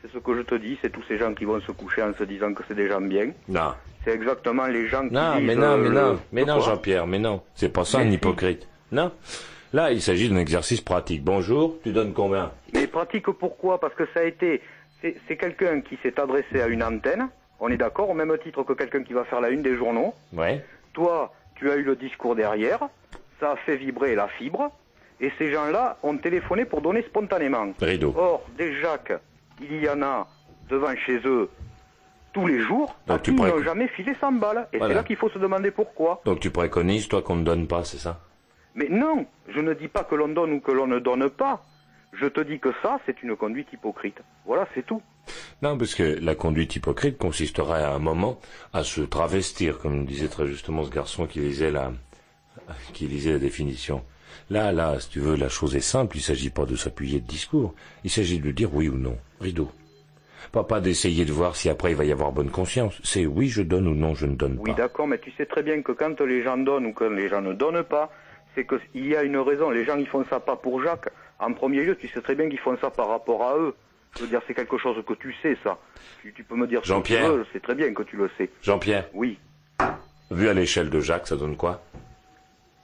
C'est 0.01 0.11
ce 0.11 0.17
que 0.19 0.35
je 0.35 0.41
te 0.41 0.55
dis, 0.55 0.77
c'est 0.81 0.91
tous 0.91 1.03
ces 1.07 1.17
gens 1.17 1.33
qui 1.33 1.45
vont 1.45 1.59
se 1.61 1.71
coucher 1.71 2.03
en 2.03 2.13
se 2.13 2.23
disant 2.23 2.53
que 2.53 2.61
c'est 2.67 2.75
des 2.75 2.87
gens 2.87 3.01
bien. 3.01 3.31
Non. 3.47 3.73
C'est 4.03 4.11
exactement 4.11 4.67
les 4.67 4.87
gens 4.87 5.07
qui 5.07 5.13
Non, 5.15 5.35
disent... 5.37 5.45
mais 5.47 5.55
non, 5.55 5.63
euh, 5.63 5.77
mais 5.77 5.89
le- 5.89 5.95
non, 5.95 6.19
mais 6.31 6.41
le 6.41 6.47
non, 6.47 6.59
Jean-Pierre, 6.59 7.07
mais 7.07 7.17
non. 7.19 7.41
C'est 7.55 7.69
pas 7.73 7.85
ça 7.85 7.97
Mais 7.99 8.05
un 8.05 8.09
si. 8.09 8.15
hypocrite. 8.15 8.67
Non. 8.91 9.11
Là, 9.73 9.91
il 9.91 10.01
s'agit 10.01 10.29
d'un 10.29 10.37
exercice 10.37 10.79
pratique. 10.81 11.23
Bonjour, 11.23 11.77
tu 11.83 11.91
donnes 11.91 12.13
combien? 12.13 12.51
Mais 12.73 12.85
pratique 12.87 13.25
pourquoi? 13.31 13.79
Parce 13.79 13.95
que 13.95 14.05
ça 14.13 14.19
a 14.21 14.23
été... 14.23 14.61
C'est 15.27 15.37
quelqu'un 15.37 15.81
qui 15.81 15.97
s'est 16.01 16.19
adressé 16.19 16.61
à 16.61 16.67
une 16.67 16.83
antenne, 16.83 17.27
on 17.59 17.69
est 17.69 17.77
d'accord, 17.77 18.09
au 18.09 18.13
même 18.13 18.35
titre 18.43 18.63
que 18.63 18.73
quelqu'un 18.73 19.03
qui 19.03 19.13
va 19.13 19.23
faire 19.25 19.41
la 19.41 19.49
une 19.49 19.61
des 19.61 19.75
journaux. 19.77 20.13
Ouais. 20.33 20.63
Toi, 20.93 21.33
tu 21.55 21.69
as 21.71 21.75
eu 21.75 21.83
le 21.83 21.95
discours 21.95 22.35
derrière, 22.35 22.79
ça 23.39 23.51
a 23.51 23.55
fait 23.57 23.77
vibrer 23.77 24.15
la 24.15 24.27
fibre, 24.27 24.71
et 25.21 25.31
ces 25.37 25.51
gens-là 25.51 25.97
ont 26.03 26.17
téléphoné 26.17 26.65
pour 26.65 26.81
donner 26.81 27.01
spontanément. 27.03 27.67
Rideau. 27.81 28.13
Or, 28.17 28.43
des 28.57 28.79
Jacques, 28.81 29.13
il 29.61 29.81
y 29.83 29.89
en 29.89 30.01
a 30.01 30.27
devant 30.69 30.95
chez 31.05 31.19
eux 31.25 31.49
tous 32.33 32.47
les 32.47 32.59
jours, 32.59 32.93
Donc 33.07 33.17
à 33.17 33.19
tu 33.21 33.33
qui 33.33 33.41
ils 33.41 33.45
n'ont 33.47 33.63
jamais 33.63 33.87
filé 33.87 34.13
100 34.19 34.33
balles. 34.33 34.67
Et 34.73 34.77
Voilà. 34.77 34.93
c'est 34.93 34.97
là 34.97 35.03
qu'il 35.03 35.15
faut 35.15 35.29
se 35.29 35.39
demander 35.39 35.71
pourquoi. 35.71 36.21
Donc 36.25 36.41
tu 36.41 36.49
préconises, 36.49 37.07
toi, 37.07 37.21
qu'on 37.21 37.37
ne 37.37 37.43
donne 37.45 37.65
pas, 37.67 37.85
c'est 37.85 37.97
ça? 37.97 38.19
Mais 38.73 38.87
non, 38.89 39.25
je 39.47 39.61
ne 39.61 39.73
dis 39.73 39.87
pas 39.87 40.03
que 40.03 40.15
l'on 40.15 40.27
donne 40.27 40.51
ou 40.51 40.59
que 40.59 40.71
l'on 40.73 40.85
ne 40.87 40.99
donne 40.99 41.29
pas. 41.29 41.63
Je 42.19 42.27
te 42.27 42.39
dis 42.41 42.59
que 42.59 42.69
ça, 42.81 42.99
c'est 43.05 43.21
une 43.23 43.35
conduite 43.35 43.67
hypocrite. 43.73 44.17
Voilà, 44.45 44.67
c'est 44.73 44.85
tout. 44.85 45.01
Non, 45.61 45.77
parce 45.77 45.95
que 45.95 46.03
la 46.21 46.35
conduite 46.35 46.75
hypocrite 46.75 47.17
consisterait 47.17 47.83
à 47.83 47.93
un 47.93 47.99
moment 47.99 48.39
à 48.73 48.83
se 48.83 49.01
travestir, 49.01 49.79
comme 49.79 50.05
disait 50.05 50.27
très 50.27 50.47
justement 50.47 50.83
ce 50.83 50.91
garçon 50.91 51.25
qui 51.25 51.39
lisait 51.39 51.71
la, 51.71 51.91
qui 52.93 53.07
lisait 53.07 53.33
la 53.33 53.39
définition. 53.39 54.03
Là, 54.49 54.71
là, 54.71 54.99
si 54.99 55.09
tu 55.09 55.19
veux, 55.19 55.35
la 55.35 55.49
chose 55.49 55.75
est 55.75 55.79
simple, 55.81 56.17
il 56.17 56.21
s'agit 56.21 56.49
pas 56.51 56.65
de 56.65 56.75
s'appuyer 56.75 57.19
de 57.19 57.25
discours, 57.27 57.73
il 58.03 58.09
s'agit 58.11 58.39
de 58.39 58.51
dire 58.51 58.73
oui 58.73 58.87
ou 58.89 58.95
non, 58.97 59.17
rideau. 59.41 59.71
Pas, 60.51 60.63
pas 60.63 60.79
d'essayer 60.79 61.25
de 61.25 61.33
voir 61.33 61.55
si 61.55 61.69
après 61.69 61.91
il 61.91 61.95
va 61.97 62.05
y 62.05 62.11
avoir 62.11 62.31
bonne 62.31 62.51
conscience, 62.51 63.01
c'est 63.03 63.25
oui 63.25 63.47
je 63.49 63.63
donne 63.63 63.87
ou 63.87 63.95
non 63.95 64.13
je 64.13 64.27
ne 64.27 64.35
donne 64.35 64.57
Oui, 64.59 64.71
pas. 64.71 64.77
d'accord, 64.77 65.07
mais 65.07 65.17
tu 65.17 65.31
sais 65.31 65.47
très 65.47 65.63
bien 65.63 65.81
que 65.81 65.91
quand 65.91 66.21
les 66.21 66.43
gens 66.43 66.57
donnent 66.57 66.85
ou 66.85 66.93
que 66.93 67.05
les 67.05 67.27
gens 67.29 67.41
ne 67.41 67.53
donnent 67.53 67.83
pas, 67.83 68.11
c'est 68.53 68.65
qu'il 68.67 69.07
y 69.07 69.15
a 69.15 69.23
une 69.23 69.37
raison. 69.37 69.69
Les 69.71 69.83
gens, 69.83 69.97
ils 69.97 70.07
font 70.07 70.23
ça 70.29 70.39
pas 70.39 70.55
pour 70.55 70.81
Jacques. 70.83 71.09
En 71.39 71.53
premier 71.53 71.83
lieu, 71.83 71.95
tu 71.97 72.07
sais 72.07 72.21
très 72.21 72.35
bien 72.35 72.49
qu'ils 72.49 72.59
font 72.59 72.77
ça 72.79 72.89
par 72.89 73.09
rapport 73.09 73.43
à 73.43 73.57
eux. 73.57 73.75
Je 74.17 74.21
veux 74.23 74.27
dire, 74.29 74.41
c'est 74.47 74.53
quelque 74.53 74.77
chose 74.77 75.03
que 75.05 75.13
tu 75.13 75.35
sais, 75.41 75.57
ça. 75.63 75.77
Tu, 76.21 76.31
tu 76.33 76.43
peux 76.43 76.55
me 76.55 76.67
dire 76.67 76.79
ce 76.79 76.83
que 76.83 76.87
tu 76.87 76.93
Jean-Pierre. 76.93 77.31
veux, 77.33 77.45
c'est 77.51 77.61
très 77.61 77.75
bien 77.75 77.93
que 77.93 78.03
tu 78.03 78.15
le 78.15 78.29
sais. 78.37 78.49
Jean-Pierre 78.61 79.05
Oui. 79.13 79.37
Vu 80.31 80.47
à 80.47 80.53
l'échelle 80.53 80.89
de 80.89 80.99
Jacques, 81.01 81.27
ça 81.27 81.35
donne 81.35 81.57
quoi? 81.57 81.81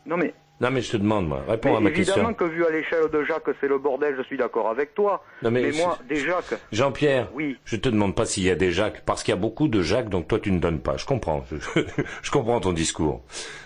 Non, 0.06 0.18
mais 0.18 0.34
Non 0.62 0.70
mais 0.70 0.82
je 0.82 0.92
te 0.92 0.98
demande, 0.98 1.28
moi, 1.28 1.42
réponds 1.48 1.72
Mais 1.72 1.78
à 1.78 1.80
ma 1.80 1.90
évidemment 1.90 2.30
question. 2.30 2.34
que 2.36 2.44
vu 2.54 2.64
à 2.66 2.70
l'échelle 2.70 3.10
de 3.12 3.24
Jacques, 3.24 3.50
c'est 3.60 3.68
le 3.68 3.80
bordel, 3.80 4.14
je 4.18 4.22
suis 4.24 4.38
d'accord 4.38 4.70
avec 4.70 4.94
toi. 4.94 5.24
Non, 5.42 5.50
mais 5.50 5.72
moi, 5.72 5.98
des 6.08 6.18
Jacques, 6.18 6.54
Jean-Pierre, 6.72 7.30
Oui. 7.34 7.58
je 7.66 7.76
te 7.78 7.90
demande 7.90 8.16
pas 8.16 8.26
s'il 8.26 8.44
y 8.44 8.50
a 8.52 8.56
des 8.56 8.72
Jacques, 8.72 9.02
parce 9.06 9.24
qu'il 9.24 9.34
y 9.34 9.38
a 9.38 9.42
beaucoup 9.42 9.68
de 9.68 9.82
Jacques, 9.82 10.10
donc 10.10 10.28
toi 10.28 10.40
tu 10.40 10.52
ne 10.52 10.60
donnes 10.60 10.80
pas. 10.80 10.98
Je 10.98 11.06
comprends, 11.06 11.44
je, 11.52 11.82
je 12.22 12.32
comprends 12.32 12.60
ton 12.60 12.74
discours. 12.74 13.24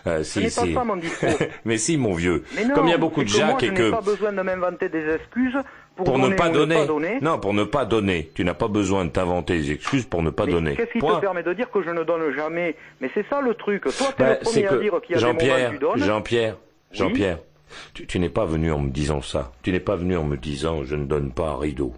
Euh, 0.08 0.24
ce 0.24 0.40
n'est 0.40 0.74
pas 0.74 0.84
mon 0.86 0.96
discours. 0.96 1.30
mais 1.66 1.78
si, 1.78 1.98
mon 1.98 2.14
vieux. 2.14 2.44
Mais 2.56 2.64
non, 2.64 2.76
Comme 2.76 2.88
il 2.88 2.92
y 2.92 2.94
a 2.94 2.98
beaucoup 2.98 3.24
de 3.24 3.28
Jacques 3.30 3.62
et 3.64 3.68
je 3.68 3.72
n'ai 3.72 3.78
que 3.78 3.92
pas 3.92 4.02
besoin 4.02 4.32
de 4.32 4.42
m'inventer 4.42 4.88
des 4.88 5.10
excuses 5.16 5.58
pour, 5.98 6.06
pour 6.06 6.18
ne 6.18 6.34
pas 6.34 6.50
donner, 6.50 6.76
ne 6.76 6.80
pas 6.82 6.88
donner. 6.88 7.18
non, 7.22 7.40
pour 7.40 7.54
ne 7.54 7.64
pas 7.66 7.86
donner, 7.86 8.32
tu 8.36 8.44
n'as 8.46 8.54
pas 8.54 8.68
besoin 8.68 9.04
de 9.06 9.10
t'inventer 9.10 9.58
des 9.58 9.72
excuses 9.72 10.06
pour 10.06 10.24
ne 10.24 10.30
pas 10.30 10.46
Mais 10.46 10.52
donner. 10.54 10.76
Qu'est-ce 10.76 10.92
qui 10.92 11.00
Point. 11.00 11.16
te 11.16 11.22
permet 11.22 11.44
de 11.44 11.54
dire 11.54 11.70
que 11.72 11.82
je 11.84 11.90
ne 11.90 12.04
donne 12.04 12.34
jamais? 12.36 12.76
Mais 13.02 13.10
c'est 13.14 13.26
ça 13.30 13.42
le 13.42 13.54
truc. 13.54 13.84
Toi, 13.84 13.92
t'es 14.18 14.24
Ben, 14.24 14.30
le 14.32 14.38
premier 14.44 14.68
à 14.68 14.78
dire 14.78 15.02
qu'il 15.02 15.16
y 15.16 15.18
a 15.18 15.20
des 15.20 15.26
moments 15.26 15.38
où 15.38 15.42
Jean-Pierre, 15.42 15.72
tu 15.72 15.78
donnes. 15.80 15.98
Jean-Pierre. 16.04 16.56
Jean-Pierre, 16.96 17.40
tu, 17.94 18.06
tu 18.08 18.20
n'es 18.20 18.30
pas 18.30 18.46
venu 18.46 18.72
en 18.72 18.80
me 18.80 18.90
disant 18.90 19.22
ça. 19.22 19.52
Tu 19.64 19.72
n'es 19.72 19.80
pas 19.80 19.96
venu 19.96 20.16
en 20.18 20.24
me 20.24 20.38
disant 20.38 20.84
je 20.84 20.96
ne 20.96 21.06
donne 21.06 21.32
pas 21.32 21.50
à 21.52 21.58
rideau. 21.58 21.94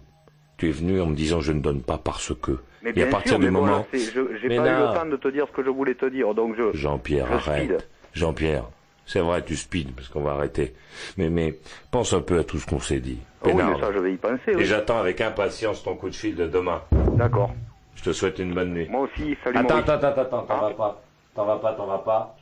Tu 0.56 0.68
es 0.68 0.72
venu 0.72 1.00
en 1.00 1.06
me 1.06 1.14
disant 1.14 1.40
je 1.40 1.52
ne 1.52 1.60
donne 1.60 1.82
pas 1.82 1.98
parce 1.98 2.32
que. 2.40 2.58
Mais 2.82 2.90
et 2.90 2.92
bien 2.94 3.06
à 3.06 3.10
partir 3.10 3.32
sûr, 3.32 3.38
du 3.38 3.44
mais 3.46 3.50
moment, 3.50 3.86
c'est- 3.92 3.98
je- 4.12 4.36
j'ai 4.40 4.48
Mais 4.48 4.56
pas 4.56 4.66
eu 4.68 4.80
le 4.88 4.94
temps 4.94 5.06
de 5.06 5.16
te 5.16 5.28
dire 5.28 5.46
ce 5.48 5.52
que 5.52 5.64
je 5.64 5.70
voulais 5.70 5.94
te 5.94 6.06
dire, 6.06 6.34
donc 6.34 6.54
je. 6.56 6.76
Jean-Pierre, 6.76 7.26
je 7.28 7.50
arrête. 7.50 7.88
Jean-Pierre, 8.14 8.64
c'est 9.06 9.20
vrai, 9.20 9.44
tu 9.44 9.56
speed, 9.56 9.92
parce 9.94 10.08
qu'on 10.08 10.22
va 10.22 10.32
arrêter. 10.32 10.74
Mais, 11.16 11.28
mais, 11.28 11.58
pense 11.90 12.12
un 12.12 12.20
peu 12.20 12.38
à 12.38 12.44
tout 12.44 12.58
ce 12.58 12.66
qu'on 12.66 12.80
s'est 12.80 13.00
dit. 13.00 13.18
Oh 13.42 13.46
oui, 13.46 13.52
Pénard. 13.52 13.70
mais 13.74 13.80
ça, 13.80 13.92
je 13.92 13.98
vais 13.98 14.12
y 14.12 14.16
penser. 14.16 14.40
Et 14.48 14.56
Oui. 14.56 14.64
j'attends 14.64 14.98
avec 14.98 15.20
impatience 15.20 15.82
ton 15.84 15.94
coup 15.96 16.08
de 16.10 16.14
fil 16.14 16.34
de 16.34 16.46
demain. 16.46 16.82
D'accord. 17.16 17.52
Je 17.94 18.02
te 18.04 18.12
souhaite 18.12 18.38
une 18.38 18.54
bonne 18.54 18.72
nuit. 18.72 18.88
Moi 18.88 19.02
aussi, 19.02 19.36
salut 19.44 19.58
Attends, 19.58 19.74
Maurice. 19.76 19.88
attends, 19.90 20.06
attends, 20.08 20.20
attends, 20.22 20.42
t'en 20.42 20.60
vas 20.60 20.70
pas. 20.70 21.02
T'en 21.34 21.44
vas 21.46 21.56
pas, 21.56 21.72
t'en 21.74 21.86
vas 21.86 21.98
pas. 21.98 22.36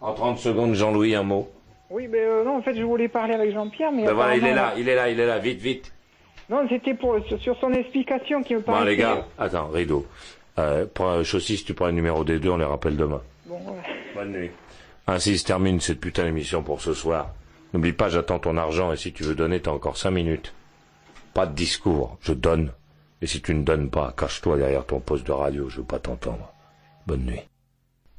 En 0.00 0.12
30 0.14 0.38
secondes, 0.38 0.74
Jean-Louis, 0.74 1.14
un 1.14 1.22
mot. 1.22 1.50
Oui, 1.92 2.08
ben 2.08 2.18
euh, 2.20 2.42
non, 2.44 2.56
en 2.56 2.62
fait, 2.62 2.74
je 2.74 2.82
voulais 2.82 3.08
parler 3.08 3.34
avec 3.34 3.52
Jean-Pierre, 3.52 3.92
mais. 3.92 4.04
Ben 4.04 4.14
voilà, 4.14 4.36
il 4.36 4.44
est 4.44 4.54
là, 4.54 4.72
il 4.78 4.88
est 4.88 4.94
là, 4.94 5.10
il 5.10 5.20
est 5.20 5.26
là, 5.26 5.38
vite, 5.38 5.60
vite. 5.60 5.92
Non, 6.48 6.66
c'était 6.68 6.94
pour 6.94 7.18
sur, 7.26 7.38
sur 7.40 7.56
son 7.60 7.70
explication 7.72 8.42
qui 8.42 8.54
me 8.54 8.60
Bon, 8.60 8.72
paraissait. 8.72 8.90
les 8.90 8.96
gars, 8.96 9.26
attends, 9.38 9.68
rideau. 9.68 10.06
Euh, 10.58 10.86
prends, 10.92 11.22
Chaussy, 11.22 11.58
si 11.58 11.64
tu 11.64 11.74
prends 11.74 11.86
le 11.86 11.92
numéro 11.92 12.24
des 12.24 12.38
deux, 12.38 12.50
on 12.50 12.56
les 12.56 12.64
rappelle 12.64 12.96
demain. 12.96 13.20
Bon, 13.46 13.58
voilà. 13.58 13.82
Bonne 14.14 14.32
nuit. 14.32 14.50
Ainsi 15.06 15.36
se 15.36 15.44
termine 15.44 15.80
cette 15.80 16.00
putain 16.00 16.24
d'émission 16.24 16.62
pour 16.62 16.80
ce 16.80 16.94
soir. 16.94 17.30
N'oublie 17.74 17.92
pas, 17.92 18.08
j'attends 18.08 18.38
ton 18.38 18.56
argent 18.56 18.92
et 18.92 18.96
si 18.96 19.12
tu 19.12 19.22
veux 19.22 19.34
donner, 19.34 19.60
t'as 19.60 19.70
encore 19.70 19.96
cinq 19.96 20.12
minutes. 20.12 20.54
Pas 21.34 21.46
de 21.46 21.54
discours, 21.54 22.16
je 22.20 22.32
donne. 22.32 22.72
Et 23.22 23.26
si 23.26 23.40
tu 23.40 23.54
ne 23.54 23.62
donnes 23.62 23.88
pas, 23.90 24.14
cache-toi 24.16 24.56
derrière 24.58 24.84
ton 24.84 25.00
poste 25.00 25.26
de 25.26 25.32
radio, 25.32 25.68
je 25.68 25.78
veux 25.78 25.86
pas 25.86 25.98
t'entendre. 25.98 26.52
Bonne 27.06 27.24
nuit. 27.24 27.40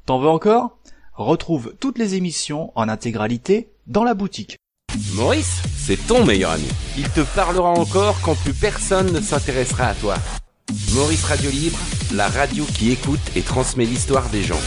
T'en 0.06 0.20
veux 0.20 0.30
encore? 0.30 0.78
Retrouve 1.16 1.76
toutes 1.80 2.00
les 2.00 2.16
émissions 2.16 2.72
en 2.74 2.90
intégralité 2.90 3.70
dans 3.86 4.04
la 4.04 4.16
boutique. 4.16 4.58
Maurice, 5.14 5.62
c'est 5.78 6.08
ton 6.08 6.26
meilleur 6.26 6.50
ami. 6.50 6.68
Il 6.98 7.08
te 7.08 7.22
parlera 7.36 7.70
encore 7.70 8.20
quand 8.22 8.34
plus 8.34 8.54
personne 8.54 9.12
ne 9.12 9.22
s'intéressera 9.22 9.90
à 9.90 9.94
toi. 9.94 10.16
Maurice 10.96 11.24
Radio 11.26 11.52
Libre, 11.52 11.78
la 12.16 12.28
radio 12.30 12.66
qui 12.66 12.92
écoute 12.92 13.20
et 13.36 13.44
transmet 13.44 13.86
l'histoire 13.86 14.28
des 14.30 14.42
gens. 14.42 14.60